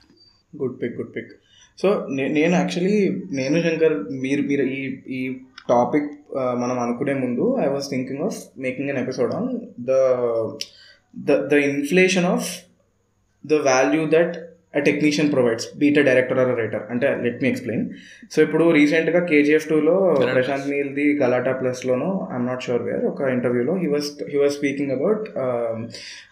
good 0.62 0.82
pick 0.82 0.96
good 0.96 1.16
pick 1.16 1.32
so 1.78 2.06
నేను 2.10 2.54
యాక్చువల్లీ 2.56 3.08
నేను 3.30 3.62
శంకర్ 3.62 4.10
మీరు 4.10 4.42
మీరు 4.42 4.62
ఈ 4.62 4.80
ఈ 5.06 5.36
టాపిక్ 5.68 6.08
మనం 6.34 6.78
అనుకునే 6.78 7.14
ముందు 7.14 7.58
I 7.64 7.66
was 7.66 7.90
thinking 7.90 8.20
of 8.20 8.58
making 8.58 8.90
an 8.90 8.98
episode 8.98 9.34
on 9.34 9.48
the 9.80 9.92
the 11.16 11.48
the 11.48 11.52
inflation 11.52 12.24
of 12.24 12.48
the 13.46 13.52
value 13.52 14.10
that 14.10 14.34
a 14.78 14.80
technician 14.88 15.30
provides 15.34 15.66
be it 15.80 15.98
a 16.02 16.04
director 16.08 16.40
or 16.42 16.52
writer 16.60 16.84
అంటే 16.92 17.08
లెట్ 17.24 17.40
మీ 17.44 17.48
ఎక్స్ప్లెయిన్ 17.52 17.84
సో 18.34 18.38
ఇప్పుడు 18.46 18.64
రీసెంట్గా 18.78 19.20
కేజీఎఫ్ 19.32 19.68
టూలో. 19.72 19.96
ప్రశాంత్ 20.36 20.68
నీల్ది 20.72 21.06
గలాటా 21.22 21.52
ప్లస్లోనో 21.60 22.10
I'm 22.32 22.48
not 22.52 22.64
sure 22.68 22.84
where 22.88 23.04
ఒక 23.12 23.28
ఇంటర్వ్యూలో 23.36 23.76
he 23.82 23.90
was 23.96 24.08
he 24.32 24.38
was 24.44 24.56
speaking 24.60 24.94
about 24.96 25.22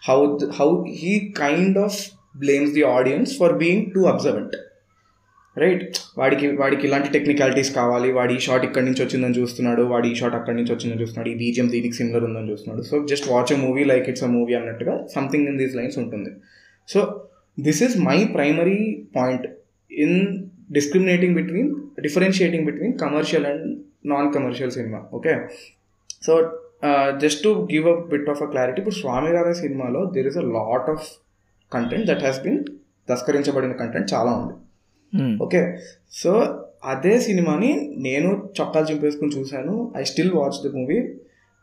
how 0.09 0.19
how 0.59 0.69
he 1.03 1.13
kind 1.43 1.79
of 1.85 1.99
blames 2.45 2.73
the 2.79 2.85
audience 2.97 3.31
for 3.43 3.55
being 3.63 3.85
too 3.95 4.03
observant 4.13 4.57
right 5.55 5.97
వాడికి 6.19 6.47
వాడికి 6.59 6.83
ఇలాంటి 6.87 7.09
టెక్నికాలిటీస్ 7.15 7.71
కావాలి. 7.77 8.09
వాడి 8.17 8.33
ఈ 8.37 8.41
షాట్ 8.45 8.65
ఇక్కడి 8.67 8.85
నుంచి 8.85 9.01
వచ్చిందని 9.03 9.35
చూస్తున్నాడు. 9.39 9.83
వాడి 9.93 10.07
ఈ 10.11 10.15
షాట్ 10.19 10.35
అక్కడి 10.37 10.57
నుంచి 10.57 10.71
వచ్చిందని 10.73 11.01
చూస్తున్నాడు. 11.03 11.29
ఈ 11.33 11.35
బీజియం 11.41 11.67
దీనికి 11.73 11.95
సిమిలర్ 11.97 12.25
ఉందని 12.27 12.49
చూస్తున్నాడు. 12.51 12.83
So 12.89 12.95
just 13.11 13.27
watch 13.31 13.51
a 13.55 13.57
movie 13.65 13.83
like 13.91 14.07
it's 14.11 14.25
a 14.27 14.29
movie 14.35 14.53
అన్నట్టుగా 14.59 14.93
సంథింగ్ 15.15 15.47
ఇన్ 15.51 15.57
దీస్ 15.61 15.75
లైన్స్ 15.79 15.97
ఉంటుంది. 16.03 16.31
So 16.87 17.01
this 17.57 17.83
is 17.83 17.95
my 17.99 18.17
primary 18.35 19.07
point 19.15 19.45
in 19.91 20.17
discriminating 20.71 21.35
between 21.35 21.71
differentiating 22.01 22.65
between 22.65 22.93
commercial 22.99 23.45
and 23.45 23.65
non 24.05 24.33
commercial 24.33 24.71
cinema 24.71 24.99
okay 25.13 25.33
so 26.25 26.33
just 27.17 27.43
to 27.43 27.67
give 27.73 27.87
a 27.87 27.95
bit 28.13 28.29
of 28.29 28.41
a 28.43 28.45
clarity 28.45 28.79
ఇప్పుడు 28.81 28.95
స్వామిరారా 28.95 29.53
సినిమాలో 29.53 30.05
there 30.05 30.27
is 30.27 30.37
a 30.37 30.45
lot 30.57 30.89
of 30.89 31.07
content 31.71 32.07
that 32.07 32.19
has 32.19 32.41
been 32.43 32.59
తస్కరించబడిన 33.09 33.71
content 33.71 34.13
చాలా 34.13 34.31
ఉంది. 34.31 34.55
Okay 35.43 35.61
so 36.11 36.31
అదే 36.83 37.19
సినిమాని 37.19 37.71
నేను 37.97 38.51
చొక్కాలు 38.59 38.85
చింపేసుకుని 38.85 39.31
చూశాను. 39.39 39.93
I 39.97 40.03
still 40.03 40.31
watch 40.33 40.59
the 40.65 40.75
movie 40.75 40.99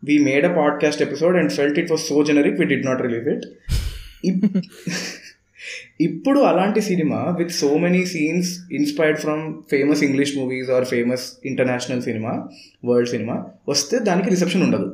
we 0.02 0.18
made 0.18 0.44
a 0.44 0.54
podcast 0.54 1.02
episode 1.02 1.36
and 1.36 1.52
felt 1.52 1.78
it 1.78 1.90
was 1.90 2.04
so 2.08 2.24
generic 2.24 2.58
we 2.60 2.64
did 2.64 2.86
not 2.86 3.02
relieve 3.02 3.28
it 3.28 3.46
ఇప్పుడు 6.00 6.40
అలాంటి 6.40 6.80
cinema 6.80 7.36
with 7.38 7.52
so 7.52 7.78
many 7.78 8.06
scenes 8.06 8.50
inspired 8.72 9.18
from 9.18 9.42
famous 9.70 10.02
English 10.02 10.38
movies 10.38 10.70
or 10.70 10.84
famous 10.84 11.24
international 11.44 12.02
cinema 12.02 12.48
world 12.84 13.08
cinema 13.08 13.46
వస్తే 13.68 13.98
దానికి 13.98 14.30
reception 14.30 14.62
ఉండదు. 14.62 14.88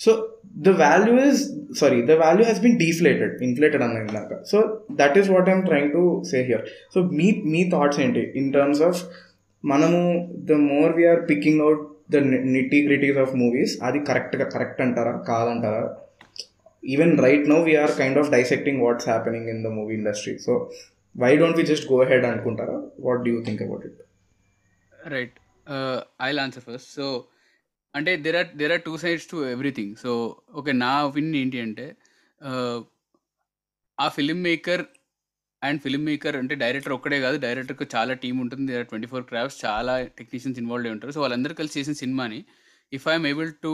So 0.00 0.12
the 0.56 0.68
value 0.68 1.14
is 1.30 1.42
sorry 1.80 2.02
the 2.02 2.10
value 2.10 2.44
has 2.44 2.60
been 2.60 2.78
deflated 2.78 3.42
inflated 3.42 3.82
అన్నది 3.82 4.04
ఇందాక. 4.08 4.44
So 4.44 4.80
that 4.92 5.18
is 5.18 5.30
what 5.30 5.48
I'm 5.48 5.62
trying 5.62 5.92
to 5.92 6.22
say 6.30 6.42
here 6.42 6.64
so 6.94 7.00
మీ 7.02 7.28
మీ 7.44 7.70
thoughts 7.70 8.00
ఏంటి? 8.00 8.32
In 8.36 8.52
terms 8.52 8.82
of 8.82 9.02
మనము 9.64 10.00
the 10.50 10.52
more 10.52 10.92
we're 10.96 11.22
picking 11.30 11.60
out 11.60 11.84
the 12.10 12.16
nitty 12.56 12.86
gritties 12.86 13.18
of 13.18 13.32
movies 13.36 13.78
అది 13.82 13.98
కరెక్ట్గా 13.98 14.44
correct 14.44 14.80
అంటారా 14.80 15.12
కాదంటారా? 15.28 15.96
Even 16.86 17.14
right 17.26 17.46
now 17.52 17.58
we're 17.68 17.94
kind 18.00 18.18
of 18.22 18.30
dissecting 18.30 18.80
what's 18.86 19.08
happening 19.08 19.48
in 19.54 19.62
the 19.66 19.70
movie 19.78 19.94
industry 20.00 20.34
so 20.46 20.54
why 21.14 21.32
don't 21.42 21.58
we 21.60 21.64
just 21.70 21.86
go 21.92 21.98
ahead 22.12 22.26
అనుకుంటారా 22.32 22.78
what 23.06 23.22
do 23.28 23.36
think 23.46 23.62
about 23.66 23.86
it 23.90 24.02
right 25.14 25.38
I 26.22 26.30
answer 26.44 26.64
first 26.68 26.90
so 26.98 27.06
అంటే 27.94 28.12
there 28.24 28.36
are 28.40 28.50
there 28.60 28.72
are 28.74 28.84
two 28.88 28.94
sides 29.04 29.28
to 29.30 29.38
everything 29.54 29.94
so 30.04 30.12
okay 30.60 30.72
నా 30.84 30.92
opinion 31.08 31.38
ఏంటి 31.42 31.60
అంటే 31.66 31.86
uh, 32.40 32.78
ఆ 33.98 34.06
film 34.16 34.38
maker 34.46 34.82
and 35.62 35.78
film 35.84 36.02
maker 36.08 36.36
అంటే 36.40 36.54
director 36.62 36.94
ఒక్కడే 36.96 37.18
కాదు 37.24 37.36
డైరెక్టర్కి 37.44 37.86
చాలా 37.94 38.12
టీం 38.22 38.34
ఉంటుంది. 38.42 38.72
ఆర్ 38.78 38.86
ట్వంటీ 38.90 39.08
ఫోర్ 39.12 39.24
క్రాఫ్ట్స్ 39.30 39.58
చాలా 39.64 39.94
టెక్నీషియన్స్ 40.18 40.58
ఇన్వాల్వ్ 40.62 40.86
అయి 40.86 40.94
ఉంటారు. 40.96 41.12
సో 41.16 41.20
వాళ్ళందరూ 41.24 41.54
కలిసి 41.60 41.76
చేసిన 41.78 41.94
సినిమాని 42.02 42.40
if 42.92 43.06
I'm 43.12 43.26
able 43.30 43.50
to 43.64 43.72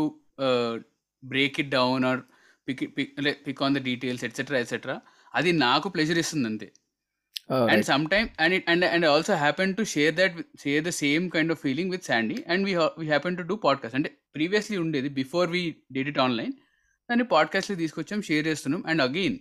break 1.22 1.58
it 1.62 1.70
down 1.78 2.04
or 2.10 2.22
pick 2.68 2.98
pick 2.98 3.46
pick 3.46 3.62
on 3.62 3.74
the 3.74 3.82
details 3.82 4.24
etcetera 4.24 4.58
etcetera 4.58 5.00
అది 5.34 5.52
నాకు 5.52 5.88
ప్లెజర్ 5.88 6.18
ఇస్తుంది 6.18 6.46
అంతే 6.48 6.72
and 7.48 8.52
it 8.52 8.64
and 8.66 8.84
and 8.84 9.04
I 9.04 9.08
also 9.08 9.36
happen 9.36 9.74
to 9.74 9.84
share 9.84 10.12
that 10.12 10.36
with- 10.36 10.60
share 10.62 10.82
the 10.82 10.92
same 10.92 11.30
kind 11.30 11.50
of 11.50 11.58
feeling 11.58 11.88
with 11.90 12.02
Sandy 12.02 12.36
and 12.44 12.64
we 12.66 12.72
ha- 12.72 12.94
we 13.00 13.06
happen 13.06 13.36
to 13.36 13.44
do 13.50 13.56
podcast. 13.64 13.94
అంటే 13.94 14.10
previously 14.38 14.78
ఉండేది 14.80 15.08
before 15.08 15.50
we 15.50 15.74
did 15.92 16.08
it 16.08 16.18
online 16.18 16.52
దాన్ని 17.10 17.24
పాడ్కాస్ట్లో 17.24 17.76
తీసుకొచ్చాం 17.76 18.22
share 18.22 18.46
చేస్తున్నాం. 18.46 18.82
And 18.86 19.02
again 19.02 19.38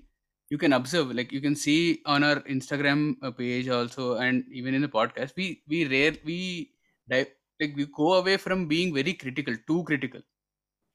you 0.52 0.58
can 0.58 0.74
observe 0.74 1.16
like 1.16 1.34
you 1.34 1.42
can 1.42 1.56
see 1.56 2.00
on 2.08 2.24
our 2.24 2.40
Instagram 2.48 3.16
page 3.40 3.70
also 3.70 4.16
and 4.16 4.54
even 4.54 4.76
in 4.76 4.84
the 4.84 4.88
podcast 4.88 5.40
we 5.40 5.64
we 5.70 5.84
rare 5.84 6.18
we 6.26 6.70
like 7.12 7.76
we 7.76 7.84
go 7.84 8.22
away 8.22 8.38
from 8.38 8.68
being 8.68 8.94
very 8.94 9.14
critical 9.14 9.58
too 9.68 9.84
critical 9.84 10.22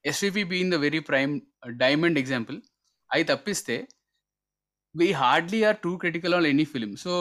SVP 0.07 0.43
being 0.51 0.73
the 0.73 0.79
very 0.83 1.01
prime 1.09 1.33
diamond 1.81 2.19
example 2.19 2.57
అవి 3.09 3.23
తప్పిస్తే 3.23 3.75
we 4.95 5.07
hardly 5.21 5.59
are 5.63 5.77
too 5.83 5.91
critical 5.97 6.33
on 6.33 6.47
any 6.47 6.65
film 6.65 6.91
so 7.03 7.13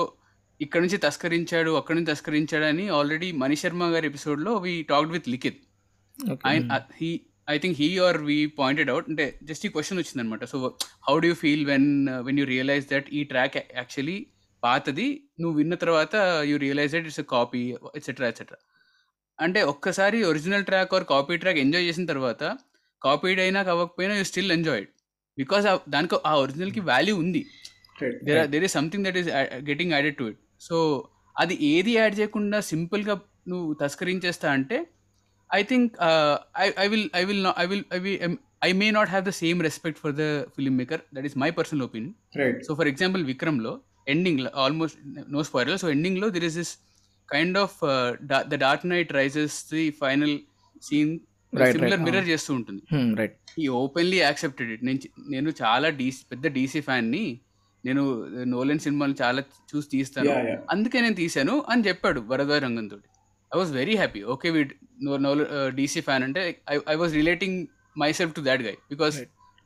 ఇక్కడ 0.60 0.80
నుంచి 0.80 0.98
తస్కరించాడు 0.98 1.70
అక్కడ 1.76 1.94
నుంచి 1.96 2.10
తస్కరించాడు 2.12 2.66
అని 2.66 2.84
already 2.90 3.28
Manish 3.40 3.62
Sharma 3.62 3.88
గారి 3.94 4.06
ఎపిసోడ్లో 4.06 4.52
we 4.58 4.74
talked 4.82 5.12
with 5.12 5.26
Likhith 5.28 5.58
ఆయన 6.46 6.78
he 7.00 7.10
I 7.48 7.56
think 7.58 7.76
he 7.80 7.88
or 7.98 8.18
we 8.28 8.38
pointed 8.58 8.90
out 8.90 9.08
అంటే 9.10 9.26
జస్ట్ 9.42 9.66
ఈ 9.66 9.70
క్వశ్చన్ 9.74 9.98
వచ్చిందనమాట 9.98 10.44
so 10.44 10.58
how 11.08 11.14
do 11.18 11.28
you 11.28 11.36
feel 11.42 11.64
when 11.64 11.90
when 12.26 12.38
you 12.38 12.46
realise 12.54 12.86
that 12.90 13.08
ఈ 13.12 13.22
ట్రాక్ 13.24 13.58
యాక్చువల్లీ 13.76 14.16
పాతది 14.62 15.08
నువ్వు 15.40 15.56
విన్న 15.58 15.74
తర్వాత 15.82 16.14
you 16.44 16.56
realise 16.64 16.92
that 16.92 17.06
it's 17.06 17.22
copy 17.30 17.62
etcetera 17.96 18.28
etcetera 18.28 18.58
అంటే 19.38 19.60
ఒక్కసారి 19.64 20.18
original 20.22 20.64
track 20.64 20.94
or 20.94 21.04
copy 21.04 21.34
track 21.36 21.58
enjoy 21.58 21.86
చేసిన 21.88 22.06
తర్వాత 22.06 22.42
కాపీడ్ 23.02 23.40
అయినా 23.40 23.62
కావకపోయినా 23.62 24.14
యూ 24.14 24.24
స్టిల్ 24.24 24.52
ఎంజాయ్డ్ 24.52 24.88
బికాస్ 25.38 25.64
దానికి 25.88 26.16
ఆ 26.26 26.34
ఒరిజినల్కి 26.34 26.80
వాల్యూ 26.80 27.16
ఉంది. 27.16 27.42
There 28.22 28.46
there 28.46 28.64
is 28.64 28.72
something 28.72 29.04
that 29.04 29.16
is 29.16 29.28
getting 29.70 29.92
added 29.92 30.16
to 30.16 30.24
it 30.24 30.38
so 30.60 30.76
అది 31.36 31.54
ఏది 31.64 31.92
యాడ్ 31.92 32.18
చేయకుండా 32.18 32.60
సింపుల్గా 32.60 33.20
నువ్వు 33.48 33.74
తస్కరించేస్తా 33.74 34.52
అంటే 34.52 34.78
I 35.52 35.62
think 35.62 35.92
I 36.56 36.70
I 36.78 36.88
will 36.88 37.10
I 37.14 37.24
will 37.24 37.46
I 37.58 37.66
will 37.66 37.84
I 37.92 37.98
will 37.98 38.36
I 38.64 38.72
may 38.72 38.90
not 38.90 39.08
have 39.08 39.24
the 39.24 39.30
same 39.30 39.62
respect 39.62 39.98
for 39.98 40.12
the 40.12 40.24
film 40.56 40.76
maker 40.76 41.00
that 41.14 41.24
is 41.24 41.36
my 41.36 41.50
personal 41.50 41.82
opinion 41.82 42.54
so 42.62 42.74
for 42.74 42.88
example 42.88 43.24
విక్రమ్లో 43.24 43.72
ending 44.08 44.40
almost 44.54 44.98
no 45.28 45.42
spoiler 45.42 45.78
so 45.78 45.90
ఎండింగ్లో 45.90 46.28
there 46.28 46.44
is 46.44 46.54
this 46.54 46.72
kind 47.28 47.58
of 47.58 47.76
the 48.48 48.54
Dark 48.56 48.86
Knight 48.86 49.12
Rises 49.12 49.74
the 49.74 49.90
final 50.00 50.34
scene 50.82 51.12
similar. 51.72 52.00
Mirror 52.06 52.28
చేస్తూ 52.32 52.50
ఉంటుంది. 52.58 52.82
Right 53.20 53.36
ఈ 53.64 53.66
openly 53.82 54.18
accepted 54.26 54.70
it 54.74 54.82
నేను 54.88 55.10
నేను 55.34 55.50
చాలా 55.62 55.88
DC 56.00 56.22
పెద్ద 56.32 56.46
DC 56.56 56.80
ఫ్యాన్ని 56.88 57.24
నేను 57.84 58.02
Nolen 58.54 58.82
సినిమాలు 58.86 59.14
చాలా 59.22 59.40
చూసి 59.70 59.88
తీస్తాను. 59.94 60.32
అందుకే 60.74 61.00
నేను 61.04 61.16
తీశాను 61.22 61.54
అని 61.72 61.84
చెప్పాడు 61.88 62.20
వరదారి 62.32 62.62
రంగంతో 62.66 62.98
I 63.52 63.58
was 63.60 63.72
very 63.80 63.96
happy 64.02 64.20
okay 64.34 64.50
no 65.26 65.32
DC 65.80 66.00
fan 66.08 66.24
అంటే 66.28 66.42
I 66.92 66.96
was 67.02 67.14
relating 67.20 67.58
my 68.02 68.10
self 68.20 68.34
to 68.38 68.44
that 68.48 68.62
guy 68.68 68.76
because 68.92 69.16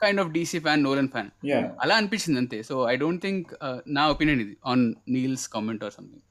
kind 0.01 0.21
of 0.23 0.29
DC 0.37 0.59
fan 0.67 0.83
Nolan 0.89 1.09
fan 1.15 1.31
అలా 1.85 1.95
అనిపించింది 2.01 2.39
అంతే. 2.43 2.59
సో 2.69 2.75
ఐ 2.93 2.95
డోంట్ 3.05 3.23
థింక్ 3.27 3.49
నా 3.99 4.05
ఒపీనియన్ 4.15 4.43
ఇది 4.47 4.55
on 4.73 4.85
Neel's 5.17 5.47
comment 5.55 5.83
or 5.89 5.95
something 5.99 6.25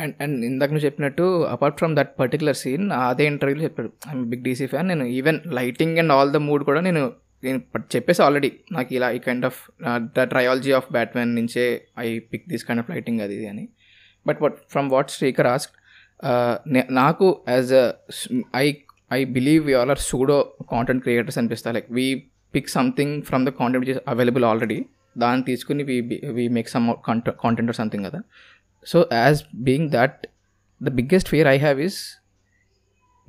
and 0.00 0.14
and 0.22 0.38
ఇందాక 0.48 0.70
నువ్వు 0.72 0.86
చెప్పినట్టు 0.86 1.24
apart 1.54 1.76
from 1.80 1.94
that 1.98 2.12
particular 2.20 2.58
scene 2.62 2.84
అదే 3.08 3.24
ఇంటర్వ్యూలో 3.32 3.62
చెప్పాడు. 3.66 3.90
ఐఎమ్ 4.08 4.24
బిగ్ 4.32 4.44
డీసీ 4.48 4.66
ఫ్యాన్ 4.72 4.88
నేను 4.92 5.04
even 5.18 5.40
lighting 5.58 5.98
and 6.02 6.12
all 6.16 6.32
the 6.36 6.40
mood 6.48 6.64
కూడా 6.70 6.80
నేను 6.88 7.02
నేను 7.46 7.60
చెప్పేసి 7.94 8.20
ఆల్రెడీ 8.26 8.50
నాకు 8.76 8.90
ఇలా 8.96 9.08
ఈ 9.16 9.20
kind 9.26 9.46
of 9.48 9.60
the 10.16 10.24
trilogy 10.32 10.72
of 10.78 10.88
Batman 10.96 11.30
నుంచే 11.38 11.64
I 12.04 12.06
pick 12.32 12.46
this 12.52 12.64
kind 12.68 12.82
of 12.82 12.90
lighting 12.94 13.20
అది 13.26 13.34
ఇది 13.38 13.48
అని. 13.52 13.64
But 14.26 14.40
what 14.46 14.58
from 14.72 14.90
what 14.94 15.10
Srikar 15.18 15.48
ask 15.54 15.74
నాకు 17.00 17.28
as 17.54 17.72
a 17.82 17.86
I 18.64 18.66
I 19.18 19.20
believe 19.36 19.64
you 19.70 19.76
all 19.82 19.92
are 19.96 20.02
pseudo 20.10 20.38
content 20.74 21.02
creators 21.06 21.38
అనిపిస్తా. 21.42 21.68
Like 21.76 21.88
we 21.98 22.06
pick 22.54 22.70
something 22.78 23.14
from 23.28 23.44
the 23.48 23.52
content 23.60 23.82
which 23.86 23.94
is 23.96 24.02
available 24.14 24.44
already 24.50 24.78
దాన్ని 25.22 25.42
తీసుకుని 25.50 25.82
we 25.90 25.96
we 26.38 26.44
make 26.56 26.68
some 26.74 26.86
content 27.44 27.70
or 27.72 27.78
something 27.82 28.04
కదా. 28.08 28.20
So 28.86 29.08
as 29.12 29.42
being 29.54 29.90
that 29.90 30.26
the 30.82 30.88
biggest 30.88 31.28
fear 31.28 31.48
I 31.48 31.58
have 31.58 31.80
is 31.80 31.98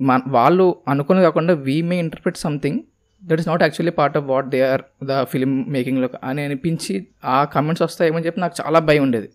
మన 0.00 0.20
వాళ్ళు 0.28 0.76
అనుకుని 0.88 1.20
కాకుండా 1.20 1.54
we 1.54 1.82
may 1.82 1.98
interpret 1.98 2.36
something 2.36 2.80
that 3.24 3.40
is 3.40 3.48
not 3.48 3.62
actually 3.62 3.92
part 3.92 4.16
of 4.16 4.24
what 4.24 4.48
they 4.48 4.60
are 4.60 4.82
the 5.04 5.22
film 5.22 5.64
మేకింగ్లో 5.68 6.08
అని 6.24 6.42
అనిపించి 6.42 7.06
ఆ 7.24 7.44
comments 7.44 7.82
వస్తాయేమని 7.82 8.26
చెప్పి 8.26 8.40
నాకు 8.40 8.66
చాలా 8.66 8.78
భయం 8.78 9.02
ఉండేది. 9.02 9.28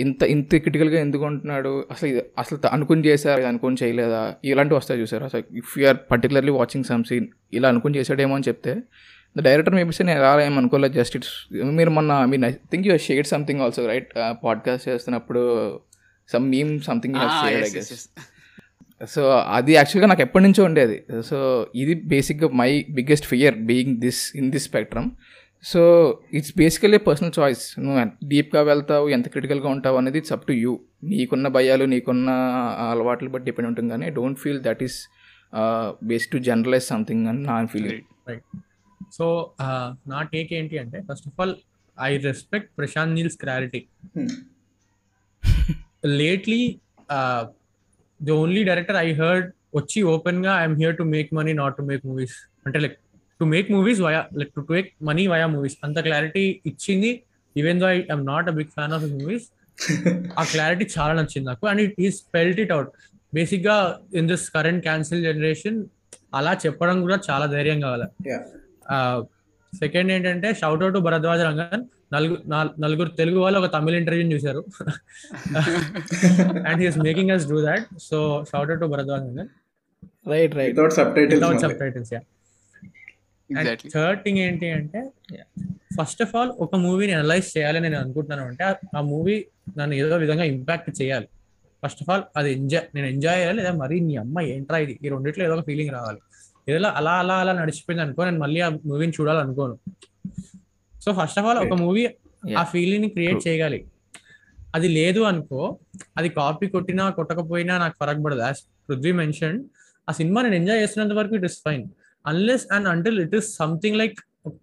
ఇంత 0.00 0.22
ఇంత 0.22 0.54
క్రిటికల్గా 0.56 1.00
ఎందుకు 1.00 1.24
ఉంటున్నాడు? 1.24 1.86
అసలు 1.90 2.08
ఇది 2.08 2.22
అసలు 2.38 2.66
అనుకుని 2.72 3.06
చేశారు? 3.06 3.42
అనుకుని 3.42 3.76
చేయలేదా? 3.82 4.34
ఇలాంటివి 4.44 4.76
వస్తాయి 4.76 5.00
చూసారు? 5.00 5.24
అసలు 5.24 5.56
if 5.56 5.78
you're 5.78 5.96
particularly 6.10 6.52
watching 6.52 6.84
some 6.84 7.04
scene 7.04 7.26
ఇలా 7.52 7.68
అనుకుని 7.68 7.98
చేసాడేమో 7.98 8.34
అని 8.34 8.44
చెప్తే 8.48 8.76
ద 9.36 9.40
డైరెక్టర్ 9.40 9.74
మేబీ 9.74 10.04
నేను 10.04 10.56
అనుకోలేదు 10.56 10.92
జస్ట్ 10.92 11.16
ఇట్స్ 11.16 11.54
మీరు 11.54 11.90
మొన్న 11.90 12.12
I 12.12 12.24
mean 12.24 12.44
I 12.44 12.50
think 12.50 12.86
you 12.86 12.98
said 12.98 13.26
something 13.26 13.60
also 13.60 13.86
right 13.86 14.08
podcast 14.44 14.88
చేస్తున్నప్పుడు 14.88 15.80
some 16.32 16.50
meme 16.50 16.80
something 16.80 17.14
I 17.14 17.50
guess 17.54 18.08
so 19.08 19.30
అది 19.30 19.72
యాక్చువల్గా 19.72 20.08
నాకు 20.08 20.22
ఎప్పటి 20.22 20.44
నుంచో 20.44 20.64
ఉండేది. 20.64 21.04
సో 21.26 21.66
ఇది 21.74 21.94
బేసిక్గా 21.94 22.48
my 22.48 22.86
biggest 22.90 23.26
fear 23.26 23.54
being 23.54 23.96
this 23.96 24.36
in 24.36 24.50
this 24.50 24.64
spectrum 24.64 25.10
so 25.62 25.82
it's 26.32 26.52
basically 26.56 26.98
personal 26.98 27.32
choice 27.38 27.80
నువ్వు 27.80 28.28
డీప్గా 28.28 28.62
వెళ్తావు 28.62 29.08
ఎంత 29.08 29.28
క్రిటికల్గా 29.28 29.68
ఉంటావు 29.68 29.96
అనేది 29.96 30.18
ఇట్స్ 30.18 30.32
అప్ 30.32 30.46
టు 30.46 30.52
యూ 30.52 30.80
నీకున్న 31.04 31.48
భయాలు 31.48 31.84
నీకున్న 31.84 32.30
అలవాట్లు 32.90 33.28
బట్టి 33.28 33.44
డిపెండ్ 33.44 33.68
ఉంటుంది. 33.68 33.90
కానీ 33.90 34.10
don't 34.10 34.38
feel 34.38 34.62
that 34.62 34.82
is 34.82 35.08
base 36.02 36.26
to 36.32 36.38
generalise 36.38 36.84
something 36.84 37.26
అని 37.26 37.42
నా 37.42 37.66
ఫీలింగ్ 37.66 38.00
రైట్ 38.28 38.42
సో 39.16 39.26
నా 40.12 40.20
టేక్ 40.32 40.50
ఏంటి 40.58 40.78
అంటే 40.82 40.98
first 41.08 41.26
of 41.30 41.40
all 41.42 41.54
I 41.98 42.10
respect 42.28 42.70
Prashanth 42.78 43.14
Neel's 43.18 43.38
clarity 43.44 43.80
lately 46.20 46.62
the 48.20 48.32
only 48.42 48.62
director 48.70 48.98
I 49.06 49.08
heard 49.20 49.46
వచ్చి 49.78 50.00
ఓపెన్గా 50.12 50.52
I'm 50.62 50.76
here 50.80 50.96
to 51.00 51.04
make 51.14 51.30
money 51.38 51.52
not 51.62 51.76
to 51.80 51.84
make 51.90 52.04
movies 52.10 52.36
అంటే 52.66 52.78
like 52.84 52.96
to 53.40 53.46
make 53.54 53.68
movies 53.76 54.00
via 54.06 54.22
like 54.40 54.52
to 54.58 54.64
make 54.72 54.88
money 55.08 55.24
via 55.32 55.46
movies 55.54 55.76
అంత 55.86 55.98
clarity 56.06 56.44
ఇచ్చింది 56.70 57.10
even 57.56 57.80
though 57.82 57.86
I 57.94 57.98
I'm 58.10 58.24
not 58.32 58.48
a 58.52 58.54
big 58.58 58.72
fan 58.76 58.94
of 58.96 59.04
movies 59.16 59.46
ఆ 60.40 60.44
clarity 60.52 60.84
చాలా 60.96 61.12
నచ్చింది 61.18 61.46
నాకు. 61.50 61.64
And 61.70 61.80
it 61.84 61.94
ఈ 62.04 62.08
spelt 62.20 62.60
it 62.64 62.72
out 62.76 62.90
బేసిక్గా 63.32 63.76
in 64.20 64.28
this 64.32 64.46
current 64.56 64.82
cancel 64.86 65.22
generation 65.28 65.78
అలా 66.38 66.52
చెప్పడం 66.64 66.96
కూడా 67.04 67.16
చాలా 67.28 67.46
ధైర్యం 67.56 67.78
కావాలి. 67.84 68.06
సెకండ్ 69.72 70.12
ఏంటంటే 70.12 70.54
షౌట్ 70.54 70.82
అవుట్ 70.82 70.98
భరద్వాజ్ 70.98 71.42
రంగన్ 71.42 71.82
నలుగురు 72.14 72.40
నలుగురు 72.80 73.08
తెలుగు 73.08 73.38
వాళ్ళు 73.38 73.58
ఒక 73.58 73.72
తమిళ 73.72 73.94
ఇంటర్వ్యూ 73.94 74.32
చూశారు. 74.32 74.60
And 76.66 76.80
he's 76.82 76.98
making 76.98 77.30
us 77.30 77.48
do 77.48 77.60
that 77.60 77.86
so 78.00 78.18
shout 78.52 78.70
out 78.70 78.84
Baradwaj 78.86 79.22
Rangan 79.22 79.50
right 80.28 80.54
right 80.54 80.70
without 80.70 80.92
sub 80.92 81.18
without 81.18 81.60
subtitles 81.78 81.80
titles 81.80 82.12
yeah 82.12 82.20
third 83.94 84.24
thing 84.24 84.38
ఏంటి 84.38 84.70
అంటే 84.70 85.00
ఫస్ట్ 86.00 86.22
ఆఫ్ 86.22 86.36
ఆల్ 86.36 86.50
ఒక 86.58 86.76
మూవీని 86.76 87.12
అనలైజ్ 87.12 87.58
చేయాలని 87.58 87.88
నేను 87.88 88.00
అనుకుంటున్నాను 88.00 88.48
అంటే 88.48 88.64
ఆ- 88.64 88.74
ఆ 88.96 89.00
మూవీ 89.02 89.36
నన్ను 89.78 89.94
ఏదో 89.94 90.16
విధంగా 90.16 90.44
ఇంపాక్ట్ 90.44 91.02
చేయాలి. 91.02 91.28
ఫస్ట్ 91.82 92.02
ఆఫ్ 92.02 92.10
ఆల్ 92.10 92.22
అది 92.36 92.52
ఎంజాయ్ 92.52 92.84
నేను 92.94 93.06
ఎంజాయ్ 93.06 93.38
చేయాలి 93.38 93.58
లేదా 93.58 93.72
మరీ 93.72 94.00
నీ 94.00 94.16
అమ్మ 94.16 94.40
ఏంట్రా 94.46 94.78
ఇది? 94.78 94.98
ఈ 95.02 95.08
రెండిట్లో 95.08 95.44
ఏదో 95.44 95.54
ఒక 95.54 95.64
ఫీలింగ్ 95.64 95.90
రావాలి. 95.90 96.20
ఏదో 96.68 96.88
అలా 96.98 97.12
అలా 97.18 97.34
అలా 97.34 97.52
నడిచిపోయింది 97.52 98.02
అనుకో 98.02 98.24
నేను 98.24 98.38
మళ్ళీ 98.38 98.60
ఆ 98.60 98.68
మూవీని 98.86 99.12
చూడాలనుకోను. 99.18 99.74
సో 100.94 101.12
ఫస్ట్ 101.12 101.38
ఆఫ్ 101.38 101.46
ఆల్ 101.46 101.58
ఒక 101.58 101.74
మూవీ 101.82 102.02
ఆ. 102.56 102.62
ఫీలింగ్ని 102.64 103.08
క్రియేట్ 103.08 103.40
చేయగలి. 103.46 103.78
అది 104.74 104.88
లేదు 104.88 105.20
అనుకో 105.22 105.60
అది 106.16 106.28
కాపీ 106.30 106.66
కొట్టినా 106.66 107.10
కొట్టకపోయినా 107.10 107.78
నాకు 107.78 107.96
ఫరక్ 108.00 108.24
పడదు 108.24 108.40
యాజ్ 108.40 108.60
పృథ్వీ 108.88 109.12
మెన్షన్ 109.12 109.56
ఆ 110.08 110.12
సినిమా 110.12 110.42
నేను 110.42 110.54
ఎంజాయ్ 110.54 110.80
చేస్తున్నంత 110.82 111.12
వరకు 111.12 111.34
it 111.34 111.44
is 111.44 111.58
fine 111.62 111.84
unless 112.24 112.66
and 112.72 112.88
until 112.88 113.20
it 113.20 113.34
is 113.34 113.56
something 113.56 113.96
like 113.96 114.18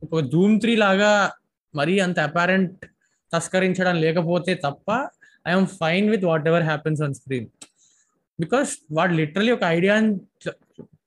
ఒక 0.06 0.20
ధూమ్ 0.26 0.60
త్రీ 0.60 0.76
లాగా 0.76 1.12
మరీ 1.74 2.00
అంత 2.00 2.20
అపారెంట్ 2.20 2.74
తస్కరించడం 3.34 3.96
లేకపోతే 3.96 4.56
తప్ప 4.66 4.90
I'm 5.46 5.68
fine 5.80 6.10
with 6.10 6.26
whatever 6.48 6.64
happens 6.64 7.02
on 7.02 7.14
screen 7.14 7.48
because 8.40 8.72
వాడు 8.92 9.14
లిటరలీ 9.14 9.52
ఒక 9.52 9.64
ఐడియా 9.70 9.96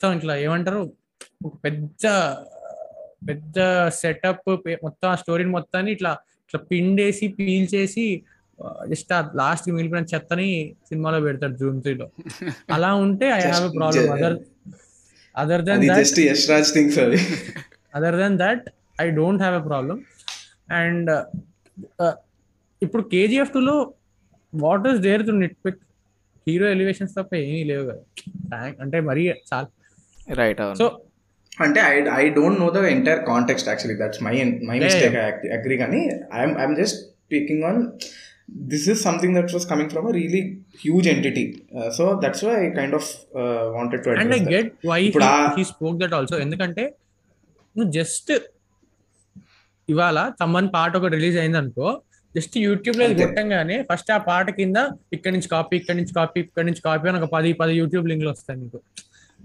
మొత్తం 0.00 0.18
ఇట్లా 0.18 0.34
ఏమంటారు? 0.42 0.80
ఒక 1.46 1.54
పెద్ద 1.64 2.04
పెద్ద 3.28 3.56
సెటప్ 4.00 4.44
మొత్తం 4.84 5.06
ఆ 5.12 5.14
స్టోరీని 5.22 5.50
మొత్తాన్ని 5.54 5.90
ఇట్లా 5.96 6.10
ఇట్లా 6.44 6.58
పిండేసి 6.68 7.26
పీల్ 7.38 7.66
చేసి 7.72 8.04
జస్ట్ 8.90 9.10
ఆ 9.16 9.18
లాస్ట్ 9.40 9.66
మిగిలిపోయిన 9.70 10.06
చెత్తని 10.12 10.46
సినిమాలో 10.88 11.18
పెడతాడు 11.24 11.56
జూమ్ 11.62 11.80
త్రీలో. 11.84 12.06
అలా 12.76 12.90
ఉంటే 13.06 13.26
I 13.38 13.40
have 13.46 13.66
a 13.68 13.72
problem. 13.78 14.10
Other 14.16 14.36
other 15.34 15.64
than 15.68 15.80
అది 15.80 15.88
that 15.90 16.00
just 16.02 16.20
Yash 16.26 16.44
Raj 16.52 16.70
things 16.76 16.98
అవి 17.04 17.18
other 17.98 18.18
than 18.22 18.36
that 18.44 18.64
I 19.04 19.06
don't 19.18 19.42
have 19.44 19.56
a 19.60 19.64
problem 19.70 20.00
and 20.80 21.10
ఇప్పుడు 22.82 23.04
కేజీఎఫ్ 23.14 23.52
టూలో 23.56 23.76
what 24.52 24.86
is 24.92 25.00
there 25.08 25.24
to 25.30 25.34
nitpick 25.66 25.82
hero 26.46 26.68
elevations 26.76 27.16
తప్ప 27.18 27.34
ఏమీ 27.46 27.64
లేవు 27.72 27.84
కదా. 27.90 28.02
అంటే 28.84 29.00
మరీ 29.10 29.24
చాలా 29.50 29.66
రైట్ 30.40 30.60
సో 30.74 30.86
అంటే 31.58 31.80
I 31.86 31.94
I 32.16 32.24
don't 32.34 32.58
know 32.60 32.68
the 32.70 32.80
entire 32.90 33.20
context 33.24 33.68
actually 33.68 33.98
that's 34.02 34.20
my 34.22 34.34
my 34.68 34.76
mistake 34.78 35.16
I 35.18 35.26
agree 35.58 35.76
కానీ 35.76 36.00
I'm 36.34 36.54
I'm 36.58 36.74
just 36.76 36.98
speaking 37.22 37.64
on 37.64 37.80
this 38.68 38.86
is 38.88 39.00
something 39.02 39.34
that 39.38 39.54
was 39.54 39.66
coming 39.66 39.90
from 39.90 40.06
a 40.06 40.14
really 40.18 40.42
huge 40.84 41.08
entity 41.08 41.44
so 41.96 42.04
that's 42.24 42.44
why 42.44 42.54
I 42.60 42.68
kind 42.78 42.94
of 42.94 43.08
wanted 43.74 44.02
to 44.04 44.14
and 44.16 44.34
I 44.34 44.40
get 44.48 44.70
why 44.86 45.00
he 45.56 45.64
spoke 45.72 45.98
that 45.98 46.14
also 46.14 46.38
ఎందుకంటే 46.38 46.84
నువ్వు 47.76 47.90
just 47.92 48.32
ఇవాళ 49.88 50.18
తమ్మని 50.40 50.70
పాట 50.72 50.92
ఒకటి 50.96 51.14
release 51.16 51.38
అయింది 51.38 51.58
అనుకో 51.58 51.88
just 52.34 52.56
యూట్యూబ్లో. 52.58 53.04
కొట్టంగానే 53.20 53.76
first 53.90 54.10
ఆ 54.10 54.18
పాట 54.26 54.50
కింద 54.50 54.78
ఇక్కడ 55.12 55.30
నుంచి 55.32 55.48
కాపీ 55.48 55.74
ఇక్కడ 55.76 55.96
నుంచి 55.96 56.12
కాపీ 56.12 56.40
ఇక్కడ 56.40 56.64
నుంచి 56.64 56.82
కాపీ 56.82 57.06
అని 57.08 57.18
ఒక 57.20 57.28
పది 57.32 57.50
పది 57.52 57.72
యూట్యూబ్ 57.78 58.08
లింక్లు 58.08 58.30
వస్తాయి 58.30 58.58
మీకు 58.58 58.78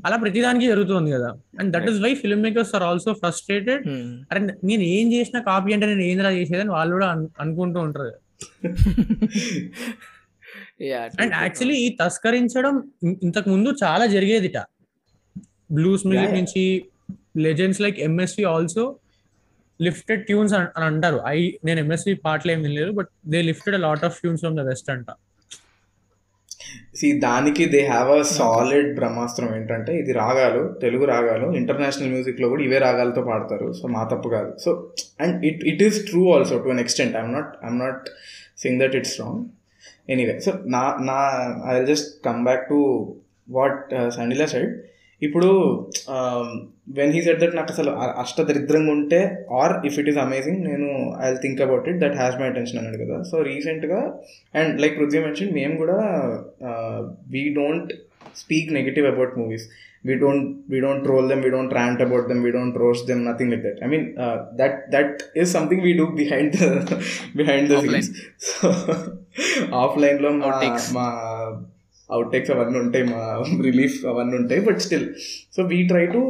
అలా 0.06 0.18
ప్రతిదానికి 0.18 0.66
జరుగుతుంది 0.66 1.12
కదా. 1.12 1.38
And 1.60 1.74
that 1.74 1.90
is 1.90 2.02
why 2.02 2.16
film 2.16 2.42
makers 2.42 2.76
are 2.76 2.84
also 2.84 3.14
frustrated 3.14 3.88
అరే 4.32 4.40
నేను 4.40 4.84
ఏం 4.84 5.14
చేసినా 5.14 5.42
కాపీ 5.42 5.74
అంటే 5.74 5.86
నేను 5.86 6.02
ఏంద్రా 6.02 6.30
చేసేదని 6.30 6.70
వాళ్ళు 6.70 6.94
కూడా 6.94 7.08
అను- 7.08 7.28
అనుకుంటూ 7.40 7.80
ఉంటారు. 7.80 8.12
అండ్ 11.22 11.34
యాక్చువల్లీ 11.34 11.80
ఈ 11.80 11.98
తస్కరించడం 12.06 12.92
ఇంతకు 13.24 13.50
ముందు 13.50 13.74
చాలా 13.84 14.06
జరిగేదిట. 14.06 14.58
Blues 15.72 16.08
music. 16.08 16.32
నుంచి 16.34 16.86
legends 17.38 17.82
like 17.82 18.00
MSV 18.00 18.46
also 18.46 18.96
lifted 19.82 20.26
tunes 20.26 20.54
అని 20.54 20.84
అంటారు. 20.84 21.22
ఐ 21.28 21.52
నేను 21.66 21.80
ఎంఎస్వి 21.80 22.16
పాటలు 22.16 22.52
ఏం 22.52 22.62
వినలేదు 22.62 22.92
but 22.92 23.08
they 23.28 23.42
lifted 23.42 23.82
lot 23.82 24.04
of 24.04 24.20
tunes 24.20 24.42
from 24.42 24.58
the 24.58 24.60
west 24.60 24.90
అంట. 24.90 25.06
సి 27.00 27.08
దానికి 27.20 27.64
దే 27.74 27.82
హ్యావ్ 27.88 28.10
అ 28.18 28.22
సాలిడ్ 28.38 28.90
బ్రహ్మాస్త్రం 29.00 29.50
ఏంటంటే 29.56 29.92
ఇది 30.02 30.12
రాగాలు 30.20 30.62
తెలుగు 30.84 31.06
రాగాలు 31.06 31.48
ఇంటర్నేషనల్ 31.62 32.12
మ్యూజిక్లో 32.14 32.50
కూడా 32.50 32.64
ఇవే 32.64 32.80
రాగాలతో 32.88 33.24
పాడతారు. 33.30 33.68
సో 33.74 33.88
మా 33.96 34.04
తప్పు 34.14 34.30
కాదు. 34.30 34.52
So 34.66 34.72
and 35.22 35.46
it 35.50 35.64
it 35.72 35.84
is 35.88 36.00
true 36.10 36.24
also 36.36 36.58
to 36.66 36.72
an 36.76 36.84
extent 36.86 37.16
I'm 37.20 37.34
not 37.38 37.52
I'm 37.66 37.82
not 37.86 38.06
saying 38.64 38.80
that 38.84 38.96
it's 39.02 39.16
wrong 39.22 39.42
anyway 40.14 40.36
so 40.46 40.52
నా 40.76 40.84
నా 41.10 41.20
I 41.74 41.76
just 41.92 42.10
come 42.24 42.42
back 42.44 42.66
to 42.70 42.80
what 43.50 43.82
సండిలా 44.18 44.48
side 44.54 44.74
ఇప్పుడు 45.24 45.50
వెన్ 46.98 47.14
హీ 47.16 47.22
సెట్ 47.22 47.42
దట్ 47.42 47.56
నాకు 47.56 47.72
అసలు 47.72 47.92
అష్ట 48.24 48.42
దరిద్రంగా 48.42 48.92
ఉంటే 48.92 49.20
or 49.60 49.74
if 49.88 49.98
it 50.00 50.10
is 50.10 50.20
amazing 50.24 50.60
నేను 50.68 50.88
I 51.22 51.28
will 51.28 51.42
think 51.42 51.62
about 51.62 51.88
it 51.92 52.00
that 52.00 52.18
has 52.18 52.38
my 52.42 52.48
attention 52.50 52.80
అన్నాడు 52.82 53.00
కదా. 53.04 53.18
సో 53.24 53.36
రీసెంట్గా 53.50 54.00
అండ్ 54.54 54.82
లైక్ 54.82 54.96
పృథ్వీ 55.00 55.20
మెన్షన్ 55.20 55.54
మేము 55.54 55.76
కూడా 55.78 55.98
we 57.30 57.44
don't 57.60 57.92
speak 58.36 58.70
negative 58.74 59.08
about 59.08 59.34
movies 59.38 59.66
we 60.06 60.14
don't 60.16 60.48
we 60.72 60.78
don't 60.80 61.04
troll 61.04 61.28
them 61.30 61.44
we 61.44 61.50
don't 61.50 61.72
rant 61.72 62.02
about 62.02 62.26
them 62.28 62.42
we 62.46 62.52
don't 62.52 62.78
roast 62.78 63.04
them 63.08 63.22
nothing 63.28 63.52
like 63.54 63.64
that 63.64 63.80
I 63.84 63.90
mean 63.94 64.08
that 64.62 64.78
that 64.96 65.22
is 65.42 65.52
something 65.54 65.84
we 65.88 65.94
do 65.94 66.08
behind 66.22 66.56
the 66.58 66.98
behind 67.36 67.70
the 67.70 67.78
ఆఫ్లైన్లో 69.84 70.32
మా 70.42 70.52
మా 70.98 71.06
outtakes 72.10 72.52
అవన్నీ 72.52 72.80
ఉంటాయి 72.80 73.04
మా 73.04 73.22
relief 73.62 74.06
అవన్నీ 74.06 74.36
ఉంటాయి 74.38 74.62
but 74.62 74.80
still 74.80 75.08
so 75.56 75.64
we 75.64 75.80
try 75.88 76.06
to 76.06 76.22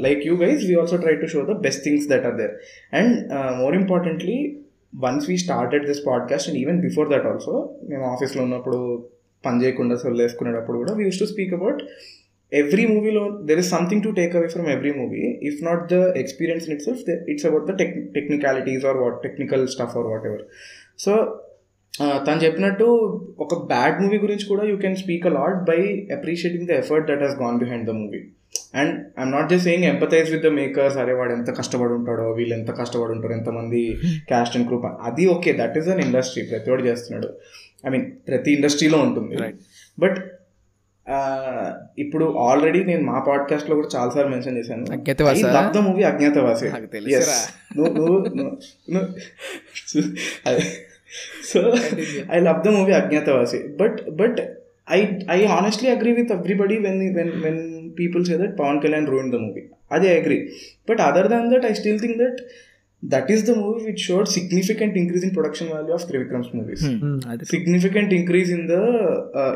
like 0.00 0.26
you 0.26 0.34
guys 0.36 0.62
we 0.64 0.74
also 0.74 0.96
try 0.96 1.14
to 1.14 1.26
show 1.26 1.42
the 1.42 1.56
best 1.58 1.84
things 1.84 2.08
that 2.08 2.26
are 2.26 2.36
there 2.36 2.54
and 2.94 3.14
more 3.58 3.76
importantly 3.76 4.36
once 4.96 5.28
we 5.30 5.36
started 5.36 5.86
this 5.86 6.02
podcast 6.06 6.48
and 6.48 6.58
even 6.58 6.80
before 6.80 7.08
that 7.10 7.26
also 7.26 7.54
మేము 7.88 8.04
ఆఫీస్లో 8.04 8.42
ఉన్నప్పుడు 8.42 8.80
పని 9.44 9.64
చేయకుండా 9.64 9.96
సొల్లు 9.96 10.22
వేసుకునేటప్పుడు 10.22 10.78
కూడా 10.78 10.92
we 10.94 11.04
use 11.04 11.18
to 11.18 11.24
speak 11.24 11.54
about 11.54 11.80
every 12.52 12.86
మూవీలో 12.86 13.22
there 13.42 13.58
is 13.58 13.70
something 13.70 14.02
to 14.02 14.10
take 14.10 14.36
away 14.36 14.48
from 14.48 14.68
every 14.68 14.92
movie 14.92 15.22
if 15.48 15.60
not 15.62 15.84
the 15.92 15.98
experience 16.16 16.64
in 16.68 16.74
it 16.74 16.82
self 16.82 17.00
it's 17.28 17.46
about 17.46 17.64
the 17.70 17.74
tech 17.78 17.94
technicalities 18.14 18.84
or 18.84 18.96
what 18.96 19.16
technical 19.22 19.64
stuff 19.68 19.96
or 19.96 20.06
whatever 20.26 20.44
so 20.98 21.12
తను 22.00 22.40
చెప్పినట్టు 22.44 22.84
ఒక 23.38 23.66
bad 23.66 24.02
movie 24.02 24.18
గురించి 24.18 24.46
కూడా 24.46 24.64
you 24.64 24.76
can 24.76 24.96
speak 24.96 25.26
a 25.26 25.28
lot 25.28 25.64
by 25.64 26.08
appreciating 26.12 26.66
the 26.66 26.70
effort 26.70 27.06
that 27.08 27.22
he's 27.22 27.42
gone 27.42 27.58
behind 27.58 27.86
the 27.86 27.90
movie 27.90 28.20
and 28.74 29.06
I'm 29.20 29.32
not 29.32 29.50
just 29.50 29.64
saying 29.64 29.84
empathise 29.84 30.30
with 30.30 30.42
the 30.42 30.46
makers 30.46 30.96
అరే 30.96 31.12
వాడు 31.12 31.32
ఎంత 31.32 31.50
కష్టపడి 31.58 31.92
ఉంటాడో 31.92 32.30
వీళ్ళు 32.30 32.54
ఎంత 32.54 32.70
కష్టపడి 32.70 33.12
ఉంటారో 33.12 33.34
ఎంతమంది 33.34 33.98
క్యాస్ట్ 34.28 34.56
అండ్ 34.56 34.68
గ్రూప్ 34.68 34.86
అది 34.86 35.26
okay 35.26 35.52
that 35.52 35.78
is 35.78 35.88
an 35.88 36.00
industry 36.00 36.44
ప్రతి 36.44 36.70
వాడు 36.70 36.82
చేస్తున్నాడు. 36.82 37.28
ఐ 37.86 37.90
మీన్ 37.90 38.12
ప్రతి 38.28 38.52
ఇండస్ట్రీలో 38.52 38.98
ఉంటుంది. 38.98 39.36
బట్ 39.98 40.16
ఇప్పుడు 41.98 42.34
ఆల్రెడీ 42.38 42.84
నేను 42.84 43.02
మా 43.04 43.18
పాడ్కాస్ట్లో 43.18 43.74
కూడా 43.74 43.88
చాలా 43.96 44.10
సార్లు 44.10 44.30
మెన్షన్ 44.30 44.58
చేశాను. 44.58 44.86
అజ్ఞాతవాసా? 44.92 45.72
The 45.74 45.78
movie 45.78 46.02
Agnyaathavaasi. 46.02 46.70
తెలుసురా. 46.86 47.38
So 51.52 51.60
I 52.36 52.40
love 52.40 52.60
the 52.66 52.68
movie 52.68 52.92
Agnyaathavaasi 52.92 53.58
but 53.80 54.10
but 54.10 54.40
I 54.90 54.98
I 55.30 55.44
honestly 55.44 55.90
agree 55.90 56.12
with 56.12 56.32
everybody 56.32 56.78
when 56.78 57.00
when 57.14 57.32
when 57.42 57.62
people 57.98 58.24
say 58.24 58.36
that 58.36 58.58
Pawan 58.58 58.80
Kalyan 58.80 59.06
ruin 59.06 59.32
the 59.32 59.34
movie 59.34 59.62
అదే 59.92 60.08
I 60.14 60.20
agree 60.20 60.38
but 60.90 61.00
other 61.00 61.28
than 61.28 61.48
that 61.54 61.66
I 61.66 61.72
still 61.72 62.00
think 62.00 62.18
that 62.18 62.40
that 63.02 63.30
is 63.30 63.44
the 63.50 63.50
movie 63.50 63.80
which 63.84 63.98
showed 63.98 64.28
significant 64.28 64.96
increase 64.96 65.24
in 65.24 65.34
production 65.34 65.68
value 65.68 65.94
of 65.94 66.06
Trivikram's 66.06 66.50
movies 66.54 66.84
significant 67.50 68.12
increase 68.14 68.50
in 68.50 68.66
the 68.68 68.78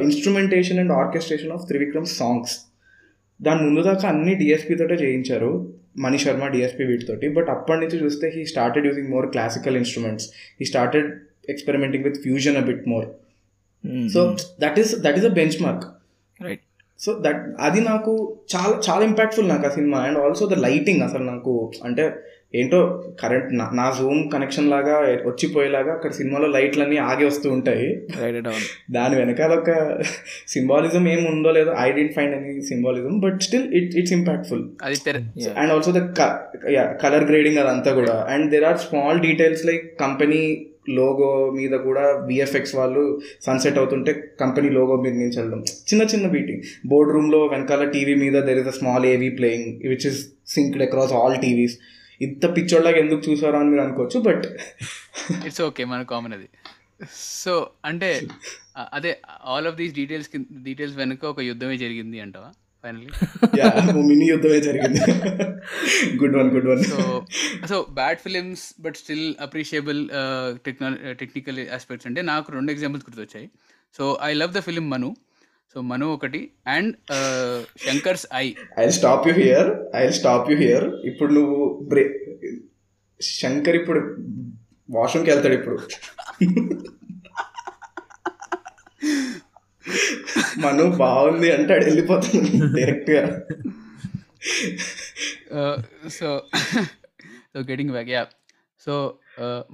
instrumentation 0.01 0.79
and 0.79 0.93
orchestration 0.93 1.53
of 1.53 1.67
Trivikram 1.69 2.07
songs 2.21 2.57
దాని 3.41 3.63
ముందు 3.63 3.81
దాకా 3.83 4.09
అన్ని 4.09 4.35
DSP 4.35 4.75
తోటే 4.75 4.95
చేయించారు. 4.95 5.51
Mani 5.99 6.19
Sharma 6.19 6.47
DSP 6.47 6.85
వీటితోటి. 6.85 7.29
But 7.29 7.49
అప్పటి 7.49 7.81
నుంచి 7.81 7.97
చూస్తే 8.05 8.33
he 8.37 8.45
started 8.45 8.87
using 8.87 9.09
more 9.09 9.27
classical 9.31 9.77
instruments 9.77 10.27
he 10.61 10.65
started 10.65 11.09
experimenting 11.49 12.05
with 12.05 12.23
fusion 12.23 12.57
a 12.57 12.61
bit 12.61 12.89
more 12.89 13.07
so 14.09 14.37
that 14.61 14.79
is 14.79 15.03
that 15.03 15.19
is 15.19 15.25
a 15.25 15.29
benchmark 15.63 15.85
right 16.43 16.63
so 17.01 17.19
that 17.21 17.43
అది 17.61 17.81
నాకు 17.81 18.39
చాలా 18.57 18.81
చాలా 18.91 19.05
ఇంపాక్ట్ఫుల్ 19.05 19.49
నాకు 19.49 19.67
ఆ 19.67 19.71
సినిమా 19.71 19.99
అండ్ 19.99 20.19
ఆల్సో 20.19 20.47
ద 20.47 20.53
లైటింగ్ 20.59 21.03
అసలు 21.03 21.23
నాకు 21.23 21.73
అంటే 21.85 22.05
ఏంటో 22.55 22.79
కరెంట్ 23.21 23.77
నా 23.77 23.93
జూమ్ 23.99 24.31
కనెక్షన్ 24.31 24.71
లాగా 24.71 24.99
వచ్చిపోయేలాగా 25.27 25.93
అక్కడ 25.93 26.11
సినిమాలో 26.11 26.47
లైట్లన్నీ 26.47 26.97
ఆగి 26.97 27.25
వస్తూ 27.25 27.53
ఉంటాయి. 27.53 27.89
దాని 28.91 29.17
వెనకాల 29.17 29.53
ఒక 29.55 29.71
సింబాలిజం 30.49 31.09
ఏం 31.09 31.25
ఉందో 31.25 31.51
లేదో 31.51 31.75
I 31.79 31.93
didn't 31.93 32.15
find 32.15 32.37
any 32.37 32.63
symbolism 32.63 33.21
but 33.21 33.41
still 33.41 33.75
it 33.75 33.97
it's 33.97 34.13
impactful 34.13 34.65
and 35.57 35.73
also 35.73 35.91
the 35.91 36.03
colour 37.03 37.25
grading 37.25 37.59
అదంతా 37.59 37.95
కూడా. 37.95 38.27
And 38.31 38.51
there 38.51 38.65
are 38.65 38.79
small 38.79 39.21
details 39.21 39.67
like 39.67 40.01
company 40.01 40.41
logo 40.97 41.29
మీద 41.57 41.75
కూడా 41.85 42.05
విఎఫ్ఎక్స్ 42.27 42.75
వాళ్ళు 42.77 43.03
సన్సెట్ 43.47 43.79
అవుతుంటే 43.79 44.13
కంపెనీ 44.41 44.71
లోగో 44.77 44.97
మీద 45.03 45.15
నుంచి 45.19 45.39
వెళ్ళడం 45.41 45.61
చిన్న 45.89 46.05
చిన్న 46.13 46.29
బీటింగ్ 46.33 46.63
బోర్డ్ 46.87 47.13
రూమ్లో 47.15 47.41
వెనకాల 47.47 47.85
టీవీ 47.95 48.15
మీద 48.23 48.43
there 48.47 48.61
is 48.63 48.69
a 48.69 48.77
small 48.79 49.07
AV 49.11 49.31
playing 49.37 49.69
which 49.93 50.07
is 50.11 50.21
synced 50.55 50.85
across 50.87 51.15
all 51.19 51.37
TVs 51.43 51.77
ఇంత 52.21 52.45
పిచ్చోళ్ళగా 52.55 52.99
ఎందుకు 53.01 53.23
చూసారో 53.27 53.57
అని 53.59 53.71
మీరు 53.73 53.83
అనుకోవచ్చు 53.83 54.19
బట్ 54.27 54.45
ఇట్స్ 55.47 55.63
ఓకే 55.63 55.85
మన 55.87 56.03
కామన్ 56.11 56.35
అది. 56.37 56.49
సో 57.41 57.55
అంటే 57.85 58.09
అదే 58.97 59.11
all 59.51 59.67
of 59.69 59.77
these 59.77 59.93
details 59.95 60.29
details 60.65 60.97
వెనుక 60.99 61.25
ఒక 61.31 61.41
యుద్ధమే 61.49 61.77
జరిగింది 61.83 62.19
అంటావా? 62.25 62.49
ఫైనల్లీ 62.87 63.09
యా 63.61 63.69
మినీ 64.09 64.27
యుద్ధమే 64.31 64.59
జరిగింది. 64.67 65.01
Good 66.21 66.37
one 66.39 66.49
good 66.55 66.69
one 66.71 66.83
so 66.91 66.99
so 67.71 67.77
bad 67.99 68.19
films 68.25 68.65
but 68.85 68.97
still 69.03 69.29
appreciable 69.47 70.01
technical 71.23 71.61
aspects 71.77 72.09
అంటే 72.11 72.23
నాకు 72.33 72.53
రెండు 72.57 72.73
examples 72.75 73.07
గుర్తొచ్చాయి. 73.09 73.49
So 73.95 74.19
I 74.23 74.33
love 74.35 74.53
the 74.57 74.61
film 74.67 74.87
Manu 74.95 75.11
so 75.75 75.81
Manu 75.91 76.07
ఒకటి 76.17 76.41
and 76.75 76.93
Shankar's 77.87 78.27
I 78.35 78.45
I 78.79 78.87
stop 78.99 79.27
you 79.29 79.35
here 79.41 79.71
I 79.95 80.05
stop 80.19 80.51
you 80.51 80.57
here 80.63 80.87
ఇప్పుడు 81.11 81.31
నువ్వు 81.33 81.59
బ్రే 81.91 82.05
శంకర్ 83.21 83.77
ఇప్పుడు 83.81 84.01
వాష్రూమ్కి 84.89 85.31
వెళ్తాడు 85.33 85.55
ఇప్పుడు. 85.59 85.79
మను 90.65 90.85
బాగుంది 91.03 91.49
అంటాడు 91.57 91.85
వెళ్ళిపోతాడు 91.89 92.51
డైరెక్ట్గా. 92.77 93.23
So 96.19 96.29
so 97.53 97.61
getting 97.71 97.95
back 97.97 98.11
yeah 98.15 98.23
so 98.87 98.95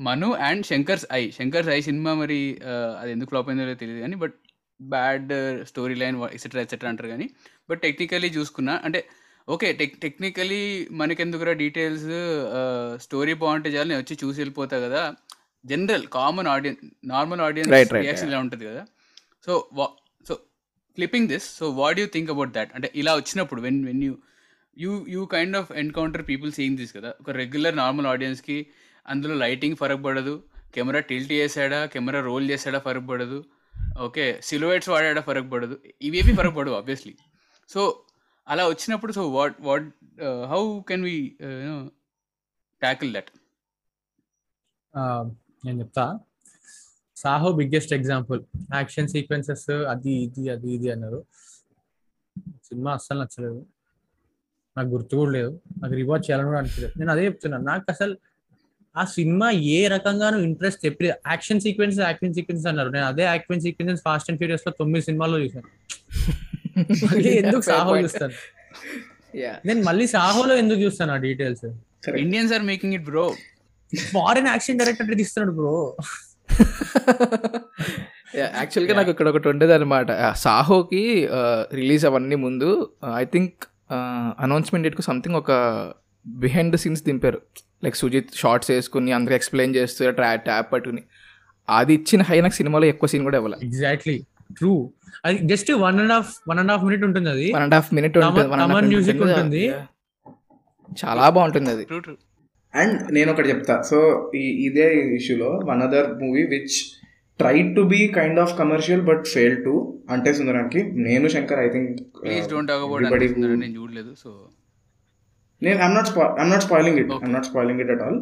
Manu 0.06 0.28
and 0.48 0.62
Shankar's 0.70 1.06
I. 1.20 1.22
Shankar's 1.38 1.70
I 1.76 1.80
cinema 1.88 2.12
మరి 2.22 2.38
uh, 2.70 2.90
అది 3.00 3.10
ఎందుకు 3.14 3.30
ఫ్లాప్ 3.32 3.48
అయిందో 3.50 3.74
తెలియదు 3.82 4.00
కానీ 4.04 4.16
but 4.22 4.36
bad 4.80 5.32
story 5.70 5.94
line 6.02 6.16
etcetera 6.36 6.62
etcetera 6.64 6.90
అంటారు 6.92 7.10
కానీ 7.14 7.26
బట్ 7.70 7.80
టెక్నికలీ 7.86 8.30
చూసుకున్నా 8.38 8.74
అంటే 8.86 9.00
ఓకే 9.48 9.68
టెక్ 9.80 9.94
టెక్నికలీ 10.04 10.62
మనకెందుకురా 11.00 11.52
డీటెయిల్స్ 11.62 12.08
స్టోరీ 13.04 13.32
బాగుంటే 13.42 13.70
చాలు 13.74 13.88
నేను 13.92 14.00
వచ్చి 14.02 14.14
చూసి 14.22 14.38
వెళ్ళిపోతా 14.42 14.76
కదా. 14.84 15.02
General 15.64 16.06
common 16.16 16.50
audience 16.54 16.80
normal 17.12 17.42
audience 17.46 17.72
reaction 17.98 18.30
ఇలా 18.30 18.40
ఉంటుంది 18.44 18.64
కదా. 18.70 18.82
So 19.46 19.52
clipping 20.98 20.98
flipping 20.98 21.28
this 21.32 21.46
so 21.58 21.64
what 21.78 21.98
you 22.00 22.06
think 22.14 22.30
about 22.34 22.52
that 22.56 22.70
అంటే 22.76 22.88
ఇలా 23.00 23.12
వచ్చినప్పుడు 23.18 23.60
when 23.66 23.80
when 23.88 24.02
you 24.06 24.14
you 24.76 24.92
you 25.14 25.22
kind 25.32 25.56
of 25.60 25.70
encounter 25.82 26.24
people 26.28 26.50
seeing 26.52 26.78
this 26.80 26.92
కదా? 26.96 27.10
ఒక 27.20 27.30
రెగ్యులర్ 27.40 27.76
నార్మల్ 27.76 28.06
ఆడియన్స్కి 28.06 28.56
అందులో 29.06 29.34
లైటింగ్ 29.42 29.76
ఫరక్ 29.76 30.04
పడదు 30.04 30.34
కెమెరా 30.74 31.00
టిల్ట్ 31.08 31.32
చేసాడా 31.32 31.80
కెమెరా 31.86 32.20
రోల్ 32.28 32.46
చేసాడా 32.50 32.78
ఫరక్ 32.78 33.08
పడదు 33.08 33.38
ఓకే 33.98 34.24
సిలువేట్స్ 34.42 34.88
వాడాడా 34.88 35.20
ఫరక్ 35.20 35.50
పడదు 35.52 35.76
ఇవేవి 36.02 36.32
ఫరక్ 36.38 36.56
పడవు 36.56 36.74
ఆబ్వియస్లీ 36.74 37.14
సో 37.70 37.80
అలా 38.46 38.62
వచ్చినప్పుడు 38.68 39.12
so 39.12 39.24
what 39.36 39.56
what 39.68 39.88
how 40.52 40.60
can 40.88 41.04
we 41.04 41.16
tackle 42.82 43.10
that 43.16 43.30
నేను 45.64 45.78
చెప్తా. 45.82 46.04
Saaho 47.24 47.52
biggest 47.52 47.92
example. 47.92 48.40
Action 48.74 49.08
sequences 49.08 49.68
అది 49.92 50.12
ఇది 50.24 50.50
అది 50.50 50.68
ఇది 50.76 50.88
అన్నారు. 50.90 51.20
సినిమా 52.68 52.90
అస్సలు 52.92 53.18
నచ్చలేదు. 53.22 53.60
నాకు 54.76 54.88
గుర్తు 54.88 55.16
కూడా 55.16 55.32
లేదు. 55.32 55.50
నాకు 55.82 55.94
రివాచ్ 55.94 56.24
చేయాలని 56.26 56.48
కూడా 56.48 56.58
అనిపించలేదు. 56.58 56.94
నేను 56.98 57.10
అదే 57.10 57.24
చెప్తున్నాను 57.24 57.64
నాకు 57.64 57.84
అసలు 57.88 58.14
ఆ 58.94 59.04
సినిమా 59.16 59.46
ఏ 59.74 59.88
రకంగానూ 59.88 60.38
ఇంట్రెస్ట్ 60.40 60.80
చెప్పి 60.86 61.06
యాక్షన్ 61.26 61.60
సీక్వెన్స్ 61.60 61.98
యాక్షన్ 62.00 62.34
సీక్వెన్స్ 62.34 62.66
అన్నారు. 62.66 62.90
నేను 62.90 63.06
అదే 63.06 63.24
యాక్షన్ 63.24 63.60
సీక్వెన్స్ 63.60 64.02
ఫాస్ట్ 64.02 64.30
అండ్ 64.30 64.40
ఫ్యూరియస్లో 64.40 64.72
తొమ్మిది 64.80 65.04
సినిమాల్లో 65.04 65.38
చూసాను 65.38 65.68
మళ్ళీ 67.06 67.30
ఎందుకు 67.42 67.62
సాహో. 67.62 67.94
చూస్తాను. 67.98 68.34
నేను 69.66 69.80
మళ్ళీ 69.82 70.06
సాహోలో 70.06 70.54
ఎందుకు 70.56 70.80
చూస్తాను 70.80 71.12
ఆ 71.12 71.20
details 71.26 71.66
Indians 72.18 72.52
are 72.52 72.62
making 72.62 72.94
it 72.94 73.04
bro 73.04 73.24
foreign 74.12 74.46
action 74.46 74.78
director 74.78 75.16
తీస్తున్నాడు 75.16 75.52
బ్రో 75.52 75.74
యాక్చువల్గా 78.36 78.94
నాకు 78.98 79.10
ఇక్కడ 79.10 79.28
ఒకటి 79.28 79.46
ఉండేది 79.52 79.72
అనమాట 79.76 80.10
సాహోకి 80.44 81.02
రిలీజ్ 81.80 82.04
అవన్నీ 82.06 82.36
ముందు 82.44 82.68
ఐ 83.16 83.24
థింక్ 83.34 83.58
అనౌన్స్మెంట్ 84.44 84.84
డేట్కు 84.86 85.04
సంథింగ్ 85.10 85.38
ఒక 85.42 85.50
బిహైండ్ 86.26 86.72
ద 86.74 86.78
సీన్స్ 86.84 87.02
దింపారు. 87.08 87.40
లైక్ 87.84 87.96
సుజిత్ 88.02 88.30
షార్ట్స్ 88.42 88.70
వేసుకుని 88.70 89.12
అందరికి 89.18 89.36
ఎక్స్ప్లెయిన్ 89.40 89.76
చేస్తూ 89.76 90.10
ట్రా 90.18 90.28
ట్యాప్ 90.48 90.68
పట్టుకుని. 90.72 91.02
అది 91.68 91.92
ఇచ్చిన 91.94 92.22
హై 92.28 92.38
నాకు 92.40 92.56
సినిమాలో 92.60 92.86
ఎక్కువ 92.92 93.08
సీన్ 93.12 93.24
కూడా 93.28 93.38
ఇవ్వాలి. 93.38 93.58
ఎగ్జాక్ట్లీ 93.68 94.16
ట్రూ 94.58 94.72
అది 95.24 95.38
just 95.52 95.70
one 95.84 95.98
and 96.02 96.12
half 96.12 96.32
one 96.50 96.58
and 96.62 96.72
half 96.72 96.84
minute 96.88 97.04
ఉంటుంది 97.08 97.30
అది. 97.34 97.48
వన్ 97.56 97.64
అండ్ 97.66 97.76
హాఫ్ 97.78 97.90
మినిట్ 97.98 98.18
ఉంటుంది. 98.18 99.64
చాలా 101.02 101.24
బాగుంటుంది 101.36 101.70
అది. 101.74 101.84
ట్రూ 101.90 101.98
ట్రూ 102.06 102.14
అండ్ 102.74 102.96
నేను 103.12 103.28
ఒకటి 103.32 103.48
చెప్తా. 103.50 103.74
సో 103.82 103.98
ఈ 104.34 104.46
ఇదే 104.66 104.86
ఇష్యూలో 105.16 105.50
one 105.70 105.82
other 105.82 106.08
movie 106.22 106.44
which 106.52 106.76
try 107.40 107.56
to 107.76 107.82
be 107.90 108.00
kind 108.16 108.40
of 108.40 108.52
commercial 108.58 109.02
but 109.02 109.24
fail 109.34 109.56
to 109.64 109.74
Ante 110.10 110.30
Sundaraniki 110.38 110.80
నేను 111.06 111.26
శంకర్ 111.34 111.60
ఐ 111.60 111.68
థింక్ 111.68 111.92
నేను 113.62 113.76
చూడలేదు 113.78 114.12
సో 114.22 114.30
నేను 115.62 115.78
I'm 115.84 115.94
not 115.94 116.10
I'm 116.40 116.50
not 116.52 116.64
spoiling 116.66 116.98
it. 117.02 117.10
I'm 117.18 117.34
not 117.34 117.48
spoiling 117.50 117.80
it 117.84 117.92
at 117.94 118.02
all 118.02 118.18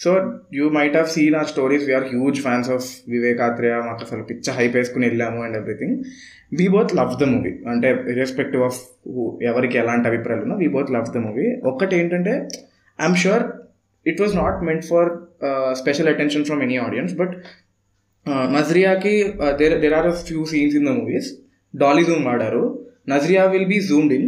so 0.00 0.10
you 0.52 0.64
might 0.76 0.96
have 0.96 1.08
seen 1.14 1.36
or 1.38 1.48
stories 1.52 1.84
we're 1.88 2.06
huge 2.10 2.38
fans 2.42 2.68
of 2.74 2.84
Vivek 3.14 3.40
Athreya 3.46 3.76
మాకు 3.86 4.02
అసలు 4.06 4.22
పిచ్చ 4.28 4.54
hype 4.58 4.76
వేసుకుని 4.78 5.06
వెళ్ళాము 5.08 5.40
and 5.44 5.56
everything 5.56 5.96
we 6.52 6.66
both 6.74 6.92
love 6.98 7.14
the 7.20 7.28
movie 7.32 7.52
అంటే 7.72 7.88
irrespective 8.12 8.62
of 8.62 8.78
ఎవరికి 9.50 9.78
ఎలాంటి 9.82 10.08
అభిప్రాయాలు 10.12 10.44
ఉన్నా 10.46 10.58
we 10.62 10.68
both 10.76 10.92
love 10.96 11.10
the 11.10 11.22
movie 11.26 11.48
ఒక్కటి 11.72 11.96
ఏంటంటే 11.96 12.34
I'm 12.98 13.18
sure 13.24 13.44
it 14.10 14.20
was 14.24 14.34
not 14.34 14.62
meant 14.68 14.84
for 14.90 15.28
uh, 15.48 15.74
special 15.74 16.08
attention 16.08 16.44
from 16.44 16.62
any 16.66 16.78
audience, 16.78 17.12
but 17.12 17.30
uh, 18.26 18.46
Nazriya 18.54 19.00
ki, 19.02 19.14
uh, 19.38 19.54
there, 19.56 19.78
there 19.80 19.94
are 19.94 20.08
a 20.08 20.16
few 20.16 20.46
scenes 20.46 20.74
in 20.74 20.84
the 20.84 20.92
movies. 20.92 21.34
Dolly 21.76 22.04
zoom 22.04 22.24
madaru. 22.24 22.62
Nazriya 23.06 23.50
will 23.50 23.66
be 23.66 23.80
zoomed 23.80 24.12
in. 24.12 24.24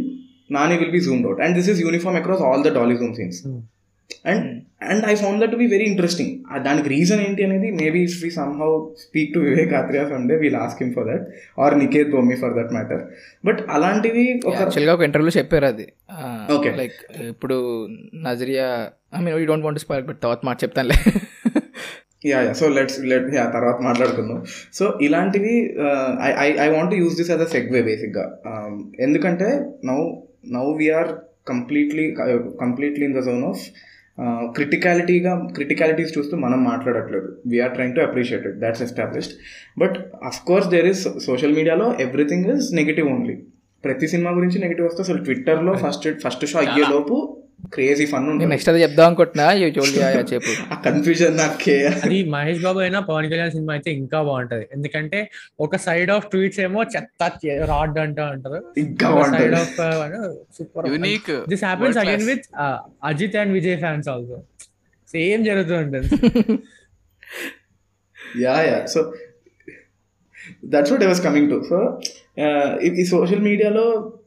Nani 0.49 0.79
will 0.79 0.91
be 0.91 1.01
zoomed 1.01 1.27
out. 1.27 1.41
And 1.43 1.55
this 1.57 1.69
is 1.69 1.79
uniform 1.79 2.17
across 2.17 2.41
all 2.41 2.63
the 2.63 2.71
Dolly 2.71 2.97
zoom 2.97 3.15
scenes. 3.15 3.43
Mm. 3.47 3.63
And 4.25 4.67
and 4.81 5.03
I 5.13 5.15
found 5.23 5.41
that 5.43 5.53
to 5.55 5.59
be 5.63 5.67
very 5.73 5.87
interesting 5.93 6.33
దానికి 6.67 6.89
reason 6.95 7.21
ఏంటి 7.27 7.43
అనేది 7.47 7.71
maybe 7.81 8.01
if 8.09 8.19
we 8.25 8.31
somehow 8.61 8.71
speak 9.05 9.33
to 9.35 9.41
Vivek 9.49 9.73
Athreya 9.81 10.05
Sunday 10.13 10.37
we'll 10.43 10.59
ask 10.65 10.81
him 10.83 10.93
for 10.97 11.07
that 11.11 11.25
or 11.65 11.77
Niketh 11.83 12.11
Bommi 12.17 12.37
for 12.43 12.55
that 12.59 12.73
matter 12.77 13.03
but 13.49 13.61
అలాంటివి 13.77 14.25
ఒక 14.51 14.55
యాక్చువల్గా 14.63 14.95
ఒక 14.99 15.05
ఇంటర్వ్యూలో 15.09 15.35
చెప్పారు 15.39 15.69
అది. 15.73 15.87
Okay. 16.57 16.73
లైక్ 16.81 16.99
ఇప్పుడు 17.33 17.57
Nazriya 18.29 18.69
I 19.17 19.21
mean 19.25 19.37
you 19.43 19.49
don't 19.51 19.67
want 19.67 19.83
spoil 19.85 20.07
but 20.11 20.21
తర్వాత 20.25 20.41
మాట 20.49 20.57
చెప్తానులే. 20.65 20.99
Yeah 22.31 22.39
yeah 22.47 22.55
so 22.61 22.67
let's 22.79 22.99
let 23.11 23.29
yeah 23.37 23.45
తర్వాత 23.57 23.79
మాట్లాడుకుందాం. 23.87 24.41
సో 24.79 24.85
ఇలాంటివి 25.07 25.55
I 26.29 26.31
I 26.47 26.49
I 26.65 26.69
want 26.77 26.95
use 27.03 27.15
this 27.21 27.31
as 27.35 27.45
a 27.47 27.49
segue 27.55 27.83
బేసిక్గా 27.91 28.25
ఎందుకంటే 29.07 29.49
now 29.91 30.01
now 30.59 30.67
we're 30.81 31.13
completely 31.53 32.05
completely 32.65 33.05
in 33.11 33.17
the 33.19 33.23
zone 33.29 33.45
of 33.53 33.63
క్రిటికాలిటీగా 34.57 35.49
criticalities 35.55 36.19
చూస్తూ 36.19 36.37
మనం 36.37 36.65
మాట్లాడట్లేదు. 36.65 37.29
We're 37.47 37.75
trying 37.75 37.95
to 37.95 38.01
appreciate 38.01 38.47
it 38.47 38.59
that's 38.59 38.83
established 38.83 39.35
but 39.79 39.97
of 40.25 40.45
course 40.45 40.69
there 40.69 40.87
is 40.87 41.09
social 41.27 41.55
మీడియాలో 41.55 41.95
everything 42.01 42.47
is 42.47 42.75
negative 42.75 43.09
only 43.09 43.37
ప్రతి 43.85 44.09
cinema 44.09 44.31
గురించి 44.31 44.59
negative 44.59 44.87
వస్తే 44.87 45.03
అసలు 45.03 45.25
ట్విట్టర్లో 45.25 45.75
ఫస్ట్ 45.75 46.09
ఫస్ట్ 46.25 46.47
షో 46.47 46.59
అయ్యే 46.59 46.85
లోపు 46.91 47.17
క్రేజీ 47.75 48.05
ఫన్ 48.13 48.27
ఉంటుంది. 48.31 48.49
నెక్స్ట్ 48.53 48.71
అది 48.71 48.81
చెప్దాం 48.85 49.07
అనుకుంటున్నా 49.09 49.47
చెప్పు. 50.33 50.53
ఆ 50.73 50.77
కన్ఫ్యూజన్ 50.87 51.37
నాకే 51.41 51.77
అది 52.05 52.19
మహేష్ 52.35 52.61
బాబు 52.67 52.81
అయినా 52.85 53.01
పవన్ 53.09 53.29
కళ్యాణ్ 53.33 53.53
సినిమా 53.57 53.73
అయితే 53.77 53.91
ఇంకా 54.01 54.19
బాగుంటది. 54.29 54.67
ఎందుకంటే 54.77 55.21
ఒక 55.67 55.77
సైడ్ 55.87 56.13
ఆఫ్ 56.17 56.27
ట్వీట్స్ 56.35 56.61
ఏమో 56.67 56.83
చెత్త 56.95 57.31
రాడ్ 57.73 57.99
అంటూ 58.05 58.25
అంటారు. 58.35 58.61
ఇంకా 58.85 59.09
side 59.37 59.57
of 59.63 59.75
super 60.59 60.89
unique 60.95 61.31
this 61.53 61.65
happens 61.69 61.99
again 62.05 62.27
with 62.33 62.47
Ajith 63.11 63.39
and 63.43 63.55
Vijay 63.59 63.79
fans 63.85 64.09
also 64.15 64.39
same 65.15 65.43
జరుగుతూ 65.51 65.75
ఉంటుంది 65.85 66.09
yeah 68.45 68.57
yeah 68.71 68.79
so 68.95 69.01
that's 70.73 70.91
what 70.93 71.05
I 71.07 71.11
was 71.13 71.23
coming 71.29 71.49
to 71.53 71.59
so 71.71 71.79
ఈ 73.01 73.05
సోషల్ 73.15 73.45
మీడియాలో 73.51 73.87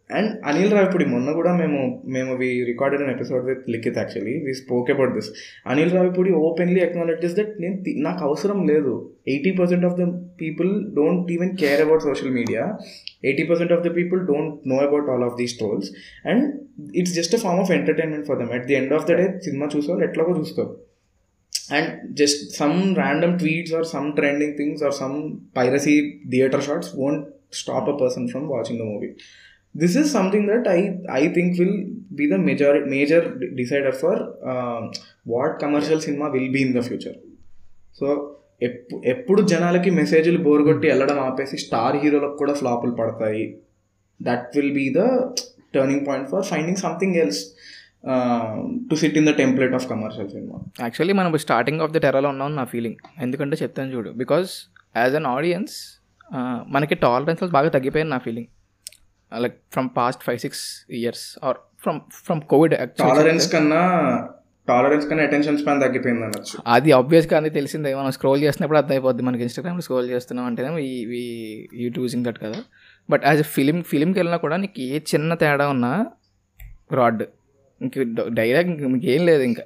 అండ్ 0.10 0.32
అనిల్ 0.46 0.72
రావిపూడి 0.72 1.06
మొన్న 1.06 1.32
కూడా 1.32 1.52
మేము 1.54 1.78
మేము 2.06 2.32
we 2.36 2.64
recorded 2.64 3.04
an 3.04 3.12
episode 3.12 3.46
with 3.46 3.70
Likhith 3.70 3.98
actually 3.98 4.34
we 4.44 4.54
spoke 4.54 4.90
about 4.92 5.14
this 5.14 5.30
Anil 5.66 5.92
Ravipudi 5.92 6.32
openly 6.42 6.82
acknowledges 6.82 7.36
that 7.36 7.54
నేను 7.62 7.76
నాకు 8.00 8.24
అవసరం 8.24 8.60
లేదు. 8.68 8.94
Eighty 9.28 9.52
percent 9.52 9.86
of 9.86 9.96
the 10.00 10.06
people 10.42 10.72
don't 10.96 11.32
even 11.32 11.58
care 11.58 11.82
about 11.82 12.02
social 12.02 12.32
media 12.32 12.64
eighty 13.24 13.44
percent 13.44 13.74
of 13.74 13.84
the 13.84 13.92
people 13.96 14.22
don't 14.28 14.68
know 14.68 14.80
about 14.88 15.10
all 15.10 15.24
of 15.24 15.36
these 15.38 15.54
trolls 15.54 15.90
and 16.26 16.46
it's 16.96 17.14
just 17.14 17.36
a 17.36 17.40
form 17.40 17.62
of 17.62 17.72
entertainment 17.72 18.28
for 18.28 18.40
them 18.40 18.52
at 18.52 18.66
the 18.68 18.74
end 18.74 18.94
of 18.94 19.06
the 19.06 19.16
day 19.18 19.28
cinema 19.42 19.68
చూసేవాళ్ళు 19.76 20.06
ఎట్లాగో 20.06 20.36
చూస్తారు 20.40 20.74
and 21.74 21.90
just 22.14 22.44
some 22.56 22.78
random 22.96 23.40
tweets 23.40 23.74
or 23.74 23.88
some 23.92 24.10
trending 24.14 24.58
things 24.58 24.84
or 24.84 24.94
some 24.94 25.16
piracy 25.56 25.96
theatre 26.32 26.62
shorts 26.62 26.92
won't 26.96 27.24
stop 27.54 27.90
a 27.90 27.98
person 27.98 28.28
from 28.28 28.46
watching 28.50 28.80
the 28.80 28.86
movie 28.86 29.10
this 29.76 29.96
is 29.96 30.08
something 30.12 30.44
that 30.46 30.68
i 30.68 30.80
i 31.20 31.34
think 31.36 31.60
will 31.60 31.76
be 32.16 32.26
the 32.28 32.38
major 32.38 32.86
major 32.86 33.22
de- 33.40 33.52
decider 33.56 33.92
for 33.92 34.16
um, 34.52 34.84
what 35.26 35.60
commercial 35.60 36.00
cinema 36.00 36.30
will 36.30 36.50
be 36.52 36.62
in 36.68 36.72
the 36.74 36.84
future. 36.90 37.16
So 38.00 38.08
ఎప్పు 38.62 39.02
ఎప్పుడు 39.06 39.42
జనాలకి 39.42 39.90
మెసేజ్లు 39.92 40.40
bore 40.44 40.62
కొట్టి 40.62 40.88
వెళ్ళడం 40.88 41.20
ఆపేసి 41.20 41.58
star 41.58 41.96
హీరోలకు 41.96 42.38
కూడా 42.38 42.54
ఫ్లాపులు 42.54 42.92
పడతాయి. 42.92 43.46
That 44.20 44.58
will 44.58 44.74
be 44.74 44.94
the 45.00 45.04
turning 45.76 46.08
point 46.08 46.30
for 46.30 46.44
finding 46.44 46.78
something 46.78 47.16
else 47.16 47.42
to 48.90 48.96
sit 48.96 49.18
in 49.18 49.26
the 49.26 49.30
template 49.30 49.74
of 49.74 49.90
commercial 49.90 50.30
cinema 50.30 50.58
actually 50.82 51.14
మనం 51.14 51.38
స్టార్టింగ్ 51.38 51.82
ఆఫ్ 51.82 51.92
ద 51.92 51.98
టెరాలో 51.98 52.30
ఉన్నాం 52.30 52.56
నా 52.56 52.64
ఫీలింగ్ 52.64 52.96
ఎందుకంటే 53.22 53.58
చెప్తాను 53.64 53.92
చూడు 53.96 54.12
బికాస్ 54.12 54.50
యాజ్ 54.98 55.16
అన్ 55.16 55.26
ఆడియన్స్ 55.26 55.76
మనకి 56.68 56.96
టాలరెన్స్ 56.96 57.44
బాగా 57.44 57.70
తగ్గిపోయింది 57.70 58.10
నా 58.10 58.18
feeling 58.18 58.50
like 59.44 59.58
from 59.72 59.90
past 59.98 60.24
five 60.24 60.40
six 60.40 60.86
years 60.92 61.40
or 61.44 61.58
from 61.84 62.00
from 62.26 62.42
Covid 62.42 62.76
tolerance 63.00 63.52
కన్నా 63.52 63.82
టాలరెన్స్ 64.68 65.10
కన్నా 65.10 65.24
అటెన్షన్ 65.24 65.58
స్పాన్ 65.58 65.82
తగ్గిపోయింది 65.82 66.24
అనొచ్చు. 66.24 66.60
అది 66.68 66.92
ఆబ్వియస్గా 66.92 67.38
అది 67.38 67.50
తెలిసిందే. 67.50 67.96
మనం 67.96 68.12
స్క్రోల్ 68.12 68.44
చేసినప్పుడు 68.44 68.78
అర్థమైపోద్ది. 68.78 69.24
మనకి 69.24 69.44
ఇన్స్టాగ్రామ్లో 69.44 69.82
స్క్రోల్ 69.82 70.10
చేస్తున్నాం 70.10 70.46
అంటేనే 70.46 70.82
ఈ 70.84 70.96
ఈ 71.74 71.92
చూసింగ్ 72.00 72.26
దట్ 72.26 72.40
కదా. 72.40 72.60
బట్ 73.10 73.24
యాజ్ 73.26 73.40
ఎ 73.40 73.44
ఫిలిం 73.44 73.84
ఫిలింకి 73.84 74.20
వెళ్ళినా 74.20 74.38
కూడా 74.38 74.58
నీకు 74.58 74.82
ఏ 74.82 75.00
చిన్న 75.00 75.34
తేడా 75.34 75.70
ఉన్నా 75.70 76.06
రాడ్ 76.92 77.24
ఇంక 77.82 77.94
డైరెక్ట్ 78.30 78.82
మీకు 78.82 79.06
ఏం 79.06 79.26
లేదు 79.26 79.44
ఇంకా. 79.44 79.64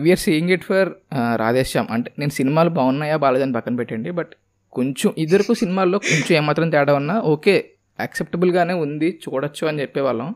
We're 0.00 0.18
seeing 0.18 0.50
it 0.50 0.64
for 0.64 0.88
Radhe Shyam 1.36 1.88
అంటే 1.90 2.12
నేను 2.18 2.30
సినిమాలు 2.30 2.70
బాగున్నాయా 2.70 3.16
బాగాలేదని 3.16 3.52
పక్కన 3.52 3.76
పెట్టండి. 3.76 4.10
బట్ 4.10 4.32
కొంచెం 4.72 5.12
ఇద్దరికి 5.18 5.54
సినిమాల్లో 5.54 5.98
కొంచెం 5.98 6.36
ఏమాత్రం 6.36 6.70
తేడా 6.70 6.94
ఉన్నా 6.94 7.20
ఓకే 7.20 7.70
యాక్సెప్టబుల్గానే 8.00 8.74
ఉంది 8.84 9.08
చూడొచ్చు 9.24 9.64
అని 9.70 9.80
చెప్పేవాళ్ళం. 9.84 10.28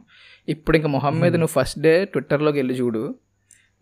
ఇప్పుడు 0.55 0.77
ఇంకా 0.77 0.91
మొహం 0.97 1.15
మీద 1.25 1.35
నువ్వు 1.43 1.55
ఫస్ట్ 1.59 1.79
డే 1.87 1.95
ట్విట్టర్లోకి 2.13 2.59
వెళ్ళి 2.63 2.77
చూడు 2.81 3.03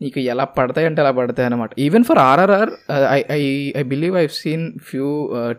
నీకు 0.03 0.19
ఎలా 0.33 0.45
పడతాయి 0.59 0.87
అంటే 0.89 1.01
అలా 1.03 1.11
పడతాయి 1.17 1.47
అనమాట 1.47 1.71
even 1.87 2.05
for 2.09 2.21
RRR 2.29 2.71
I 3.17 3.21
I 3.39 3.43
I 3.81 3.83
believe 3.95 4.15
I 4.21 4.27
seen 4.43 4.65
few 4.91 5.09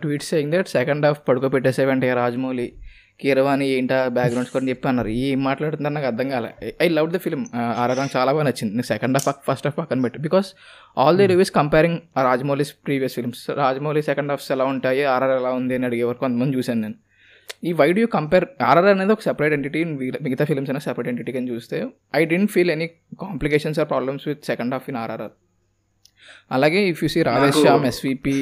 tweets 0.04 0.30
saying 0.34 0.52
that 0.56 0.70
second 0.78 1.06
half 1.08 1.20
పడుకోబెట్టేసేవంటే 1.28 2.10
Rajamouli 2.22 2.68
Keeravani 3.22 3.66
ఏంటా 3.78 3.98
బ్యాక్గ్రౌండ్స్ 4.16 4.52
కూడా 4.54 4.66
చెప్పి 4.70 4.88
అన్నారు. 4.92 5.10
ఏం 5.26 5.40
మాట్లాడుతున్నారు 5.48 5.94
నాకు 5.98 6.08
అర్థం 6.12 6.28
కాలే. 6.34 6.50
I 6.86 6.88
love 6.98 7.10
the 7.16 7.18
film 7.26 7.42
RR 7.82 8.00
నాకు 8.00 8.14
చాలా 8.18 8.32
బాగా 8.36 8.46
నచ్చింది. 8.48 8.74
నేను 8.78 8.88
సెకండ్ 8.92 9.18
హాఫ్ 9.18 9.42
ఫస్ట్ 9.50 9.68
హాఫ్ 9.68 9.78
పక్కన 9.80 10.02
పెట్టు. 10.06 10.20
Because 10.28 10.48
all 11.04 11.18
the 11.22 11.28
reviews 11.32 11.54
comparing 11.60 12.00
Rajamouli's 12.30 12.74
previous 12.86 13.16
films 13.20 13.44
Rajamouli 13.64 14.02
second 14.10 14.32
halves 14.34 14.50
ఎలా 14.56 14.68
ఉంటాయి 14.74 15.04
ఆర్ఆర్ 15.14 15.36
ఎలా 15.42 15.52
ఉంది 15.60 15.76
అని 15.80 15.88
అడిగేవారు 15.90 16.20
కొంతమంది 16.26 16.58
చూశాను 16.58 16.82
నేను. 16.86 16.98
ఈ 17.70 17.72
వై 17.80 17.90
డూ 17.98 18.04
కంపేర్ 18.18 18.46
ఆర్ఆర్ 18.70 18.90
అనేది 18.96 19.14
ఒక 19.16 19.24
సెపరేట్ 19.28 19.54
ఎంటిటీ 19.58 19.82
మిగతా 20.26 20.46
ఫిల్మ్స్ 20.50 20.70
అయినా 20.72 20.82
సెపరేట్ 20.88 21.10
ఎంటిటీ 21.12 21.32
అని 21.40 21.50
చూస్తే 21.54 21.80
I 22.20 22.22
didn't 22.32 22.52
feel 22.56 22.72
any 22.76 22.88
complications 23.24 23.80
or 23.84 23.90
problems 23.94 24.26
with 24.30 24.44
second 24.52 24.74
half 24.76 24.88
in 24.92 25.00
RRR 25.04 25.34
అలాగే 26.56 26.80
if 26.92 27.00
you 27.04 27.10
see 27.14 27.22
Radhe Shyam 27.30 27.86
SVP 27.90 28.36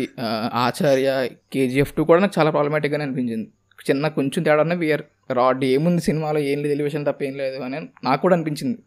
Acharya 0.65 1.09
KGF 1.53 1.93
two 1.97 2.01
కూడా 2.09 2.19
నాకు 2.23 2.35
చాలా 2.39 2.51
ప్రాబ్లమాటిక్గానే 2.55 3.03
అనిపించింది. 3.07 3.47
చిన్న 3.87 4.07
కొంచెం 4.17 4.41
తేడా 4.47 4.75
వీఆర్ 4.83 5.03
రాడ్ 5.39 5.61
ఏముంది 5.73 6.01
సినిమాలో 6.07 6.39
ఏం 6.51 6.57
లేదు 6.63 6.73
ఎలివేషన్ 6.77 7.05
తప్ప 7.09 7.23
ఏం 7.27 7.35
లేదు 7.41 7.57
అని 7.65 7.79
నాకు 8.07 8.21
కూడా 8.25 8.35
అనిపించింది. 8.37 8.77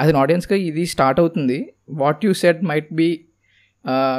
యాజ్ 0.00 0.10
అన్ 0.12 0.18
ఆడియన్స్గా 0.22 0.56
ఇది 0.68 0.84
స్టార్ట్ 0.94 1.20
అవుతుంది. 1.22 1.58
What 2.02 2.24
you 2.26 2.32
set 2.42 2.60
might 2.70 2.90
be 3.00 3.08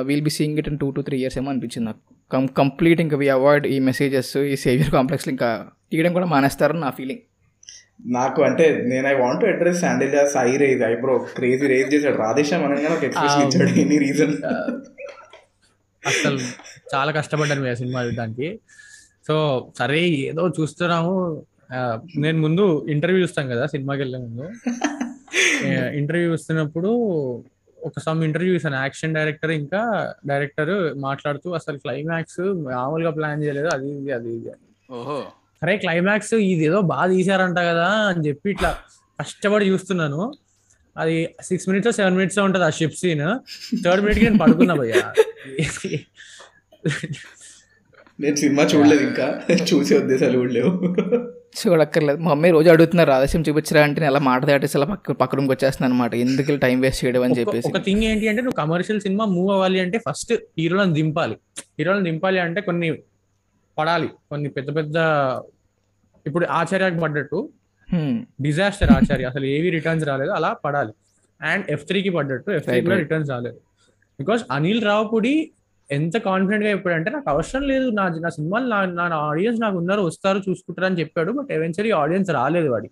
will 0.09 0.23
be 0.27 0.33
seeing 0.37 0.57
it 0.61 0.69
in 0.71 0.79
two 0.83 0.89
to 0.97 1.01
three 1.07 1.17
years 1.23 1.37
ఏమో 1.41 1.49
అనిపించింది 1.53 1.87
నాకు. 1.89 2.01
కం 2.31 2.45
కంప్లీట్ 2.45 3.01
ఇంకా 3.01 3.17
వీ 3.17 3.29
అవాయిడ్ 3.29 3.67
ఈ 3.67 3.79
మెసేజెస్ 3.79 4.37
ఈ 4.37 4.55
సేవియర్ 4.55 4.91
కాంప్లెక్స్లు 4.91 5.31
ఇంకా 5.31 5.67
తీయడం 5.91 6.13
కూడా 6.13 6.25
మానేస్తారని 6.25 6.79
నా 6.79 6.89
ఫీలింగ్. 6.89 7.19
నాకు 8.05 8.43
అంటే 8.43 8.81
నేను 8.85 9.07
ఐ 9.07 9.13
వాంట్ 9.13 9.41
టు 9.41 9.45
అడ్రస్ 9.45 9.79
శాండిల్ 9.79 10.27
సై 10.27 10.57
రేజ్ 10.57 10.83
ఐబ్రో 10.83 11.17
క్రేజీ 11.17 11.67
రేజ్ 11.67 11.93
చేశాడు. 11.93 12.17
రాధేశ్యామ్ 12.17 12.63
అనగానే 12.63 12.87
ఒక 12.87 13.03
ఎక్స్ప్రెషన్. 13.03 13.43
ఇచ్చాడు. 13.43 13.79
ఎనీ 13.79 13.97
రీజన్ 13.97 14.35
అసలు 16.07 16.39
చాలా 16.95 17.11
కష్టపడ్డాను 17.11 17.61
మీ 17.61 17.69
ఆ 17.69 17.73
సినిమా 17.73 18.03
చూడడానికి. 18.05 18.59
సో 19.27 19.67
సరే 19.79 20.01
ఏదో 20.01 20.49
చూస్తున్నాము. 20.49 21.43
నేను 22.17 22.41
ముందు 22.41 22.85
ఇంటర్వ్యూ 22.89 23.21
చూస్తాం 23.21 23.49
కదా 23.49 23.65
సినిమాకి 23.65 24.01
వెళ్ళే 24.01 24.17
ముందు. 24.17 24.49
ఇంటర్వ్యూ 25.97 26.31
చూస్తున్నప్పుడు 26.31 26.91
ఒక 27.83 27.99
సమ్ 27.99 28.23
ఇంటర్వ్యూ 28.23 28.53
చూసాను 28.53 28.75
యాక్షన్ 28.75 29.15
డైరెక్టర్ 29.15 29.51
ఇంకా 29.51 30.13
డైరెక్టర్ 30.27 30.95
మాట్లాడుతూ 30.95 31.51
అసలు 31.51 31.77
క్లైమాక్స్ 31.77 32.39
మామూలుగా 32.39 33.11
ప్లాన్ 33.11 33.43
చేయలేదు. 33.43 33.67
అది 33.67 33.91
ఇది 33.91 34.11
అది 34.11 34.35
ఇది. 34.35 34.51
ఓహో. 34.91 35.27
అరే 35.63 35.77
క్లైమాక్స్ 35.77 36.33
ఇది 36.33 36.65
ఏదో 36.65 36.81
బాగా 36.81 37.07
తీసారంట 37.07 37.57
కదా 37.57 37.87
అని 37.87 38.27
చెప్పి 38.27 38.49
ఇట్లా 38.49 38.77
కష్టపడి 39.19 39.65
చూస్తున్నాను. 39.65 40.33
అది 40.97 41.35
సిక్స్ 41.41 41.69
మినిట్స్ 41.69 41.95
సెవెన్ 41.95 42.15
మినిట్స్ 42.15 42.39
ఉంటుంది 42.39 42.65
ఆ 42.65 42.69
షిప్ 42.69 42.95
సీన్ 42.95 43.39
థర్డ్ 43.85 44.01
మినిట్కి 44.01 44.25
నేను 44.25 44.37
పడుకున్నా 44.37 44.73
భయ్యా. 44.73 45.13
నేను 48.19 48.35
సినిమా 48.35 48.63
చూడలేదు 48.63 49.01
ఇంకా. 49.01 49.41
చూసే 49.73 49.97
ఉద్దేశాలు 49.97 50.37
కూడా 50.37 50.51
లేవు. 50.51 50.71
చూడక్కర్లేదు. 51.67 52.19
మా 52.19 52.31
అమ్మాయి 52.31 52.51
రోజు 52.51 52.69
అడుగుతున్నారు 52.69 53.09
రాధేశ్యం 53.09 53.43
చూపించరా? 53.49 53.83
అంటే 53.83 54.01
నేను 54.01 54.11
అలా 54.11 54.19
మాట 54.19 54.45
దాటేసి 54.45 54.77
అలా 54.77 54.85
పక్క 54.85 55.11
పక్క 55.11 55.35
రూమ్కి 55.35 55.53
వచ్చేస్తున్నాను 55.53 55.93
అనమాట 55.93 56.15
ఎందుకు 56.15 56.55
టైం 56.55 56.81
వేస్ట్ 56.81 57.05
చేయడం 57.05 57.23
అని 57.23 57.33
చెప్పేసి. 57.39 57.67
ఒక 57.67 57.77
థింగ్ 57.77 58.03
ఏంటి 58.03 58.27
అంటే 58.27 58.41
నువ్వు 58.41 58.55
కమర్షియల్ 58.55 59.01
సినిమా 59.01 59.25
మూవ్ 59.25 59.51
అవ్వాలి 59.51 59.79
అంటే 59.79 60.01
ఫస్ట్ 60.09 60.33
హీరోలను 60.33 60.93
దింపాలి. 60.93 61.37
హీరోలను 61.59 62.03
దింపాలి 62.03 62.39
అంటే 62.39 62.61
కొన్ని 62.61 62.93
పడాలి. 63.77 64.07
కొన్ని 64.07 64.49
పెద్ద 64.49 64.75
పెద్ద 64.75 64.95
ఇప్పుడు 66.27 66.45
ఆచార్యకి 66.45 66.99
పడ్డట్టు. 66.99 67.49
డిజాస్టర్ 68.41 68.91
ఆచార్య. 68.91 69.25
అసలు 69.25 69.45
ఏవి 69.45 69.69
రిటర్న్స్ 69.69 70.07
రాలేదు 70.07 70.31
అలా 70.31 70.53
పడాలి. 70.53 70.93
అండ్ 71.41 71.65
ఎఫ్కి 71.69 72.09
పడ్డట్టు. 72.09 72.51
ఎఫ్ 72.51 72.63
త్రీ 72.63 72.81
కూడా. 72.81 72.97
రిటర్న్స్ 72.97 73.31
రాలేదు. 73.31 73.57
బికాస్ 74.19 74.43
అనిల్ 74.51 74.83
రావుపూడి 74.83 75.51
ఎంత 75.89 76.17
కాన్ఫిడెంట్గా 76.17 76.69
చెప్పాడంటే 76.69 77.09
నాకు 77.09 77.29
అవసరం 77.29 77.61
లేదు 77.61 77.89
నా 77.89 78.05
నా 78.19 78.29
సినిమాలు 78.29 78.67
నా 78.67 78.79
నా 79.09 79.17
ఆడియన్స్ 79.29 79.59
నాకు 79.61 79.77
ఉన్నారు 79.77 80.01
వస్తారు 80.01 80.39
చూసుకుంటారు 80.49 80.85
అని 80.85 80.99
చెప్పాడు. 80.99 81.31
బట్ 81.31 81.51
ఎవెన్చువలీ 81.51 81.91
ఆడియన్స్ 81.91 82.29
రాలేదు 82.31 82.69
వాడి 82.69 82.89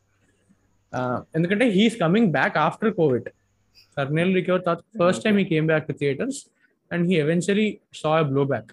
ఎందుకంటే 1.35 1.65
he's 1.69 1.97
coming 1.99 2.31
back 2.31 2.57
after 2.57 2.93
Covid 2.93 3.27
సర్నేల్ 3.97 4.35
recover 4.35 4.63
తర్వాత 4.65 4.83
ఫస్ట్ 5.01 5.23
టైం 5.23 5.37
ఈ 5.39 5.45
came 5.45 5.67
back 5.67 5.87
to 5.87 5.93
theatres 5.93 6.39
and 6.91 7.03
he 7.07 7.15
eventually 7.15 7.67
saw 7.93 8.21
blow 8.21 8.45
back 8.45 8.71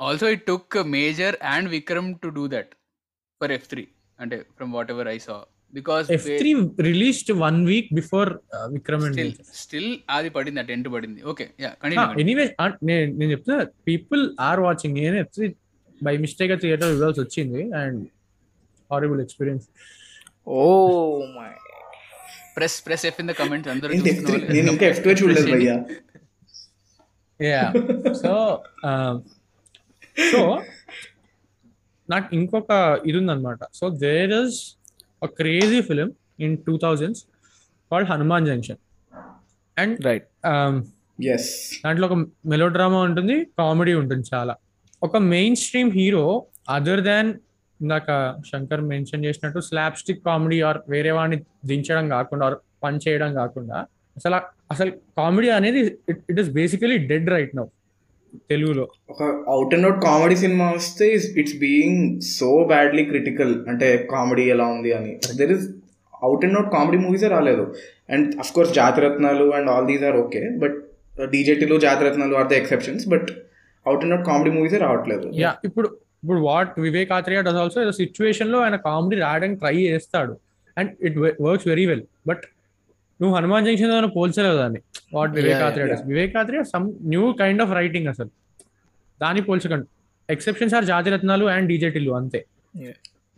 also 0.00 0.28
it 0.28 0.44
took 0.46 0.76
Major 0.90 1.36
and 1.54 1.68
Vikram 1.68 2.10
to 2.14 2.28
do 2.28 2.48
that 2.48 2.72
for 3.40 3.52
F 3.52 3.68
three 3.68 3.84
అంటే 4.18 4.38
from 4.56 4.72
whatever 4.90 5.08
I 5.08 5.18
saw 5.18 5.36
because 5.72 6.06
F 6.14 6.26
three 6.40 6.50
released 6.88 7.32
one 7.42 7.58
week 7.68 7.90
before 7.98 8.30
Vikram 8.74 9.04
and 9.08 9.20
still 9.60 9.90
అది 10.16 10.30
పడింది 10.36 10.60
ఆ 10.62 10.66
tent 10.70 10.88
పడింది. 10.94 11.20
Okay 11.32 11.46
yeah 11.64 11.70
continue 11.82 12.06
anyway 12.22 12.46
నేను 12.88 13.06
నేను 13.18 13.30
చెప్తున్నా 13.34 13.58
people 13.88 14.22
are 14.48 14.62
watching 14.66 14.96
నేను 15.00 15.18
FC 15.24 15.48
by 16.00 16.14
mistake 16.24 16.54
theatre 16.62 16.92
results 16.94 17.22
వచ్చింది 17.24 17.62
and 17.80 18.00
horrible 18.90 19.20
experience 19.24 19.66
oh 20.56 20.62
my 21.36 21.50
press 22.56 22.76
press 22.86 23.04
F 23.10 23.18
in 23.22 23.28
the 23.30 23.36
comments 23.40 23.70
అందరూ 23.74 23.90
ఏంటి 23.96 24.08
చూస్తున్న 24.08 24.28
F3? 24.28 24.36
వాళ్ళు. 24.36 24.54
నేను 24.56 24.68
ఇంకా 24.74 24.86
ఎఫ్ 24.92 25.02
టూ 25.04 25.10
చూడలేదు 25.20 25.50
భయ్యా. 25.54 25.76
యా 27.40 27.62
సో 28.22 28.32
సో 30.32 30.40
నాకు 32.08 32.28
ఇంకొక 32.36 32.70
ఇది 33.08 33.16
ఉందన్నమాట. 33.20 33.60
So 33.78 33.84
there 34.02 34.32
is 34.40 34.58
crazy 35.26 35.80
film 35.82 36.12
in 36.40 36.58
two 36.58 36.76
thousands 36.76 37.24
called 37.90 38.10
Hanuman 38.10 38.46
Junction 38.46 38.78
and 39.78 40.06
right 40.06 40.26
yes 41.24 41.80
దాంట్లో 41.84 42.06
ఒక 42.06 42.14
మెలో 42.46 42.68
డ్రామా 42.68 43.02
ఉంటుంది 43.02 43.44
కామెడీ 43.44 43.92
ఉంటుంది 43.92 44.24
చాలా. 44.34 44.54
ఒక 45.02 45.16
main 45.16 45.56
stream 45.56 45.90
hero 45.90 46.46
other 46.68 47.00
than 47.00 47.34
ఇందాక 47.80 48.06
శంకర్ 48.52 48.80
మెన్షన్ 48.80 49.24
చేసినట్టు 49.24 49.60
స్లాబ్ 49.60 49.96
స్టిక్ 49.96 50.24
కామెడీ 50.24 50.60
ఆర్ 50.60 50.78
వేరే 50.88 51.10
వాడిని 51.10 51.42
దించడం 51.64 52.08
కాకుండా 52.08 52.46
ఆర్ 52.46 52.54
పని 52.82 52.98
చేయడం 53.08 53.34
కాకుండా 53.34 53.86
అసలు 54.16 54.36
అసలు 54.70 54.90
కామెడీ 54.90 55.48
అనేది 55.48 55.78
it 56.30 56.40
is 56.40 56.50
basically 56.50 56.98
dead 56.98 57.30
right 57.30 57.56
now 57.56 57.64
తెలుగులో. 58.52 58.84
ఒక 59.12 59.22
out 59.54 59.72
and 59.74 59.86
out 59.88 60.00
comedy 60.08 60.36
cinema 60.42 60.66
వస్తే 60.78 61.06
it's 61.42 61.56
being 61.64 62.02
so 62.38 62.50
badly 62.72 63.04
critical 63.12 63.54
అంటే 63.72 63.88
కామెడీ 64.14 64.44
ఎలా 64.54 64.66
ఉంది 64.76 64.92
అని. 64.98 65.12
There 65.40 65.52
is 65.56 65.66
out 66.28 66.44
and 66.46 66.56
out 66.58 66.70
comedy 66.76 66.98
మూవీసే 67.04 67.30
రాలేదు. 67.36 67.64
And 68.14 68.28
of 68.44 68.52
course 68.56 68.72
Jathi Ratnalu 68.80 69.46
and 69.58 69.70
all 69.74 69.88
these 69.92 70.04
are 70.10 70.18
okay 70.24 70.42
but 70.64 70.76
డీజేటీలు 71.34 71.78
Jathi Ratnalu 71.86 72.34
are 72.42 72.48
the 72.52 72.56
exceptions 72.60 73.04
but 73.14 73.30
out 73.86 74.04
and 74.04 74.14
out 74.14 74.26
comedy 74.30 74.52
మూవీసే 74.58 74.80
రావట్లేదు. 74.86 75.26
Yeah 75.42 75.52
ఇప్పుడు 75.68 75.88
ఇప్పుడు 76.22 76.40
what 76.50 76.72
Vivek 76.86 77.12
Athreya 77.18 77.42
does 77.48 77.60
also 77.64 77.90
సిచ్యువేషన్లో 78.02 78.58
ఆయన 78.64 78.76
comedy 78.88 79.18
రాయడానికి 79.26 79.60
try 79.64 79.76
చేస్తాడు. 79.90 80.34
And 80.76 80.90
it 81.08 81.16
works 81.46 81.68
very 81.72 81.86
well 81.90 82.04
but 82.30 82.44
నువ్వు 83.20 83.32
హనుమాన్ 83.36 83.66
జంక్షన్తో 83.66 84.08
పోల్చలేవు 84.18 84.56
దాన్ని. 84.62 84.80
What 85.16 85.32
Vivek 85.38 85.56
Yeah, 85.56 85.66
Athreya 85.68 85.86
does. 85.92 86.02
Vivek 86.10 86.34
Athreya 86.40 86.62
some 86.72 86.86
new 87.12 87.24
kind 87.40 87.62
of 87.64 87.72
writing 87.80 88.08
అసలు. 88.12 88.30
దాన్ని 89.20 89.42
పోల్చకండి. 89.48 89.86
ఎక్సెప్షన్స్ 90.28 90.74
ఆర్ 90.78 90.86
జాతిరత్నాలు 90.92 91.46
అండ్ 91.54 91.68
డీజేటీలు 91.72 92.12
అంతే. 92.20 92.40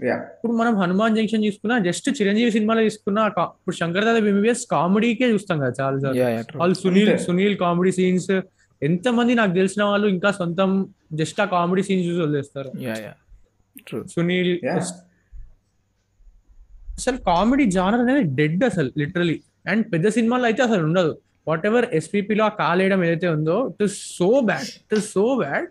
యా 0.08 0.16
ఇప్పుడు 0.34 0.54
మనం 0.60 0.72
హనుమాన్ 0.82 1.16
జంక్షన్ 1.16 1.42
తీసుకున్నా 1.46 1.74
జస్ట్ 1.88 2.08
చిరంజీవి 2.18 2.50
సినిమాలో 2.56 2.82
తీసుకున్నా 2.88 3.22
ఇప్పుడు 3.58 3.76
శంకర్ 3.80 4.06
దాదా 4.08 4.20
ఎంబీబీఎస్ 4.22 4.64
కామెడీకే 4.74 5.26
చూస్తాం 5.34 5.56
కదా 5.62 5.72
చాలా 5.80 6.12
వాళ్ళు 6.60 6.76
సునీల్. 6.82 7.12
సునీల్ 7.26 7.56
కామెడీ 7.64 7.92
సీన్స్ 7.98 8.32
ఎంత 8.82 9.08
మంది 9.18 9.32
నాకు 9.40 9.52
తెలిసిన 9.60 9.82
వాళ్ళు 9.90 10.06
ఇంకా 10.14 10.30
సొంతం 10.40 10.70
జస్ట్ 11.20 11.40
ఆ 11.44 11.46
కామెడీ 11.56 11.82
సీన్స్ 11.88 12.06
చూసి 12.08 12.20
వదిలేస్తారు. 12.24 12.70
Yeah 12.86 12.94
yeah 13.06 13.12
true 13.88 14.00
Sunil. 14.14 14.52
అసలు 16.98 17.18
కామెడీ 17.30 17.64
జానర్ 17.76 18.02
అనేది 18.04 18.22
డెడ్ 18.40 18.64
అసలు 18.70 18.90
లిటరలీ 19.02 19.36
అండ్ 19.64 19.84
పెద్ద 19.92 20.06
సినిమాలో 20.16 20.44
అయితే 20.44 20.62
అసలు 20.62 20.82
ఉండదు. 20.88 21.12
వాట్ 21.46 21.64
ఎవర్ 21.66 21.86
ఎస్పీపీలో 21.98 22.44
ఆ 22.46 22.72
వేయడం 22.80 23.00
ఏదైతే 23.06 23.28
ఉందో 23.36 23.56
it 23.70 23.82
is 23.82 23.96
so 24.18 24.28
bad 24.50 24.68
it 24.76 24.94
is 24.98 25.08
so 25.12 25.24
bad 25.42 25.66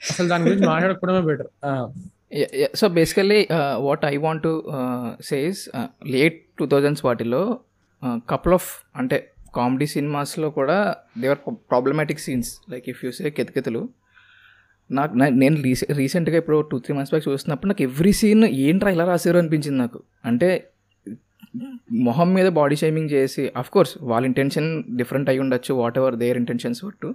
అసలు 0.00 0.28
దాని 0.28 0.44
గురించి 0.44 0.66
మాట్లాడకపోవడమే 0.66 1.22
better 1.30 1.50
so 2.74 2.86
basically 2.98 3.40
what 3.86 4.04
I 4.04 4.14
want 4.26 4.42
to 4.42 4.52
says 5.30 5.60
late 6.14 6.38
two 6.58 6.66
thousands 6.66 7.02
వాటిలో 7.08 7.42
uh, 8.02 8.16
కపుల్ 8.28 8.54
ఆఫ్ 8.54 8.68
అంటే 8.96 9.16
కామెడీ 9.56 9.86
సినిమాస్లో 9.94 10.48
కూడా 10.50 10.76
దేవర్ 11.16 11.40
problematic 11.70 12.20
scenes 12.26 12.50
like 12.72 12.86
if 12.88 13.00
you 13.04 13.10
say 13.10 13.30
కెతకెతలు 13.30 13.82
నాకు 14.90 15.14
నేను 15.42 15.56
రీసెంట్గా 16.00 16.36
ఇప్పుడు 16.42 16.58
టూ 16.70 16.76
త్రీ 16.84 16.92
మంత్స్ 16.94 17.12
బ్యాక్ 17.14 17.26
చూస్తున్నప్పుడు 17.28 17.70
నాకు 17.72 17.82
ఎవ్రీ 17.82 18.12
సీన్ 18.20 18.44
ఏంట్రా 18.62 18.90
ఇలా 18.90 19.04
రాశారు 19.04 19.38
అనిపించింది 19.38 19.78
నాకు. 19.78 19.98
అంటే 20.24 20.48
మొహం 21.92 22.34
మీద 22.34 22.48
బాడీ 22.48 22.76
షేమింగ్ 22.76 23.10
చేసి 23.10 23.52
అఫ్ 23.56 23.70
కోర్స్ 23.70 23.98
వాళ్ళ 24.02 24.26
ఇంటెన్షన్ 24.26 24.84
డిఫరెంట్ 24.96 25.30
అయి 25.30 25.38
ఉండొచ్చు 25.38 25.74
వాట్ 25.74 25.98
ఎవర్ 25.98 26.16
దేర్ 26.16 26.36
ఇంటెన్షన్స్ 26.36 26.84
వట్టు 26.84 27.14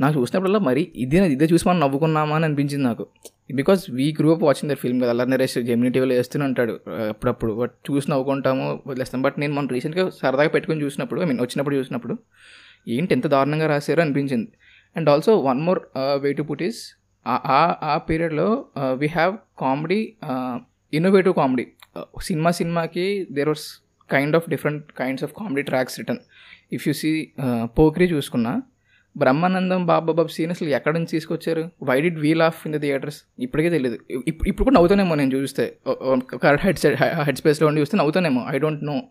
నాకు 0.00 0.20
చూసినప్పుడల్లా 0.20 0.58
మరి 0.58 0.92
ఇదే 0.94 1.18
ఇదే 1.26 1.46
చూసి 1.52 1.68
మనం 1.68 1.80
నవ్వుకున్నామా 1.80 2.36
అని 2.36 2.44
అనిపించింది 2.44 2.84
నాకు. 2.84 3.06
Because 3.54 3.90
we 3.90 4.14
group 4.20 4.42
watching 4.42 4.68
the 4.68 4.78
film 4.78 5.00
కదా 5.02 5.10
అల్లర్ 5.10 5.30
నరేష్ 5.30 5.58
జెమినీ 5.58 5.90
టీవీలో 5.90 6.14
వేస్తూనే 6.14 6.44
ఉంటాడు 6.44 6.80
అప్పుడప్పుడు. 7.10 7.52
బట్ 7.52 7.74
చూసి 7.90 8.10
నవ్వుకుంటాము 8.10 8.82
వదిలేస్తాం. 8.86 9.22
బట్ 9.22 9.38
నేను 9.38 9.54
మనం 9.54 9.68
రీసెంట్గా 9.68 10.10
సరదాగా 10.22 10.48
పెట్టుకొని 10.48 10.82
చూసినప్పుడు 10.82 11.22
ఐ 11.22 11.24
మీన్ 11.24 11.40
వచ్చినప్పుడు 11.40 11.76
చూసినప్పుడు 11.76 12.18
ఏంటి 12.88 13.14
ఎంత 13.14 13.26
దారుణంగా 13.26 13.66
రాశారో 13.66 14.02
అనిపించింది. 14.02 14.50
And 14.96 15.08
also 15.08 15.38
one 15.38 15.60
more 15.60 15.80
way 16.22 16.32
to 16.32 16.42
put 16.42 16.62
is 16.62 16.80
ఆ 17.26 17.76
ఆ 17.82 18.00
పీరియడ్లో 18.10 18.66
we 18.92 19.06
have 19.06 19.36
comedy 19.58 20.00
innovative 20.92 21.34
comedy 21.34 21.66
cinema 22.20 22.50
సినిమాకి 22.50 23.28
there 23.32 23.48
was 23.48 23.66
kind 24.10 24.36
of 24.36 24.50
different 24.50 24.92
kinds 24.92 25.24
of 25.24 25.32
comedy 25.32 25.62
tracks 25.62 25.98
return 25.98 26.20
if 26.72 26.88
you 26.88 26.94
see 26.94 27.32
Pokiri 27.78 28.04
చూసుకున్నా 28.04 28.62
బ్రహ్మానందం 29.16 29.86
బాబా 29.86 30.12
బాబు 30.12 30.28
సీన్ 30.28 30.50
అసలు 30.50 30.68
ఎక్కడి 30.68 30.94
నుంచి 30.94 31.06
తీసుకొచ్చారు? 31.06 31.70
వై 31.82 32.00
డిడ్ 32.00 32.18
వీల్ 32.18 32.42
ఆఫ్ 32.42 32.66
ఇన్ 32.66 32.74
ద 32.74 32.80
థియేటర్స్ 32.80 33.24
ఇప్పటికే 33.38 33.70
తెలియదు 33.70 33.98
ఇప్పుడు 34.10 34.48
ఇప్పుడు 34.48 34.64
కూడా 34.64 34.74
నవ్వుతానేమో 34.74 35.14
నేను 35.14 35.32
చూస్తే. 35.36 35.64
కరెక్ట్ 36.42 36.66
హెడ్ 36.66 36.78
హెడ్ 37.26 37.36
స్పేస్లో 37.36 37.66
ఉండి 37.68 37.80
చూస్తే 37.80 37.98
నవ్వుతానేమో. 37.98 38.42
ఐ 38.54 38.58
డోంట్ 38.58 38.84
నో 38.84 39.02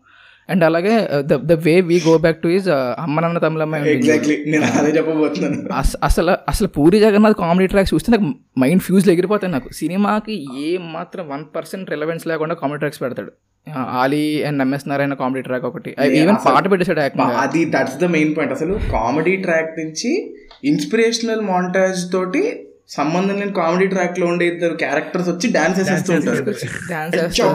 అండ్ 0.50 0.64
అలాగే 0.64 1.08
the 1.12 1.34
the 1.34 1.52
way 1.52 1.80
we 1.80 2.02
go 2.08 2.18
back 2.18 2.42
to 2.42 2.48
is 2.48 2.68
అమ్మ 2.98 3.20
నాన్న 3.20 3.38
తమిళమ్మాయి 3.38 3.82
ఉంటుంది. 3.84 4.06
ఎగ్జాక్ట్లీ 4.06 4.44
నేను 4.46 4.64
అదే 4.64 4.90
చెప్పబోతున్నాను. 4.90 5.68
అస- 5.72 5.98
అసలు 6.04 6.30
అసలు 6.30 6.68
పూరి 6.68 7.00
జగన్నాథ్ 7.00 7.36
కామెడీ 7.36 7.66
ట్రాక్స్ 7.66 7.94
చూస్తే 7.94 8.12
నాకు 8.12 8.34
మైండ్ 8.58 8.82
ఫ్యూజ్లు 8.82 9.12
ఎగిరిపోతాయి 9.12 9.52
నాకు. 9.52 9.72
సినిమాకి 9.72 10.46
ఏ 10.62 10.78
మాత్రం 10.78 11.28
వన్ 11.28 11.44
పర్సెంట్ 11.56 11.90
రిలవెన్స్ 11.90 12.26
లేకుండా 12.26 12.54
కామెడీ 12.54 12.78
ట్రాక్స్ 12.78 13.00
పెడతాడు. 13.00 13.32
Ali 13.78 14.42
and 14.42 14.62
MS 14.62 14.88
Narayana 14.88 15.14
comedy 15.14 15.42
track 15.42 15.64
ఒకటి. 15.64 15.90
ఈవెన్ 15.90 16.36
పాట 16.46 16.70
పెట్టేశాడు. 16.70 17.22
అది 17.22 17.64
దట్స్ 17.64 17.96
ద 17.96 18.04
మెయిన్ 18.04 18.36
పాయింట్ 18.36 18.54
అసలు 18.54 18.78
కామెడీ 18.92 19.36
ట్రాక్ 19.36 19.78
నుంచి 19.78 20.36
ఇన్స్పిరేషనల్ 20.64 21.40
మాంటాజ్ 21.40 22.12
తోటి 22.12 22.69
సంబంధం 22.90 23.38
లేని 23.38 23.52
కామెడీ 23.52 23.86
ట్రాక్లో 23.86 24.26
ఉండే 24.26 24.46
ఇద్దరు 24.46 24.74
క్యారెక్టర్స్ 24.74 25.28
వచ్చి 25.28 25.52
డాన్స్ 25.52 25.78
వేసేస్తూ 25.78 26.14
ఉంటారు. 26.14 26.42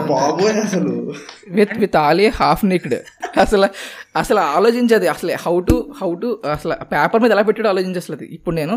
బాబోయ్ 0.08 0.56
అసలు. 0.56 1.12
With 1.50 1.78
with 1.78 1.96
Ali 1.96 2.26
half 2.28 2.64
naked 2.64 2.94
అసలు 3.38 3.68
అసలు 4.16 4.38
ఆలోచించదు. 4.38 5.04
అసలు 5.04 5.32
హౌ 5.32 5.60
టు 5.60 5.92
హౌ 6.02 6.14
టు 6.14 6.42
అసలు 6.52 6.74
పేపర్ 6.84 7.22
మీద 7.22 7.32
ఎలా 7.32 7.42
పెట్టాడో 7.42 7.68
ఆలోచించలేదు 7.68 8.24
ఇప్పుడు 8.24 8.54
నేను 8.54 8.74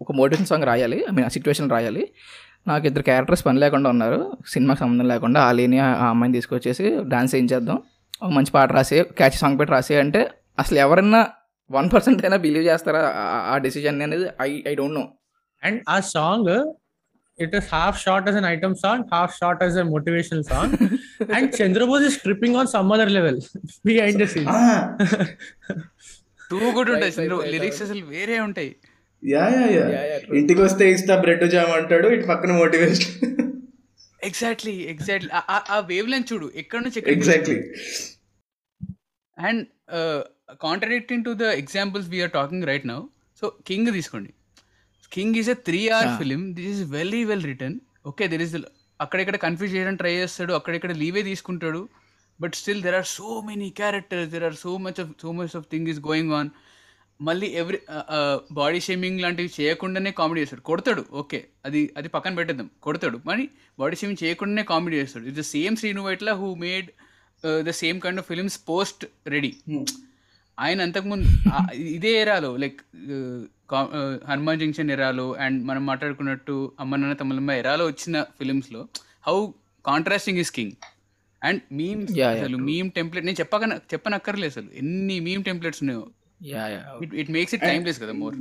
ఒక 0.00 0.12
మోటివేషన్ 0.12 0.46
సాంగ్ 0.46 0.64
రాయాలి. 0.64 1.04
ఐ 1.12 1.14
మీన్ 1.14 1.30
సిచ్యువేషన్ 1.30 1.70
రాయాలి. 1.70 2.08
నాకు 2.68 2.86
ఇద్దరు 2.86 3.02
క్యారెక్టర్స్ 3.02 3.46
పని 3.46 3.58
లేకుండా 3.58 3.90
ఉన్నారు. 3.90 4.36
సినిమాకి 4.48 4.80
సంబంధం 4.80 5.08
లేకుండా 5.08 5.40
ఆలీని 5.40 5.78
ఆ 5.78 5.92
ఆ 5.92 6.06
అమ్మాయిని 6.08 6.38
తీసుకొచ్చేసి 6.38 6.98
డాన్స్ 7.02 7.34
ఏం 7.34 7.48
చేద్దాం? 7.52 7.82
ఒక 8.22 8.30
మంచి 8.30 8.50
పాట 8.50 8.72
రాసే 8.72 9.02
క్యాచ్ 9.02 9.30
సాంగ్ 9.30 9.58
పెట్టి 9.58 9.72
రాసే 9.72 9.98
అంటే 9.98 10.30
అసలు 10.58 10.78
ఎవరన్నా 10.78 11.26
వన్ 11.70 11.90
పర్సెంట్ 11.94 12.24
అయినా 12.24 12.36
బిలీవ్ 12.36 12.64
చేస్తారా? 12.64 13.12
ఆ- 13.16 13.50
ఆ 13.54 13.58
డెసిషన్ 13.58 14.02
అనేది? 14.02 14.26
I 14.42 14.60
I 14.68 14.74
don't 14.74 14.94
know 14.94 15.08
and 15.64 15.78
uh 15.88 15.98
song 16.10 16.50
it 17.38 17.54
is 17.58 17.68
half 17.74 17.96
short 18.02 18.26
as 18.30 18.36
an 18.40 18.46
item 18.52 18.74
song 18.82 19.04
half 19.12 19.34
short 19.38 19.62
as 19.66 19.76
a 19.76 19.84
motivational 19.94 20.44
song. 20.44 20.68
And 21.36 21.46
Chandrabose 21.60 22.04
is 22.10 22.16
tripping 22.24 22.56
on 22.56 22.68
some 22.74 22.90
other 22.96 23.08
level 23.10 23.38
behind 23.90 24.16
the 24.22 24.28
scenes. 24.34 24.50
ఆ, 24.56 24.64
too 26.50 26.58
good 26.76 26.90
ఉంటాయి 26.94 27.28
lyrics 27.54 27.82
అసలు 27.82 28.02
వేరే 28.06 28.38
ఉంటాయి. 28.40 28.70
Yeah 29.22 29.44
yeah 29.54 29.66
yeah. 29.68 29.84
ఇంటికి 30.38 30.60
వస్తే 30.60 30.84
ఇస్తా 30.90 31.14
bread 31.16 31.44
jam 31.50 31.72
అంటాడు 31.72 32.08
ఇటు 32.08 32.26
పక్కన 32.26 32.52
మోటివేషన్. 32.58 33.12
ఎగ్జాక్ట్లీ 34.20 34.74
ఎగ్జాక్ట్లీ 34.92 35.30
ఆ 35.74 35.78
వేవ్ 35.88 36.08
లెంత్ 36.08 36.32
చూడు 36.32 36.46
ఎక్కడ 36.54 36.80
నుంచి 36.82 36.98
ఎక్కడ 37.00 37.12
exactly 37.12 37.56
and 39.36 39.62
contradicting 40.60 41.24
to 41.24 41.32
the 41.42 41.46
examples 41.62 42.08
we're 42.08 42.32
talking 42.32 42.64
right 42.64 42.86
now 42.86 43.00
so 43.42 43.46
King 43.66 43.90
తీసుకోండి. 43.92 44.30
King 45.12 45.36
is 45.40 45.50
a 45.54 45.56
three 45.68 45.80
hour 45.96 46.12
film 46.20 46.42
this 46.58 46.70
is 46.74 46.82
very 46.98 47.22
well 47.30 47.44
written 47.50 47.76
okay 48.10 48.26
there 48.32 48.42
is 48.46 48.54
అక్కడెక్కడ 49.00 49.36
confuse 49.44 49.72
చేయడానికి 49.74 50.00
try 50.02 50.14
చేస్తాడు 50.20 50.52
అక్కడెక్కడ 50.58 50.92
లీవే 51.02 51.22
తీసుకుంటాడు. 51.30 51.80
But 52.40 52.54
still 52.60 52.82
there 52.86 52.96
are 53.00 53.08
so 53.16 53.28
many 53.48 53.68
characters 53.80 54.28
there 54.34 54.44
are 54.48 54.56
so 54.64 54.72
much 54.84 55.00
of 55.02 55.10
so 55.22 55.32
much 55.40 55.54
of 55.58 55.66
thing 55.72 55.88
is 55.92 56.00
going 56.10 56.32
on 56.38 56.50
మళ్ళీ 57.20 57.48
every 57.60 57.78
body 58.58 58.80
shaming 58.86 59.20
లాంటివి 59.24 59.50
చేయకుండానే 59.58 60.10
comedy 60.20 60.40
చేస్తాడు. 60.42 60.62
కొడతాడు 60.70 61.02
ఓకే 61.20 61.38
అది 61.66 61.80
అది 61.98 62.08
పక్కన 62.14 62.34
పెట్టేద్దాం. 62.38 62.68
కొడతాడు 62.86 63.18
మరి 63.28 63.44
బాడీ 63.80 63.96
షేమింగ్ 64.00 64.20
చేయకుండానే 64.24 64.64
కామెడీ 64.72 64.96
చేస్తాడు. 65.02 65.24
It 65.30 65.36
the 65.40 65.44
same 65.54 65.76
Srinu 65.80 66.02
Vaitla 66.06 66.32
who 66.40 66.48
made 66.64 66.88
the 67.68 67.72
same 67.82 68.00
kind 68.04 68.20
of 68.22 68.28
films 68.32 68.58
post 68.70 69.04
Ready 69.34 69.52
ఆయన 70.58 70.82
అంతకుముందు 70.82 71.28
ఇదే 71.74 72.12
ఎరాలో 72.22 72.56
లైక్ 72.56 72.80
హనుమాన్ 74.28 74.60
జంక్షన్ 74.60 74.90
ఎరాలో 74.90 75.32
అండ్ 75.34 75.64
మనం 75.66 75.86
మాట్లాడుకున్నట్టు 75.86 76.72
అమ్మ 76.80 76.96
నాన్న 76.96 77.12
తమ్ములమ్మ 77.12 77.52
ఎరాలో 77.52 77.86
వచ్చిన 77.86 78.22
ఫిలిమ్స్లో 78.22 78.88
how 79.26 79.36
contrasting 79.84 80.38
is 80.38 80.52
King 80.52 80.74
and 81.42 81.62
meme 81.72 82.02
అసలు 82.34 82.58
మీమ్ 82.68 82.90
టెంప్లెట్ 82.90 83.26
నేను 83.26 83.40
చెప్పక 83.40 83.64
చెప్పనక్కర్లేదు 83.94 84.52
అసలు. 84.52 84.78
ఎన్ని 84.78 85.20
మీమ్ 85.20 85.44
టెంప్లెట్స్ 85.44 85.82
ఉన్నాయో. 85.82 86.04
Yeah 86.46 86.66
yeah 86.66 86.80
it 87.02 87.14
it 87.14 87.30
makes 87.30 87.54
it 87.54 87.62
timeless 87.62 88.00
కదా 88.02 88.12
more 88.12 88.34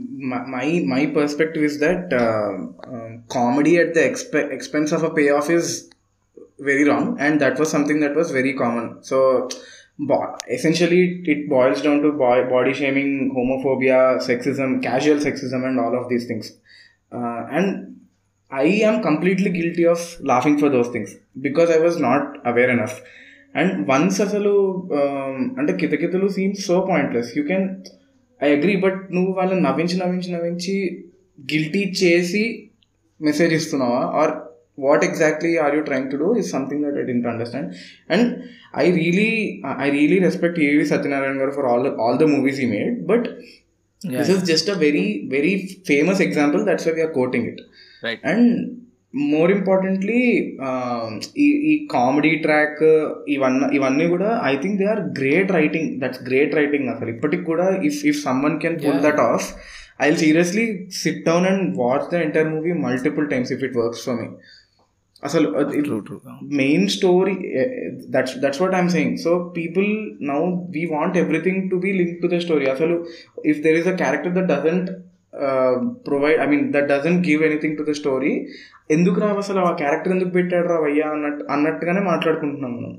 perspective 1.15 1.63
is 1.63 1.75
that 1.79 2.13
uh, 2.13 2.51
um, 2.93 3.11
comedy 3.29 3.73
at 3.77 3.93
the 3.93 4.03
exp- 4.11 4.49
expense 4.57 4.91
of 4.91 5.03
a 5.03 5.13
payoff 5.19 5.49
is 5.49 5.67
very 6.59 6.83
wrong 6.89 7.17
and 7.19 7.39
that 7.43 7.55
was 7.59 7.69
something 7.69 7.99
that 7.99 8.15
was 8.15 8.31
very 8.31 8.53
common. 8.53 8.85
So 9.01 9.17
essentially 10.47 11.23
it 11.27 11.49
boils 11.49 11.83
down 11.83 12.01
to 12.01 12.07
body 12.51 12.73
shaming 12.73 13.31
homophobia 13.31 14.17
sexism 14.17 14.79
casual 14.79 15.19
sexism 15.19 15.65
and 15.65 15.81
all 15.81 15.95
of 15.95 16.09
these 16.13 16.27
things 16.27 16.51
and 17.51 17.71
I 18.53 18.81
am 18.81 19.03
completely 19.03 19.51
guilty 19.51 19.85
of 19.85 20.25
laughing 20.25 20.59
for 20.59 20.71
those 20.71 20.93
things 20.93 21.13
because 21.37 21.71
I 21.71 21.79
was 21.79 22.01
not 22.01 22.47
aware 22.47 22.69
enough 22.69 23.01
and 23.55 23.89
once 23.89 24.21
అసలు 24.21 24.83
అంటే 25.57 25.73
కితకితలు 25.73 26.27
seems 26.27 26.65
so 26.65 26.85
pointless 26.89 27.37
you 27.37 27.43
can 27.43 27.69
I 28.43 28.57
agree 28.57 28.75
but 28.75 29.13
నువ్వు 29.13 29.33
వాళ్ళని 29.33 29.61
నవ్వించి 29.61 29.99
నవ్వించి 29.99 30.33
నవ్వించి 30.33 31.05
guilty 31.53 31.93
చేసి 32.03 32.69
message 33.21 33.53
ఇస్తున్నావా? 33.53 34.11
Or 34.13 34.52
what 34.78 35.04
exactly 35.04 35.52
are 35.58 35.74
you 35.76 35.82
trying 35.82 36.08
to 36.10 36.16
do 36.16 36.28
is 36.40 36.50
something 36.56 36.82
that 36.86 36.98
I 37.00 37.04
didn't 37.08 37.26
understand 37.26 37.70
and 38.10 38.28
I 38.78 38.86
really 38.98 39.30
I 39.78 39.88
really 39.90 40.18
respect 40.18 40.58
AV 40.66 40.84
Satyanarayana 40.92 41.38
garu 41.42 41.54
for 41.58 41.68
all 41.72 41.88
all 42.04 42.18
the 42.18 42.28
movies 42.34 42.60
he 42.60 42.68
made 42.74 42.98
but 43.06 43.26
this 44.00 44.30
is 44.30 44.44
just 44.44 44.68
a 44.70 44.76
very 44.86 45.06
very 45.28 45.54
famous 45.88 46.20
example 46.22 46.62
that's 46.68 46.86
why 46.88 46.94
we are 46.94 47.14
quoting 47.14 47.48
it 47.52 47.62
right 48.02 48.22
and 48.32 48.52
more 49.24 49.50
importantly 49.50 50.18
ఈ 51.36 51.46
ఈ 51.70 51.74
comedy 51.94 52.32
track 52.44 52.82
ఇవన్నీ 53.34 53.68
ఇవన్నీ 53.76 54.06
కూడా 54.08 54.30
I 54.44 54.54
think 54.56 54.76
they 54.80 54.86
are 54.94 55.02
great 55.18 55.50
writing 55.58 55.88
that's 56.02 56.22
great 56.28 56.54
writing 56.54 56.88
అసలు 56.88 57.10
ఇప్పటికి 57.14 57.44
కూడా 57.44 57.66
if 57.88 58.00
if 58.10 58.20
someone 58.26 58.58
can 58.64 58.76
pull 58.84 59.00
that 59.06 59.22
off 59.28 59.46
I 60.00 60.06
will 60.08 60.20
seriously 60.24 60.64
sit 61.00 61.22
down 61.26 61.46
and 61.46 61.64
watch 61.76 62.06
the 62.12 62.20
entire 62.26 62.50
movie 62.50 62.74
multiple 62.84 63.28
times 63.30 63.52
if 63.56 63.64
it 63.68 63.76
works 63.76 64.02
for 64.06 64.18
me 64.20 64.28
అసలు 65.23 65.47
true 65.81 65.97
true 66.01 66.17
main 66.59 66.85
story 66.95 67.35
that's 68.15 68.35
that's 68.39 68.61
what 68.61 68.75
I'm 68.79 68.89
saying 68.89 69.15
so 69.23 69.31
people 69.57 69.89
now 70.29 70.39
we 70.75 70.83
want 70.91 71.17
everything 71.21 71.63
to 71.71 71.79
be 71.83 71.91
link 71.99 72.19
to 72.23 72.29
the 72.31 72.39
story 72.45 72.67
అసలు 72.73 72.95
if 73.51 73.61
there 73.65 73.79
is 73.81 73.89
a 73.89 73.97
character 74.01 74.35
that 74.37 74.49
doesn't 74.53 74.89
provide 76.07 76.39
I 76.41 76.47
mean 76.47 76.65
that 76.73 76.87
doesn't 76.91 77.21
give 77.27 77.43
anything 77.45 77.77
to 77.77 77.85
the 77.87 77.93
story 77.99 78.33
ఎందుకు 78.89 79.17
రా 79.21 79.29
అసలు 79.39 79.59
ఆ 79.61 79.71
character 79.79 80.13
ఎందుకు 80.15 80.31
పెట్టాడు 80.35 80.67
రా 80.67 80.77
వయ్యా 80.81 81.07
అన్నట్టు 81.13 81.43
అన్నట్టుగానే 81.51 82.01
మాట్లాడుకుంటున్నాం 82.09 82.73
మనం. 82.77 82.91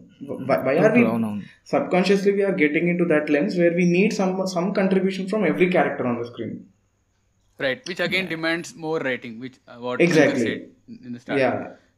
వై 0.66 0.74
ఆర్ 0.82 0.94
వి 0.96 1.02
అవునవును 1.08 1.42
subconsciously 1.92 2.32
we are 2.38 2.56
getting 2.62 2.88
into 3.00 3.06
that 3.10 3.28
lens 3.30 3.56
where 3.60 3.74
we 3.74 3.86
need 3.92 4.14
some 4.18 4.32
some 4.54 4.68
contribution 4.80 5.28
from 5.30 5.44
every 5.50 5.68
character 5.74 6.08
on 6.10 6.18
the 6.20 6.26
screen 6.30 6.56
right 7.58 7.82
which 7.90 8.02
again 8.02 8.28
demands 8.32 8.72
more 8.84 9.02
writing 9.10 9.36
which 9.44 9.58
what 9.80 10.02
Exactly. 10.02 10.54
In 11.06 11.14
the 11.14 11.20
start 11.22 11.42
yeah 11.44 11.52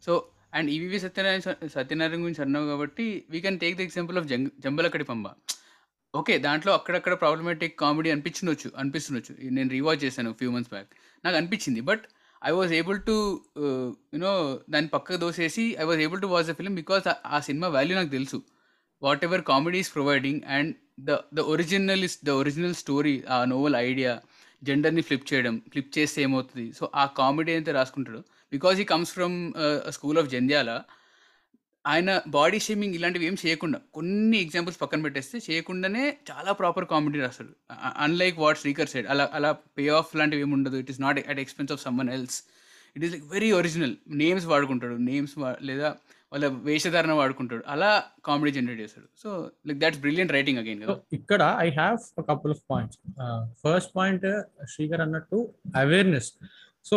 so 0.06 0.14
and 0.56 0.68
EVV 0.74 0.98
Satyanarayana 1.04 1.40
Satyanarayana 1.76 2.20
గురించి 2.24 2.42
అన్నావు 2.44 2.66
కాబట్టి 2.72 3.06
we 3.34 3.38
can 3.46 3.58
take 3.62 3.76
the 3.78 3.82
example 3.88 4.18
of 4.20 4.26
Jung 4.32 4.50
Jambalakadi 4.64 5.06
Pamba. 5.10 5.26
Okay 6.14 6.34
దాంట్లో 6.44 6.70
అక్కడక్కడ 6.78 7.14
problematic 7.22 7.74
comedy 7.80 8.10
అనిపించవచ్చు 8.14 8.68
అనిపిస్తుండొచ్చు. 8.80 9.32
నేను 9.56 9.68
rewatch 9.76 10.00
చేశాను 10.04 10.30
few 10.40 10.50
months 10.54 10.70
back 10.74 10.90
నాకు 11.24 11.36
అనిపించింది 11.40 11.80
but 11.90 12.04
I 12.42 12.50
was 12.58 12.72
able 12.78 12.98
to 13.08 13.16
you know 14.14 14.32
దాన్ని 14.72 14.90
పక్కకు 14.94 15.18
దోసేసి 15.24 15.64
I 15.82 15.86
was 15.90 16.00
able 16.06 16.20
to 16.24 16.28
watch 16.34 16.48
the 16.50 16.54
film 16.60 16.76
because 16.80 17.04
ఆ 17.36 17.40
సినిమా 17.48 17.68
వాల్యూ 17.76 17.94
నాకు 18.00 18.12
తెలుసు. 18.16 18.38
Whatever 19.28 19.42
comedy 19.50 19.78
is 19.84 19.92
providing 19.96 20.40
and 20.56 20.72
the 21.08 21.18
the 21.38 21.40
original 21.54 22.04
is 22.08 22.18
the 22.28 22.36
original 22.42 22.76
story 22.82 23.14
ఆ 23.34 23.38
novel 23.52 23.76
idea 23.88 24.12
జెండర్ని 24.62 25.02
flip 25.08 25.26
చేయడం 25.32 25.54
flip 25.72 25.90
చేస్తే 25.98 26.20
ఏమవుతుంది? 26.26 26.66
సో 26.78 26.84
ఆ 26.94 27.06
కామెడీ 27.20 27.52
అయితే 27.58 27.72
రాసుకుంటాడు 27.78 28.22
because 28.54 28.78
he 28.84 28.86
comes 28.92 29.12
from 29.16 29.36
school 29.96 30.18
of 30.22 30.30
Jandhyala 30.34 30.70
ఆయన 31.84 32.10
బాడీ 32.36 32.58
షేమింగ్ 32.66 32.94
ఇలాంటివి 32.98 33.26
ఏం 33.30 33.36
చేయకుండా 33.42 33.78
కొన్ని 33.96 34.38
ఎగ్జాంపుల్స్ 34.44 34.78
పక్కన 34.80 35.00
పెట్టేస్తే 35.06 35.36
చేయకుండానే 35.48 36.04
చాలా 36.30 36.52
ప్రాపర్ 36.60 36.86
కామెడీ 36.92 37.18
రాస్తాడు. 37.24 37.52
అన్లైక్ 38.06 38.38
వాట్ 38.44 38.58
శ్రీకర్ 38.62 38.90
సైడ్ 38.92 39.06
అలా 39.14 39.24
అలా 39.38 39.50
పే 39.76 39.84
ఆఫ్ 39.98 40.10
లాంటివి 40.20 40.44
ఏమి 40.46 40.54
ఉండదు. 40.58 40.78
It 40.82 40.90
is 40.94 41.00
not 41.04 41.20
at 41.32 41.40
expense 41.44 41.72
of 41.74 41.82
someone 41.86 42.10
else 42.16 42.38
it 42.96 43.04
is 43.06 43.12
like 43.14 43.26
very 43.36 43.52
original 43.60 43.94
names 44.22 44.48
వాడుకుంటాడు. 44.54 44.96
నేమ్స్ 45.10 45.36
లేదా 45.70 45.90
వాళ్ళ 46.32 46.46
వేషధారణ 46.68 47.12
వాడుకుంటాడు. 47.20 47.62
అలా 47.74 47.90
కామెడీ 48.28 48.50
జనరేట్ 48.58 48.80
చేస్తాడు. 48.84 49.08
So 49.22 49.28
like 49.66 49.78
that's 49.82 50.00
brilliant 50.04 50.32
writing 50.36 50.60
again 50.62 50.80
కదా. 50.84 50.96
ఇక్కడ 51.18 51.42
I 51.66 51.68
have 51.80 51.98
couple 52.30 52.54
of 52.56 52.62
points 52.72 52.98
first 53.64 53.92
point 53.98 54.26
Srikar 54.74 55.02
అన్నట్టు 55.06 55.38
అవేర్నెస్ 55.84 56.30
సో 56.86 56.96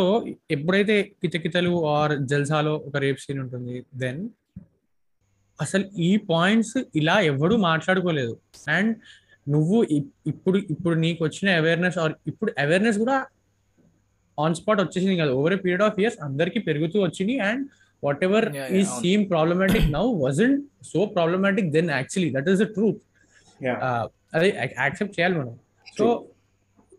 ఎప్పుడైతే 0.51 1.03
కిచకిచలు 1.21 1.87
ఆర్ 1.89 2.19
జల్సాలో 2.23 2.75
ఒక 2.87 2.97
రేప్ 2.97 3.19
సీన్ 3.19 3.39
ఉంటుంది 3.39 3.75
దెన్ 3.95 4.19
అసలు 5.59 5.85
ఈ 5.99 6.17
పాయింట్స్ 6.29 6.75
ఇలా 6.95 7.19
ఎవడు 7.29 7.55
మాట్లాడుకోలేదు. 7.61 8.33
అండ్ 8.67 8.91
నువ్వు 9.47 9.83
ఇప్- 9.91 10.13
ఇప్పుడు 10.27 10.57
ఇప్పుడు 10.69 10.95
నీకు 10.95 11.23
వచ్చిన 11.23 11.49
అవేర్నెస్ 11.55 11.97
ఆర్ 11.97 12.13
ఇప్పుడు 12.27 12.53
అవేర్నెస్ 12.59 12.97
కూడా 12.97 13.15
ఆన్ 14.37 14.55
స్పాట్ 14.55 14.81
వచ్చేసింది 14.81 15.17
కదా. 15.17 15.31
Over 15.31 15.53
a 15.53 15.57
period 15.57 15.81
of 15.81 15.99
years 15.99 16.17
అందరికి 16.21 16.59
పెరుగుతూ 16.59 17.03
వచ్చింది 17.03 17.39
అండ్ 17.39 17.63
వాట్ 18.03 18.23
ఎవర్ 18.23 18.47
ఈ. 18.71 18.81
Seem 18.95 19.29
problematic 19.29 19.91
now 19.91 20.05
wasn't 20.19 20.61
so 20.85 21.05
problematic 21.07 21.71
then 21.71 21.89
actually 21.89 22.33
that 22.33 22.49
is 22.49 22.59
the 22.59 22.67
truth 22.73 23.01
అది 24.33 24.49
యాక్సెప్ట్ 24.79 25.19
చేయాలి 25.19 25.35
మనం. 25.35 25.53
సో 25.97 26.05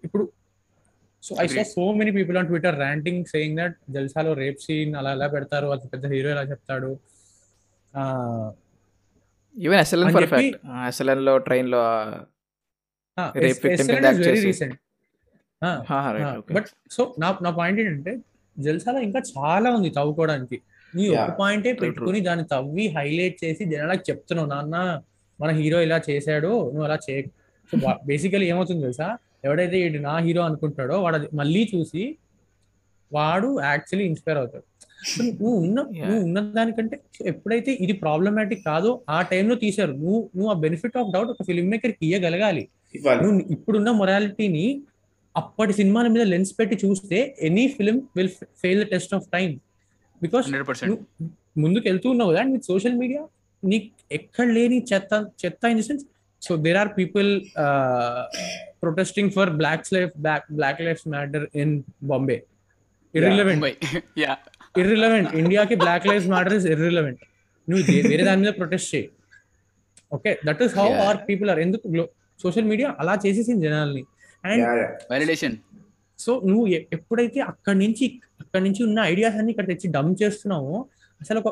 ఇప్పుడు 0.05 0.24
so 1.23 1.33
I 1.41 1.47
saw. 1.49 1.62
So 1.71 1.83
many 1.99 2.11
people 2.16 2.37
on 2.41 2.49
Twitter 2.51 2.77
ranting 2.79 3.23
saying 3.33 3.57
that 3.61 3.75
జల్సాలో 3.95 4.33
rape 4.41 4.61
scene 4.64 4.93
అలా 5.01 5.11
ఎలా 5.16 5.29
పెడతారు 5.35 5.68
అది 5.75 5.89
పెద్ద 5.93 6.07
హీరో 6.12 6.31
ఎలా 6.35 6.45
చెప్తాడు 6.51 6.91
ఈవెన్ 9.55 9.81
ఎస్ఎల్ఎన్ 9.83 10.12
ఫర్ 10.16 10.29
ఫ్యాక్ట్ 10.33 10.59
ఎస్ఎల్ఎన్లో 10.89 11.37
ట్రైన్లో 11.49 11.83
Rape 13.37 13.59
victim 13.62 13.87
ని 13.87 13.95
వెరీ 13.95 14.03
attack 14.03 14.18
చేసి. 14.27 14.43
Recent 14.45 14.77
right 16.14 16.29
okay 16.33 16.53
but 16.57 16.68
so 16.95 17.03
నా 17.23 17.29
నా 17.45 17.51
పాయింట్ 17.59 17.81
ఏంటంటే 17.83 18.12
జల్సాలో 18.57 19.01
ఇంకా 19.07 19.21
చాలా 19.31 19.68
ఉంది 19.77 19.91
తవ్వుకోవడానికి 19.97 20.57
నీ 20.95 21.05
ఒక. 21.14 21.27
పాయింటే 21.41 21.71
పెట్టుకుని 21.83 22.21
దాన్ని 22.29 22.45
తవ్వి 22.53 22.85
హైలైట్ 22.97 23.37
చేసి 23.43 23.62
జనాలకు 23.73 24.05
చెప్తున్నావు 24.09 24.49
నాన్న 24.53 24.77
మన 25.39 25.51
హీరో 25.59 25.81
ఇలా 25.87 25.99
చేశాడు 26.09 26.53
నువ్వు 26.66 26.87
అలా 26.89 26.99
చేయ 27.05 27.21
సో 27.71 27.77
బేసికలీ 28.09 28.47
ఏమవుతుంది 28.53 28.83
తెలుసా 28.87 29.09
ఎవడైతే 29.45 29.76
ఇది 29.86 29.99
నా 30.01 30.14
హీరో 30.18 30.43
అనుకుంటాడో 30.43 30.97
వాడు 31.03 31.16
అది 31.16 31.28
మళ్ళీ 31.34 31.62
చూసి 31.74 32.03
వాడు 33.12 33.49
యాక్చువల్లీ 33.68 34.05
ఇన్స్పైర్ 34.07 34.38
అవుతాడు. 34.38 34.64
నువ్వు 35.20 35.53
ఉన్న. 35.62 35.78
నువ్వు 36.01 36.20
ఉన్న 36.26 36.41
దానికంటే 36.57 36.97
ఎప్పుడైతే 37.24 37.70
ఇది 37.84 37.93
ప్రాబ్లమాటిక్ 38.03 38.62
కాదో 38.66 38.91
ఆ 39.09 39.18
టైంలో 39.22 39.55
తీశారు. 39.64 39.93
నువ్వు 40.03 40.20
నువ్వు 40.36 40.51
ఆ 40.53 40.57
బెనిఫిట్ 40.64 40.97
ఆఫ్ 40.97 41.11
డౌట్ 41.14 41.30
ఒక 41.34 41.45
ఫిల్మ్ 41.49 41.70
మేకర్కి 41.70 42.03
ఇయ్యగలగాలి 42.09 42.64
నువ్వు 43.22 43.41
ఇప్పుడున్న 43.57 43.91
మొరాలిటీని 44.01 44.66
అప్పటి 45.34 45.72
సినిమాల 45.72 46.07
మీద 46.09 46.22
లెన్స్ 46.24 46.53
పెట్టి 46.59 46.76
చూస్తే 46.84 47.18
any 47.41 47.64
film 47.68 47.99
will 48.16 48.30
fail 48.62 48.80
the 48.84 48.86
test 48.88 49.12
of 49.14 49.26
time 49.32 49.51
because 50.22 50.47
ముందుకు 51.59 51.84
వెళ్తూ 51.88 52.09
ఉన్నావు 52.11 52.32
అండ్ 52.43 52.53
విత్ 52.53 52.64
సోషల్ 52.64 52.95
మీడియా 52.95 53.22
నీకు 53.62 53.88
ఎక్కడ 54.12 54.47
లేని 54.49 54.78
చెత్త 54.93 55.12
చెత్త 55.45 55.64
in 55.64 55.80
the 55.80 55.84
sense 55.88 56.05
so 56.43 56.53
there 56.66 56.76
are 56.76 56.91
people 56.99 57.30
protesting 58.83 59.31
for 59.31 59.51
black 59.61 59.89
life 59.95 60.12
black 60.18 60.47
black 60.59 60.81
life 60.81 61.03
matter 61.09 61.47
in 61.62 61.72
Bombay 62.11 62.39
irrelevant 63.14 63.61
Mumbai 63.61 63.72
yeah 64.22 64.33
irrelevant 64.74 65.31
ఇండియాకి 65.35 65.76
black 65.83 66.07
life 66.07 66.26
matter 66.28 66.55
is 66.59 66.66
irrelevant 66.66 67.22
నువ్వు 67.68 67.83
వేరే 68.09 68.22
దాని 68.28 68.41
మీద 68.43 68.53
ప్రొటెస్ట్ 68.59 68.89
చేయి. 68.95 69.07
Okay 70.12 70.31
that 70.47 70.62
is 70.64 70.72
how 70.78 70.87
Yeah. 70.89 71.03
Or 71.07 71.18
people 71.28 71.49
are 71.53 71.61
ఎందుకు 71.64 72.05
social 72.41 72.68
media 72.70 72.89
అలా 73.01 73.14
చేసేసింది 73.24 73.62
జనాల్ని. 73.66 74.03
అండ్ 74.45 74.64
వాలిడేషన్ 75.11 75.57
సో 76.18 76.33
నువ్వు 76.49 76.64
ఎప్పుడైతే 76.97 77.41
అక్కడి 77.51 77.78
నుంచి 77.78 78.07
అక్కడి 78.43 78.62
నుంచి 78.66 78.81
ఉన్న 78.87 78.99
ఐడియాస్ 79.12 79.37
అన్ని 79.41 79.51
ఇక్కడ 79.55 79.66
తెచ్చి 79.66 79.89
డమ్ 79.97 80.11
చేస్తున్నావో 80.22 80.76
అసలు 81.20 81.39
ఒక 81.43 81.49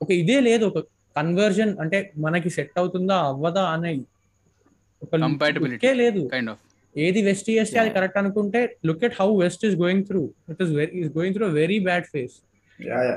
ఒక 0.00 0.10
ఇదే 0.22 0.38
లేదు. 0.40 0.64
ఒక 0.70 0.78
కన్వర్జన్ 1.16 1.72
అంటే 1.82 1.98
మనకి 2.24 2.50
సెట్ 2.50 2.76
అవుతుందా 2.80 3.16
అవ్వదా 3.28 3.64
అనే 3.74 3.90
లేదు. 5.96 6.22
కైండ్ 6.32 6.50
ఆఫ్ 6.50 6.62
ఏది 6.94 7.20
వెస్ట్ 7.26 7.48
చేస్తే 7.50 7.76
అది 7.78 7.90
కరెక్ట్ 7.94 8.18
అనుకుంటే 8.20 8.60
look 8.88 9.04
at 9.06 9.16
how 9.20 9.28
West 9.40 9.62
is 9.68 9.76
going 9.80 10.04
through 10.08 10.20
it 10.52 10.60
is 10.64 10.72
very 10.76 10.92
is 11.00 11.10
going 11.16 11.36
through 11.36 11.46
very 11.56 11.78
bad 11.86 12.06
phase 12.12 12.34
yeah 12.80 12.98
yeah. 13.04 13.16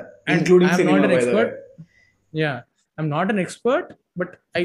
Yeah 2.34 2.54
I'm 2.98 3.10
not 3.12 3.32
an 3.34 3.42
expert 3.44 3.90
but 4.20 4.32
I 4.58 4.64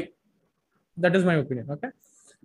that 0.97 1.17
is 1.19 1.25
my 1.29 1.35
opinion 1.43 1.69
okay 1.75 1.89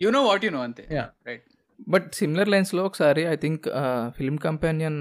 you 0.00 0.10
know 0.12 0.22
what 0.28 0.44
you 0.46 0.52
know 0.52 0.62
అంతే 0.66 0.84
Yeah. 0.90 1.08
Right 1.28 1.46
but 1.88 2.06
similar 2.18 2.50
లైన్స్లో 2.50 2.82
ఒకసారి 2.88 3.22
I 3.26 3.36
think 3.42 3.64
film 4.16 4.38
companion 4.46 4.98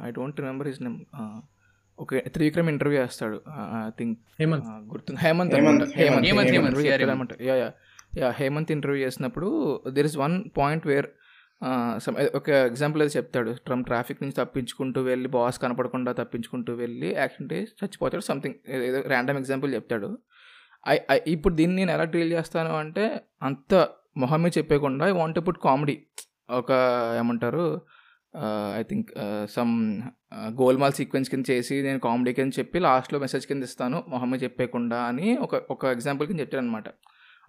I 0.00 0.10
don't 0.12 0.38
remember 0.42 0.68
his 0.70 0.80
name 0.82 0.96
okay 1.98 2.18
Trivikram 2.34 2.68
interview 2.70 2.98
చేస్తాడు 3.00 3.38
I 3.78 3.90
think 3.98 4.14
Hemant. 4.40 4.68
గుర్తుంది 4.92 5.18
Hemant 5.24 5.52
Hemant. 5.56 5.84
Hemant 5.98 6.26
Hemant, 6.28 6.52
Hemant. 7.04 7.34
Yeah 7.40 7.54
yeah 7.54 7.56
yeah 7.62 7.68
Hemant 8.30 8.72
interview 8.72 9.04
చేసినప్పుడు 9.06 9.48
there 9.88 10.06
is 10.06 10.16
one 10.16 10.44
point 10.58 10.86
where 10.86 11.08
ఒక 12.34 12.50
example 12.50 13.02
అది 13.02 13.12
చెప్తాడు. 13.16 13.50
ట్రమ్ 13.66 13.84
traffic 13.84 14.22
నుంచి 14.22 14.36
తప్పించుకుంటూ 14.36 15.00
వెళ్ళి 15.02 15.28
boss 15.28 15.58
కనపడకుండా 15.58 16.12
తప్పించుకుంటూ 16.12 16.72
వెళ్ళి 16.74 17.14
యాక్సిడెంట్ 17.14 17.52
చచ్చిపోతాడు 17.84 18.22
సంథింగ్ 18.22 18.54
ఏదో 18.88 19.00
ర్యాండమ్ 19.00 19.38
ఎగ్జాంపుల్ 19.38 19.74
చెప్తాడు. 19.74 20.18
ఐ 20.88 21.18
ఇప్పుడు 21.26 21.54
దీన్ని 21.54 21.76
నేను 21.76 21.90
ఎలా 21.90 22.04
డీల్ 22.04 22.32
చేస్తాను 22.32 22.76
అంటే 22.76 23.20
అంత 23.42 23.74
మొహమ్మే 24.16 24.50
చెప్పేయకుండా 24.58 25.06
ఐ 25.06 25.10
వాంట్ 25.10 25.38
పుట్ 25.48 25.58
కామెడీ 25.58 25.96
ఒక 26.50 26.72
ఏమంటారు 27.18 27.80
I 28.76 28.82
think 28.82 29.10
some 29.46 30.02
golmaal 30.34 30.92
sequence 30.92 31.30
కింద 31.30 31.44
చేసి 31.50 31.82
నేను 31.82 31.98
కామెడీ 31.98 32.32
కింద 32.32 32.52
చెప్పి 32.58 32.78
లాస్ట్లో 32.78 33.18
మెసేజ్ 33.18 33.46
కింద 33.46 33.62
ఇస్తాను 33.62 34.04
మొహమ్మే 34.08 34.38
చెప్పేయకుండా 34.38 34.98
అని 35.02 35.36
ఒక 35.36 35.54
ఒక 35.70 35.84
ఎగ్జాంపుల్ 35.86 36.28
కింద 36.28 36.40
చెప్పాను 36.40 36.62
అనమాట 36.64 36.88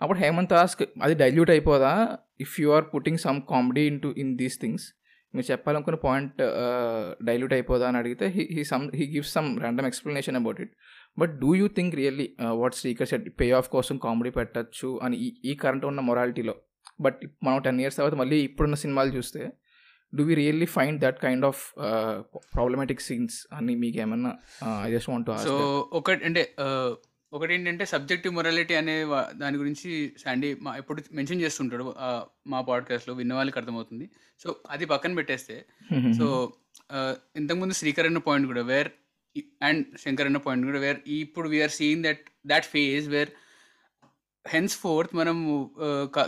అప్పుడు 0.04 0.20
హేమంత్ 0.20 0.54
ఆస్క్ 0.60 0.82
అది 1.04 1.16
dilute 1.20 1.52
అయిపోదా? 1.52 1.92
If 2.40 2.54
you 2.60 2.70
are 2.72 2.86
putting 2.94 3.20
some 3.24 3.40
comedy 3.50 3.84
in 3.88 4.00
to 4.02 4.12
in 4.18 4.32
these 4.38 4.58
things 4.62 4.86
మీరు 5.34 5.46
చెప్పాలనుకున్న 5.50 5.98
పాయింట్ 6.04 6.40
డైల్యూట్ 7.24 7.54
అయిపోదా? 7.54 7.86
అని 7.90 7.98
అడిగితే 8.02 8.26
he 8.36 8.44
he 8.52 8.64
some 8.72 8.84
he 8.96 9.06
gives 9.14 9.32
some 9.38 9.50
random 9.60 9.88
explanation 9.88 10.38
about 10.40 10.60
it 10.62 10.74
but 11.18 11.34
do 11.40 11.52
you 11.56 11.68
think 11.76 11.96
really 12.00 12.28
what 12.60 12.76
speaker 12.76 13.10
set 13.10 13.26
pay 13.40 13.48
off 13.58 13.70
కోసం 13.74 13.98
comedy 14.04 14.32
పెట్టచ్చు? 14.38 14.92
అని 15.04 15.18
ఈ 15.18 15.30
ఈ 15.46 15.56
కరెంట్ 15.62 15.86
ఉన్న 15.86 16.02
మొరాలిటీలో 16.04 16.56
బట్ 17.00 17.20
మనం 17.44 17.60
టెన్ 17.62 17.80
ఇయర్స్ 17.82 17.98
తర్వాత 17.98 18.18
మళ్ళీ 18.20 18.40
ఇప్పుడున్న 18.44 18.78
సినిమాలు 18.82 19.12
చూస్తే 19.16 19.42
do 20.14 20.24
we 20.24 20.36
really 20.36 20.68
find 20.74 21.00
that 21.02 21.20
kind 21.22 21.46
of 21.48 21.62
problematic 22.54 23.02
scenes 23.02 23.38
అని 23.54 23.74
మీకు 23.78 23.98
ఏమన్నా 24.00 24.32
ఐ 24.82 24.92
జస్ట్ 24.92 25.10
వాంట్ 25.10 25.30
సో 25.46 25.56
ఒకటి 25.94 26.22
అంటే 26.26 26.42
ఆ, 26.60 26.68
ఒకటి 27.34 27.54
ఏంటంటే 27.54 27.86
సబ్జెక్టివ్ 27.86 28.34
మొరాలిటీ 28.34 28.74
అనే 28.74 29.04
వా- 29.04 29.38
దాని 29.38 29.58
గురించి 29.58 29.90
శాండీ 30.20 30.56
మా 30.62 30.78
ఎప్పుడు 30.78 31.02
మెన్షన్ 31.12 31.42
చేస్తుంటాడు. 31.42 31.96
ఆ, 31.98 32.10
మా 32.48 32.62
పాడ్కాస్ట్లో 32.62 33.14
విన్న 33.14 33.34
వాళ్ళకి 33.34 33.60
అర్థమవుతుంది. 33.60 34.06
సో 34.40 34.56
అది 34.70 34.86
పక్కన 34.86 35.16
పెట్టేస్తే 35.16 35.56
సో 36.18 36.28
ఇంతకుముందు 37.38 37.74
శ్రీకర్ 37.74 38.06
అన్న 38.06 38.18
పాయింట్ 38.18 38.48
కూడా 38.48 38.62
వేర్ 38.62 38.90
అండ్ 39.62 39.98
శంకర్ 39.98 40.26
అన్న 40.26 40.38
పాయింట్ 40.38 40.66
కూడా 40.66 40.80
వేర్ 40.80 40.98
ఇప్పుడు 41.08 41.50
we're 41.50 41.72
seeing 41.72 42.04
that 42.04 42.20
that 42.48 42.66
phase 42.66 43.10
where 43.10 43.32
henceforth 44.78 45.16
మనం 45.16 45.38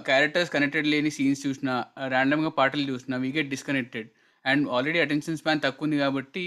క్యారెక్టర్స్ 0.06 0.50
కనెక్టెడ్ 0.50 0.88
లేని 0.88 1.12
సీన్స్ 1.12 1.48
చూసినా 1.48 1.74
ర్యాండమ్గా 2.08 2.50
పాటలు 2.50 2.92
చూసినా 2.92 3.18
we 3.18 3.32
get 3.32 3.50
disconnected 3.50 4.10
and 4.46 4.70
already 4.70 5.00
attention 5.00 5.38
span 5.38 5.62
తక్కువ 5.64 5.86
ఉంది 5.86 5.98
కాబట్టి 5.98 6.46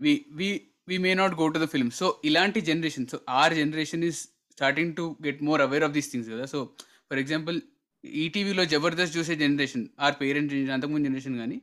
we 0.00 0.26
we 0.32 0.48
we 0.88 0.96
may 1.04 1.12
not 1.14 1.34
go 1.34 1.46
to 1.48 1.58
the 1.58 1.68
film 1.72 1.90
so 1.98 2.06
ఇలాంటి 2.24 2.60
generation 2.68 3.06
so 3.12 3.18
or 3.40 3.54
generation 3.54 4.04
is 4.08 4.20
starting 4.58 4.92
to 4.96 5.04
get 5.26 5.40
more 5.48 5.60
aware 5.62 5.84
of 5.84 5.94
these 5.96 6.08
things 6.12 6.30
కదా? 6.30 6.44
So 6.46 6.58
for 7.08 7.18
example 7.18 7.56
ఈటీవీలో 8.04 8.64
జబర్దస్త్ 8.72 9.14
చూసే 9.16 9.34
generation 9.42 9.84
or 10.00 10.16
parents 10.20 10.52
generation 10.52 10.74
అంతకుముందు 10.76 11.06
generation 11.08 11.36
కానీ 11.42 11.58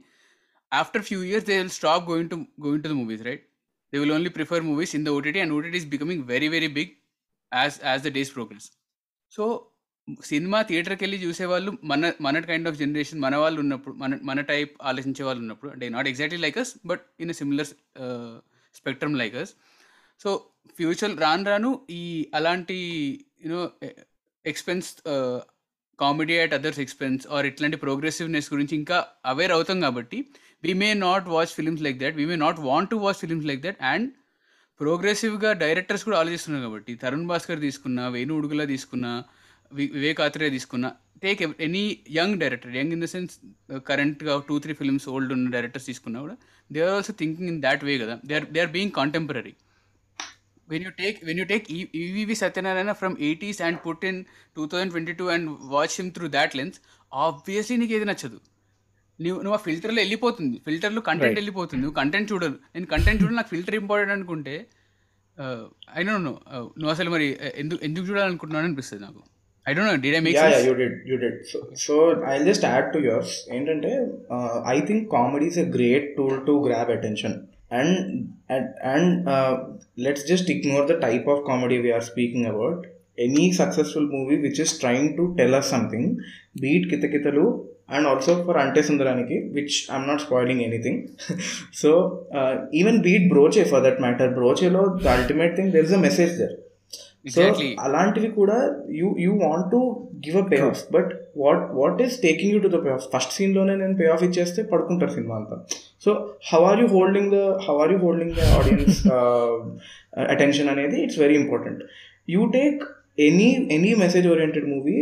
after 0.72 1.04
few 1.10 1.20
years 1.24 1.48
they 1.50 1.56
will 1.60 1.74
stop 1.76 2.06
going 2.10 2.32
to 2.32 2.38
going 2.64 2.84
to 2.84 2.90
the 2.90 2.98
movies 3.00 3.24
right 3.28 3.44
they 3.94 4.00
will 4.00 4.14
only 4.14 4.32
prefer 4.38 4.64
movies 4.64 4.94
in 4.98 5.06
the 5.06 5.14
OTT 5.18 5.40
and 5.40 5.54
OTT 5.54 5.78
is 5.78 5.90
becoming 5.94 6.24
very 6.32 6.50
very 6.56 6.70
big 6.78 6.92
as 7.52 7.78
as 7.86 8.04
the 8.04 8.12
days 8.18 8.32
progress 8.34 8.68
so 9.32 9.44
cinema 10.26 10.58
థియేటర్కి 10.62 11.04
వెళ్ళి 11.06 11.18
చూసేవాళ్ళు 11.24 11.72
మన 11.84 12.12
మన 12.22 12.40
kind 12.50 12.68
of 12.68 12.78
generation 12.78 13.22
మన 13.22 13.36
వాళ్ళు 13.36 13.60
ఉన్నప్పుడు 13.60 13.96
మన 13.96 14.20
మన 14.24 14.42
టైప్ 14.50 14.74
ఆలోచించే 14.84 15.24
వాళ్ళు 15.24 15.42
ఉన్నప్పుడు 15.42 15.72
అంటే 15.72 15.86
not 15.90 16.08
exactly 16.08 16.40
like 16.44 16.58
us 16.64 16.74
but 16.88 17.06
in 17.20 17.32
a 17.32 17.38
similar 17.40 17.72
spectrum 18.76 19.16
like 19.16 19.36
us 19.36 19.52
so 20.22 20.30
future 20.76 21.14
రాను 21.18 21.46
రాను 21.46 21.72
ఈ 21.92 22.04
అలాంటి 22.34 22.78
you know 23.46 23.62
expense 24.46 24.90
comedy 26.00 26.36
at 26.40 26.54
others 26.54 26.80
expense 26.80 27.24
or 27.28 27.46
ఇట్లాంటి 27.46 27.78
ప్రోగ్రెసివ్నెస్ 27.78 28.48
గురించి 28.54 28.74
ఇంకా 28.76 28.98
అవేర్ 29.26 29.52
అవుతాం 29.52 29.78
కాబట్టి 29.82 30.18
we 30.64 30.74
may 30.74 30.90
not 31.00 31.26
watch 31.28 31.54
films 31.54 31.84
like 31.84 31.98
that 32.00 32.16
we 32.16 32.26
may 32.26 32.36
not 32.36 32.60
want 32.62 32.90
to 32.90 32.98
watch 32.98 33.20
films 33.20 33.48
like 33.48 33.62
that 33.62 33.80
and 33.84 34.08
ప్రోగ్రెసివ్గా 34.80 35.52
directors 35.62 36.04
కూడా 36.04 36.18
ఆలోచిస్తున్నారు 36.20 36.64
కాబట్టి 36.64 36.94
తరుణ్ 36.96 37.28
భాస్కర్ 37.28 37.60
తీసుకున్న 37.60 38.08
వేణు 38.08 38.34
ఉడుగుల 38.40 38.64
తీసుకున్న 38.66 39.08
వివేక్ 39.76 40.22
ఆత్రేయ 40.22 40.50
తీసుకున్న 40.50 40.88
take 41.24 41.42
any 41.68 41.84
young 42.12 42.36
director 42.40 42.74
young 42.76 42.94
in 42.96 43.04
the 43.06 43.08
sense 43.14 43.36
కరెంట్గా 43.90 44.34
two 44.48 44.56
three 44.60 44.74
films 44.74 45.08
old 45.10 45.32
ఉన్న 45.34 45.50
directors 45.50 45.86
తీసుకున్నా 45.86 46.20
కూడా 46.22 46.36
they 46.72 46.82
are 46.82 46.94
also 46.96 47.14
thinking 47.14 47.50
in 47.50 47.62
that 47.62 47.84
way 47.84 47.94
కదా. 47.98 48.20
They 48.26 48.36
are 48.36 48.48
they 48.52 48.60
are 48.60 48.74
being 48.78 48.92
contemporary 48.92 49.54
when 50.68 50.82
you 50.82 50.92
take 51.00 51.18
when 51.28 51.38
you 51.38 51.46
take 51.46 51.66
E- 51.70 51.90
EVV 51.94 52.32
Satyanarayana 52.42 52.94
from 53.02 53.14
80s 53.18 53.58
and 53.66 53.76
put 53.84 54.04
in 54.04 54.16
2022 54.58 55.30
and 55.30 55.44
watch 55.74 56.00
him 56.00 56.08
through 56.12 56.30
that 56.36 56.52
lens, 56.60 56.78
obviously 57.12 57.76
నీకు 57.82 57.94
ఏది 57.94 58.06
నచ్చదు. 58.06 58.38
నువ్వు 59.20 59.40
నువ్వు 59.42 59.58
ఆ 59.58 59.62
ఫిల్టర్లో 59.66 60.00
వెళ్ళిపోతుంది. 60.02 60.58
ఫిల్టర్లో 60.66 61.02
content 61.02 61.38
వెళ్ళిపోతుంది. 61.40 61.82
నువ్వు 61.82 61.96
కంటెంట్ 62.00 62.30
చూడదు. 62.32 62.58
నేను 62.76 62.86
కంటెంట్ 62.86 63.20
చూడాలి 63.22 63.38
నాకు 63.42 63.52
ఫిల్టర్ 63.54 63.76
ఇంపార్టెంట్ 63.76 64.14
అనుకుంటే 64.14 64.56
ఐ 65.98 66.04
డోంట్ 66.04 66.26
నో 66.30 66.34
నువ్వు 66.80 66.92
అసలు 66.96 67.10
మరి 67.10 67.28
uh, 67.46 67.54
ఎందుకు 67.62 67.82
ఎందుకు 67.84 68.06
చూడాలనుకుంటున్నావు 68.10 68.66
అనిపిస్తుంది 68.66 69.04
నాకు. 69.04 69.24
I 69.68 69.74
don't 69.76 69.89
know 69.89 69.97
did 70.01 70.16
I 70.18 70.22
make 70.26 70.38
yeah 70.38 70.45
yeah 70.53 70.74
did 70.82 70.97
you 71.09 71.16
did 71.18 71.38
so 71.51 71.59
so 71.86 71.93
I 72.28 72.34
just 72.49 72.66
add 72.70 72.89
to 72.93 72.99
yours 73.07 73.36
ఏంటంటే 73.55 73.91
I 74.74 74.78
think 74.89 75.05
comedy 75.16 75.47
is 75.51 75.59
a 75.59 75.68
great 75.76 76.09
tool 76.18 76.39
to 76.47 76.55
grab 76.66 76.91
attention 76.97 77.36
and 77.74 77.95
and 78.89 79.13
let's 80.05 80.26
just 80.28 80.49
ignore 80.55 80.86
the 80.91 80.97
type 81.05 81.28
of 81.30 81.41
comedy 81.47 81.78
we're 81.86 82.05
speaking 82.09 82.49
about 82.51 82.84
any 83.26 83.45
successful 83.59 84.09
movie 84.13 84.36
which 84.38 84.59
is 84.63 84.74
trying 84.80 85.09
to 85.18 85.24
tell 85.38 85.55
us 85.59 85.70
something 85.70 86.09
beat 86.61 86.86
Kithakithalu 86.91 87.45
and 87.95 88.07
also 88.07 88.34
for 88.45 88.57
Ante 88.57 88.82
Sundaraniki 88.82 89.36
which 89.55 89.76
I'm 89.91 90.07
not 90.07 90.22
spoiling 90.22 90.61
anything 90.61 91.01
so 91.82 91.89
even 92.74 92.99
beat 93.05 93.28
Broche 93.34 93.63
for 93.72 93.84
that 93.84 93.99
matter 94.01 94.32
బ్రోచేలో 94.34 94.84
the 95.03 95.09
ultimate 95.16 95.53
thing 95.57 95.72
there 95.72 95.86
is 95.89 95.95
a 95.97 96.01
message 96.07 96.34
there 96.41 96.55
so. 97.26 97.42
అలాంటివి 97.84 98.30
కూడా 98.34 98.58
you 98.98 99.08
you 99.20 99.32
want 99.44 99.68
to 99.72 99.80
give 100.26 100.38
a 100.38 100.46
payoff 100.66 100.82
but 100.92 101.12
what 101.38 101.64
what 101.80 102.02
is 102.06 102.16
taking 102.22 102.52
you 102.56 102.60
to 102.60 102.72
the 102.74 102.82
payoff 102.96 103.06
first 103.14 103.34
సీన్లోనే 103.38 103.76
నేను 103.82 103.96
pay 103.96 104.08
of 104.08 104.24
ఇచ్చేస్తే 104.28 104.64
పడుకుంటారు 104.72 105.14
cinema 105.16 105.36
అంతా. 105.40 105.56
So 106.06 106.12
how 106.50 106.62
are 106.70 106.82
you 106.82 106.88
holding 106.94 107.32
the 107.32 107.40
how 107.66 107.76
are 107.84 107.94
you 107.94 108.00
holding 108.04 108.34
the 108.34 108.46
audience 108.58 109.00
attention 110.30 110.70
అనేది 110.74 111.00
it's 111.06 111.20
very 111.20 111.38
important 111.42 111.82
you 112.28 112.44
take 112.54 112.84
any 113.26 113.50
any 113.72 113.92
message 114.00 114.26
oriented 114.28 114.70
movie 114.72 114.98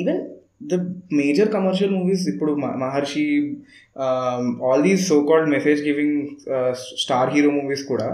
even 0.00 0.22
the 0.64 0.74
major 1.18 1.48
commercial 1.54 1.92
movies 1.92 2.24
ఇప్పుడు 2.32 2.52
Maharshi 2.82 3.24
all 4.66 4.82
these 4.82 5.04
so 5.08 5.16
called 5.30 5.48
message 5.48 5.80
giving 5.88 6.18
star 7.00 7.32
hero 7.34 7.50
movies 7.56 7.84
కూడా 7.90 8.08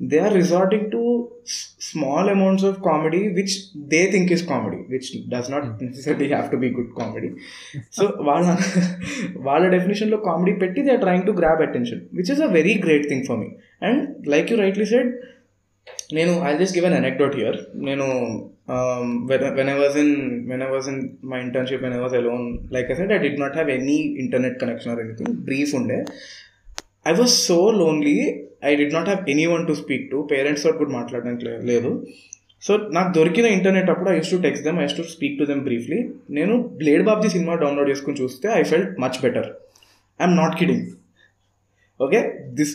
they 0.00 0.18
are 0.18 0.34
resorting 0.34 0.86
to 0.92 1.00
small 1.88 2.30
amounts 2.30 2.66
of 2.68 2.78
comedy 2.88 3.22
which 3.38 3.54
they 3.92 4.00
think 4.12 4.32
is 4.32 4.44
comedy 4.48 4.78
which 4.92 5.08
does 5.32 5.50
not 5.50 5.66
necessary 5.82 6.28
have 6.28 6.46
to 6.50 6.56
be 6.56 6.70
good 6.78 6.92
comedy 7.00 7.30
so 7.98 8.06
వాళ్ళ 8.28 8.46
వాళ్ళ 9.48 9.64
డెఫినేషన్లో 9.68 10.20
comedy 10.28 10.54
పెట్టి 10.62 10.82
they 10.82 10.92
are 10.96 11.02
trying 11.06 11.26
to 11.26 11.34
grab 11.40 11.62
attention 11.68 12.02
which 12.12 12.32
is 12.36 12.40
a 12.40 12.50
very 12.58 12.74
great 12.86 13.08
thing 13.08 13.26
for 13.26 13.38
me 13.38 13.50
and 13.88 14.02
like 14.28 14.52
you 14.52 14.58
rightly 14.64 14.88
said 14.94 15.10
నేను 16.14 16.32
I 16.44 16.52
just 16.56 16.76
give 16.76 16.86
an 16.88 16.94
anecdote 16.94 17.36
here 17.36 17.56
నేను 17.88 18.06
when 19.58 19.70
I 19.74 19.78
was 19.80 19.96
in 20.02 20.14
when 20.50 20.62
I 20.62 20.70
was 20.70 20.88
in 20.92 21.00
my 21.32 21.40
internship 21.40 21.82
when 21.82 21.94
I 21.94 21.98
was 21.98 22.14
alone 22.14 22.44
like 22.76 22.90
I 22.92 22.94
said 22.94 23.12
I 23.12 23.18
did 23.18 23.40
not 23.40 23.52
have 23.52 23.70
any 23.70 23.98
internet 24.24 24.56
connection 24.62 24.92
or 24.92 25.00
anything 25.04 25.34
brief 25.48 25.72
ఉండే. 25.80 25.98
I 27.06 27.12
was 27.20 27.34
so 27.48 27.58
lonely 27.80 28.16
I 28.70 28.72
did 28.80 28.86
not 28.96 29.08
have 29.10 29.30
any 29.34 29.46
one 29.52 29.64
to 29.68 29.74
speak 29.82 30.06
to 30.12 30.18
parents 30.32 30.64
తోటి 30.64 30.78
కూడా 30.82 30.92
మాట్లాడడానికి 30.98 31.44
లేదు. 31.70 31.90
So 32.62 32.72
నాకు 32.96 33.10
దొరికిన 33.18 33.46
internet 33.56 33.90
అప్పుడు 33.92 34.08
I 34.12 34.16
used 34.16 34.32
to 34.34 34.38
text 34.46 34.64
them 34.66 34.78
I 34.80 34.82
used 34.86 34.96
to 34.98 35.04
speak 35.12 35.36
to 35.40 35.44
them 35.50 35.62
briefly 35.68 36.00
నేను 36.38 36.54
Blade 36.80 37.04
Babji 37.08 37.28
సినిమా 37.34 37.54
డౌన్లోడ్ 37.62 37.90
చేసుకుని 37.92 38.18
చూస్తే 38.22 38.48
I 38.58 38.62
felt 38.72 38.92
much 39.04 39.18
better 39.24 39.48
I'm 40.20 40.36
not 40.42 40.56
kidding 40.60 40.84
okay 42.00 42.20
this 42.58 42.74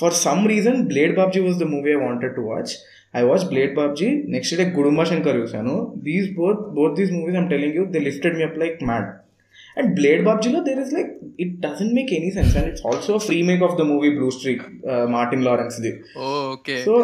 for 0.00 0.14
some 0.26 0.42
reason 0.52 0.78
Blade 0.92 1.14
Babji 1.20 1.40
was 1.46 1.58
the 1.62 1.68
movie 1.74 1.90
I 1.96 1.98
wanted 2.06 2.34
to 2.38 2.44
watch 2.50 2.74
I 3.20 3.22
watched 3.30 3.46
Blade 3.52 3.74
Babji 3.80 4.08
next 4.34 4.56
day 4.60 4.64
Gudumba 4.78 5.02
Shankar 5.10 5.38
చూశాను. 5.42 5.74
These 6.08 6.28
both 6.40 6.62
both 6.78 6.96
these 7.00 7.12
movies 7.18 7.38
I'm 7.40 7.48
telling 7.54 7.76
you 7.78 7.84
they 7.94 8.02
lifted 8.08 8.36
me 8.38 8.44
up 8.48 8.58
like 8.64 8.78
mad 8.90 9.08
and 9.80 9.94
blade 10.00 10.22
babji 10.28 10.50
lo 10.56 10.60
there 10.68 10.80
is 10.84 10.90
like 10.98 11.10
it 11.44 11.50
doesn't 11.64 11.92
make 12.00 12.10
any 12.18 12.30
sense 12.36 12.54
and 12.58 12.66
it's 12.72 12.84
also 12.90 13.14
a 13.18 13.24
remake 13.32 13.62
of 13.68 13.74
the 13.80 13.86
movie 13.92 14.12
blue 14.18 14.30
streak 14.38 14.62
uh, 14.92 15.06
martin 15.16 15.42
lawrence 15.48 15.78
did 15.86 15.96
Oh, 16.16 16.36
okay. 16.56 16.78
so 16.86 16.94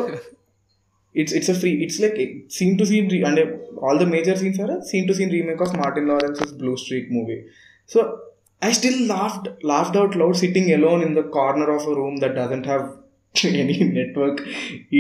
it's 1.20 1.32
it's 1.38 1.48
a 1.54 1.56
free 1.60 1.74
it's 1.86 1.98
like 2.04 2.16
scene 2.56 2.74
to 2.78 2.86
scene 2.90 3.08
re- 3.14 3.22
and 3.30 3.38
uh, 3.44 3.46
all 3.86 3.98
the 4.02 4.06
major 4.14 4.34
scenes 4.42 4.58
are 4.64 4.70
a 4.76 4.82
scene 4.90 5.06
to 5.08 5.14
scene 5.18 5.30
remake 5.36 5.60
of 5.64 5.70
Martin 5.80 6.06
Lawrence's 6.10 6.52
Blue 6.60 6.76
Streak 6.82 7.10
movie. 7.10 7.38
So 7.94 8.00
I 8.68 8.70
still 8.78 8.98
laughed 9.12 9.48
laughed 9.70 9.96
out 10.02 10.14
loud 10.20 10.36
sitting 10.42 10.72
alone 10.76 11.02
in 11.06 11.14
the 11.18 11.24
corner 11.36 11.68
of 11.76 11.82
a 11.92 11.94
room 12.00 12.16
that 12.22 12.34
doesn't 12.36 12.64
have 12.72 12.84
any 13.44 13.78
network, 13.98 14.40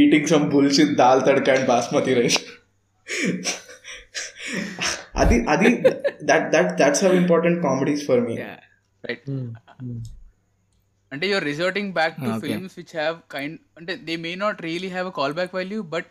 eating 0.00 0.26
some 0.32 0.50
bullshit 0.54 0.96
dal 1.02 1.22
tadka 1.28 1.54
and 1.58 1.68
basmati 1.72 2.16
rice. 2.20 2.38
adi 5.14 5.70
that 6.22 6.42
that 6.52 6.68
that's 6.78 7.00
how 7.00 7.12
important 7.14 7.62
comedy 7.62 7.92
is 7.92 8.04
for 8.06 8.18
me. 8.26 8.34
Right 9.04 9.24
Hmm. 9.28 9.46
Hmm. 9.78 10.00
అంటే 11.12 11.26
you're 11.30 11.46
resorting 11.48 11.90
back 11.96 12.14
to. 12.20 12.28
Films 12.42 12.74
which 12.78 12.92
have 12.98 13.16
kind 13.34 13.56
అంటే 13.78 13.92
they 14.06 14.14
may 14.22 14.30
not 14.42 14.60
really 14.66 14.90
have 14.94 15.08
a 15.10 15.14
call 15.18 15.34
back 15.38 15.52
value 15.58 15.78
but 15.94 16.10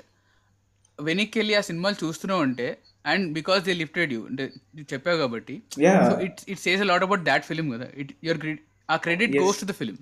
వెనక్కి 1.00 1.38
వెళ్ళి 1.40 1.54
ఆ 1.60 1.64
సినిమాలు 1.70 1.98
చూస్తున్నావు 2.02 2.42
అంటే 2.48 2.68
and 3.06 3.26
because 3.38 3.62
they 3.68 3.74
lifted 3.80 4.12
you 4.16 4.22
అంటే 4.30 4.46
నువ్వు 4.76 4.90
చెప్పావు 4.94 5.18
కాబట్టి 5.24 5.56
Yeah. 5.86 6.00
So 6.10 6.14
it 6.28 6.42
it 6.54 6.62
says 6.66 6.84
lot 6.92 7.06
about 7.08 7.24
that 7.32 7.46
film 7.50 7.70
కదా 7.76 7.88
ఇట్ 8.04 8.12
యువర్ 8.28 8.40
ఆ 8.90 8.98
credit 9.06 9.34
Yes. 9.36 9.44
Goes 9.46 9.62
to 9.64 9.68
the 9.72 9.78
film 9.82 10.00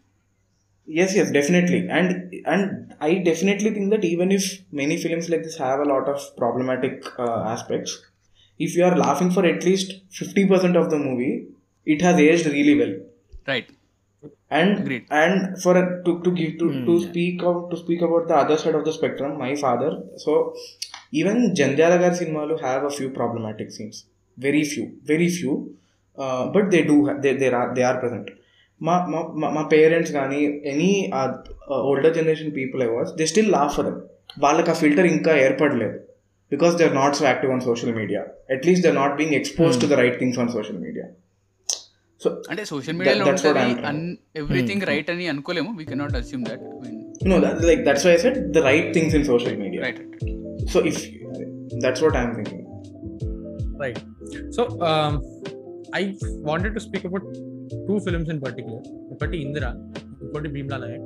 yes 0.88 1.12
yes 1.18 1.28
definitely 1.36 1.80
and 1.96 2.08
and 2.52 2.62
i 3.08 3.14
definitely 3.28 3.72
think 3.74 3.88
that 3.94 4.04
even 4.06 4.30
if 4.38 4.46
many 4.80 4.96
films 5.04 5.26
like 5.32 5.44
this 5.48 5.58
have 5.60 5.80
a 5.80 5.90
lot 5.92 6.06
of 6.14 6.20
problematic 6.40 6.96
uh, 7.26 7.40
aspects 7.52 7.92
if 8.61 8.71
you 8.77 8.85
are 8.85 8.97
laughing 8.97 9.31
for 9.31 9.45
at 9.47 9.63
least 9.65 9.89
50% 10.21 10.77
of 10.83 10.87
the 10.93 10.99
movie 10.99 11.35
it 11.87 12.03
has 12.07 12.19
aged 12.27 12.47
really 12.57 12.77
well 12.83 12.95
right 13.51 13.73
and 14.59 14.71
Agreed. 14.81 15.05
and 15.21 15.35
for 15.63 15.73
a, 15.81 15.85
to, 16.05 16.13
to 16.25 16.31
give 16.31 16.53
to, 16.61 16.67
to 16.87 16.95
speak 17.07 17.39
of 17.43 17.57
to 17.71 17.77
speak 17.77 18.03
about 18.09 18.25
the 18.31 18.37
other 18.43 18.57
side 18.57 18.77
of 18.81 18.85
the 18.89 18.95
spectrum 18.99 19.31
my 19.45 19.53
father 19.57 19.91
so 20.25 20.33
even 21.13 21.37
jandhyala 21.59 21.97
gar 22.03 22.13
cinemalu 22.21 22.55
have 22.67 22.85
a 22.91 22.95
few 22.99 23.09
problematic 23.19 23.69
scenes 23.77 23.97
very 24.39 24.63
few 24.73 24.85
very 25.13 25.29
few 25.39 25.55
uh, 26.19 26.43
but 26.55 26.65
they 26.75 26.83
do 26.93 26.97
ha- 27.07 27.19
they, 27.25 27.35
they 27.43 27.51
are 27.61 27.69
they 27.79 27.87
are 27.91 27.99
present 28.05 28.29
మా 28.81 28.95
మా 29.13 29.19
మా- 29.41 29.51
మా 29.57 29.63
parents 29.73 30.13
కానీ 30.17 30.39
any 30.71 30.89
older 31.91 32.15
generation 32.17 32.51
people 32.57 32.81
I 32.87 32.89
watch 32.95 33.13
they 33.21 33.27
still 33.33 33.51
laugh 33.57 33.73
for 33.77 33.87
them 33.89 34.01
వాళ్ళకి 34.45 34.71
ఆ 34.73 34.77
filter 34.81 35.09
ఇంకా 35.15 35.33
ఏర్పడలేదు 35.45 35.97
Because 36.52 36.76
they 36.80 36.86
are 36.90 36.96
not 37.02 37.16
so 37.20 37.26
active 37.30 37.52
on 37.56 37.64
social 37.70 37.94
media 38.00 38.22
at least 38.56 38.86
they 38.88 38.94
not 39.02 39.16
being 39.20 39.36
expose 39.40 39.76
to 39.84 39.90
the 39.94 39.98
right 40.02 40.18
things 40.22 40.40
on 40.44 40.52
social 40.58 40.80
media 40.86 41.06
so 42.22 42.30
అంటే 42.52 42.64
social 42.72 42.98
మీడియాలో 43.00 43.26
that's 43.30 43.44
what 43.48 43.58
ఉంటుంది 43.58 43.74
I'm 43.74 43.84
trying. 43.84 44.02
Everything 44.42 44.84
right 44.92 45.10
అని 45.14 45.28
అనుకోలేము 45.34 45.72
we 45.80 45.86
cannot 45.92 46.18
assume 46.22 46.46
that 46.50 46.66
no 47.30 47.38
that, 47.44 47.56
like 47.70 47.82
that's 47.88 48.04
why 48.06 48.12
i 48.18 48.22
said 48.22 48.36
the 48.58 48.62
right 48.68 48.88
things 48.96 49.14
in 49.18 49.24
social 49.32 49.56
media 49.64 49.82
right 49.86 50.02
so 50.74 50.80
if 50.92 50.98
that's 51.86 52.02
what 52.06 52.16
i'm 52.22 52.34
thinking 52.38 52.62
Right. 53.82 54.00
So 54.52 54.62
um, 54.82 55.14
I 55.94 56.04
wanted 56.48 56.74
to 56.74 56.82
speak 56.82 57.04
about 57.06 57.26
two 57.88 57.98
films 58.06 58.30
in 58.30 58.40
particular. 58.46 58.80
ఒకటి 59.14 59.38
ఇందిరా 59.46 59.70
ఇంకోటి 60.24 60.50
భీమ్లా 60.56 60.78
నాయక్ 60.78 61.06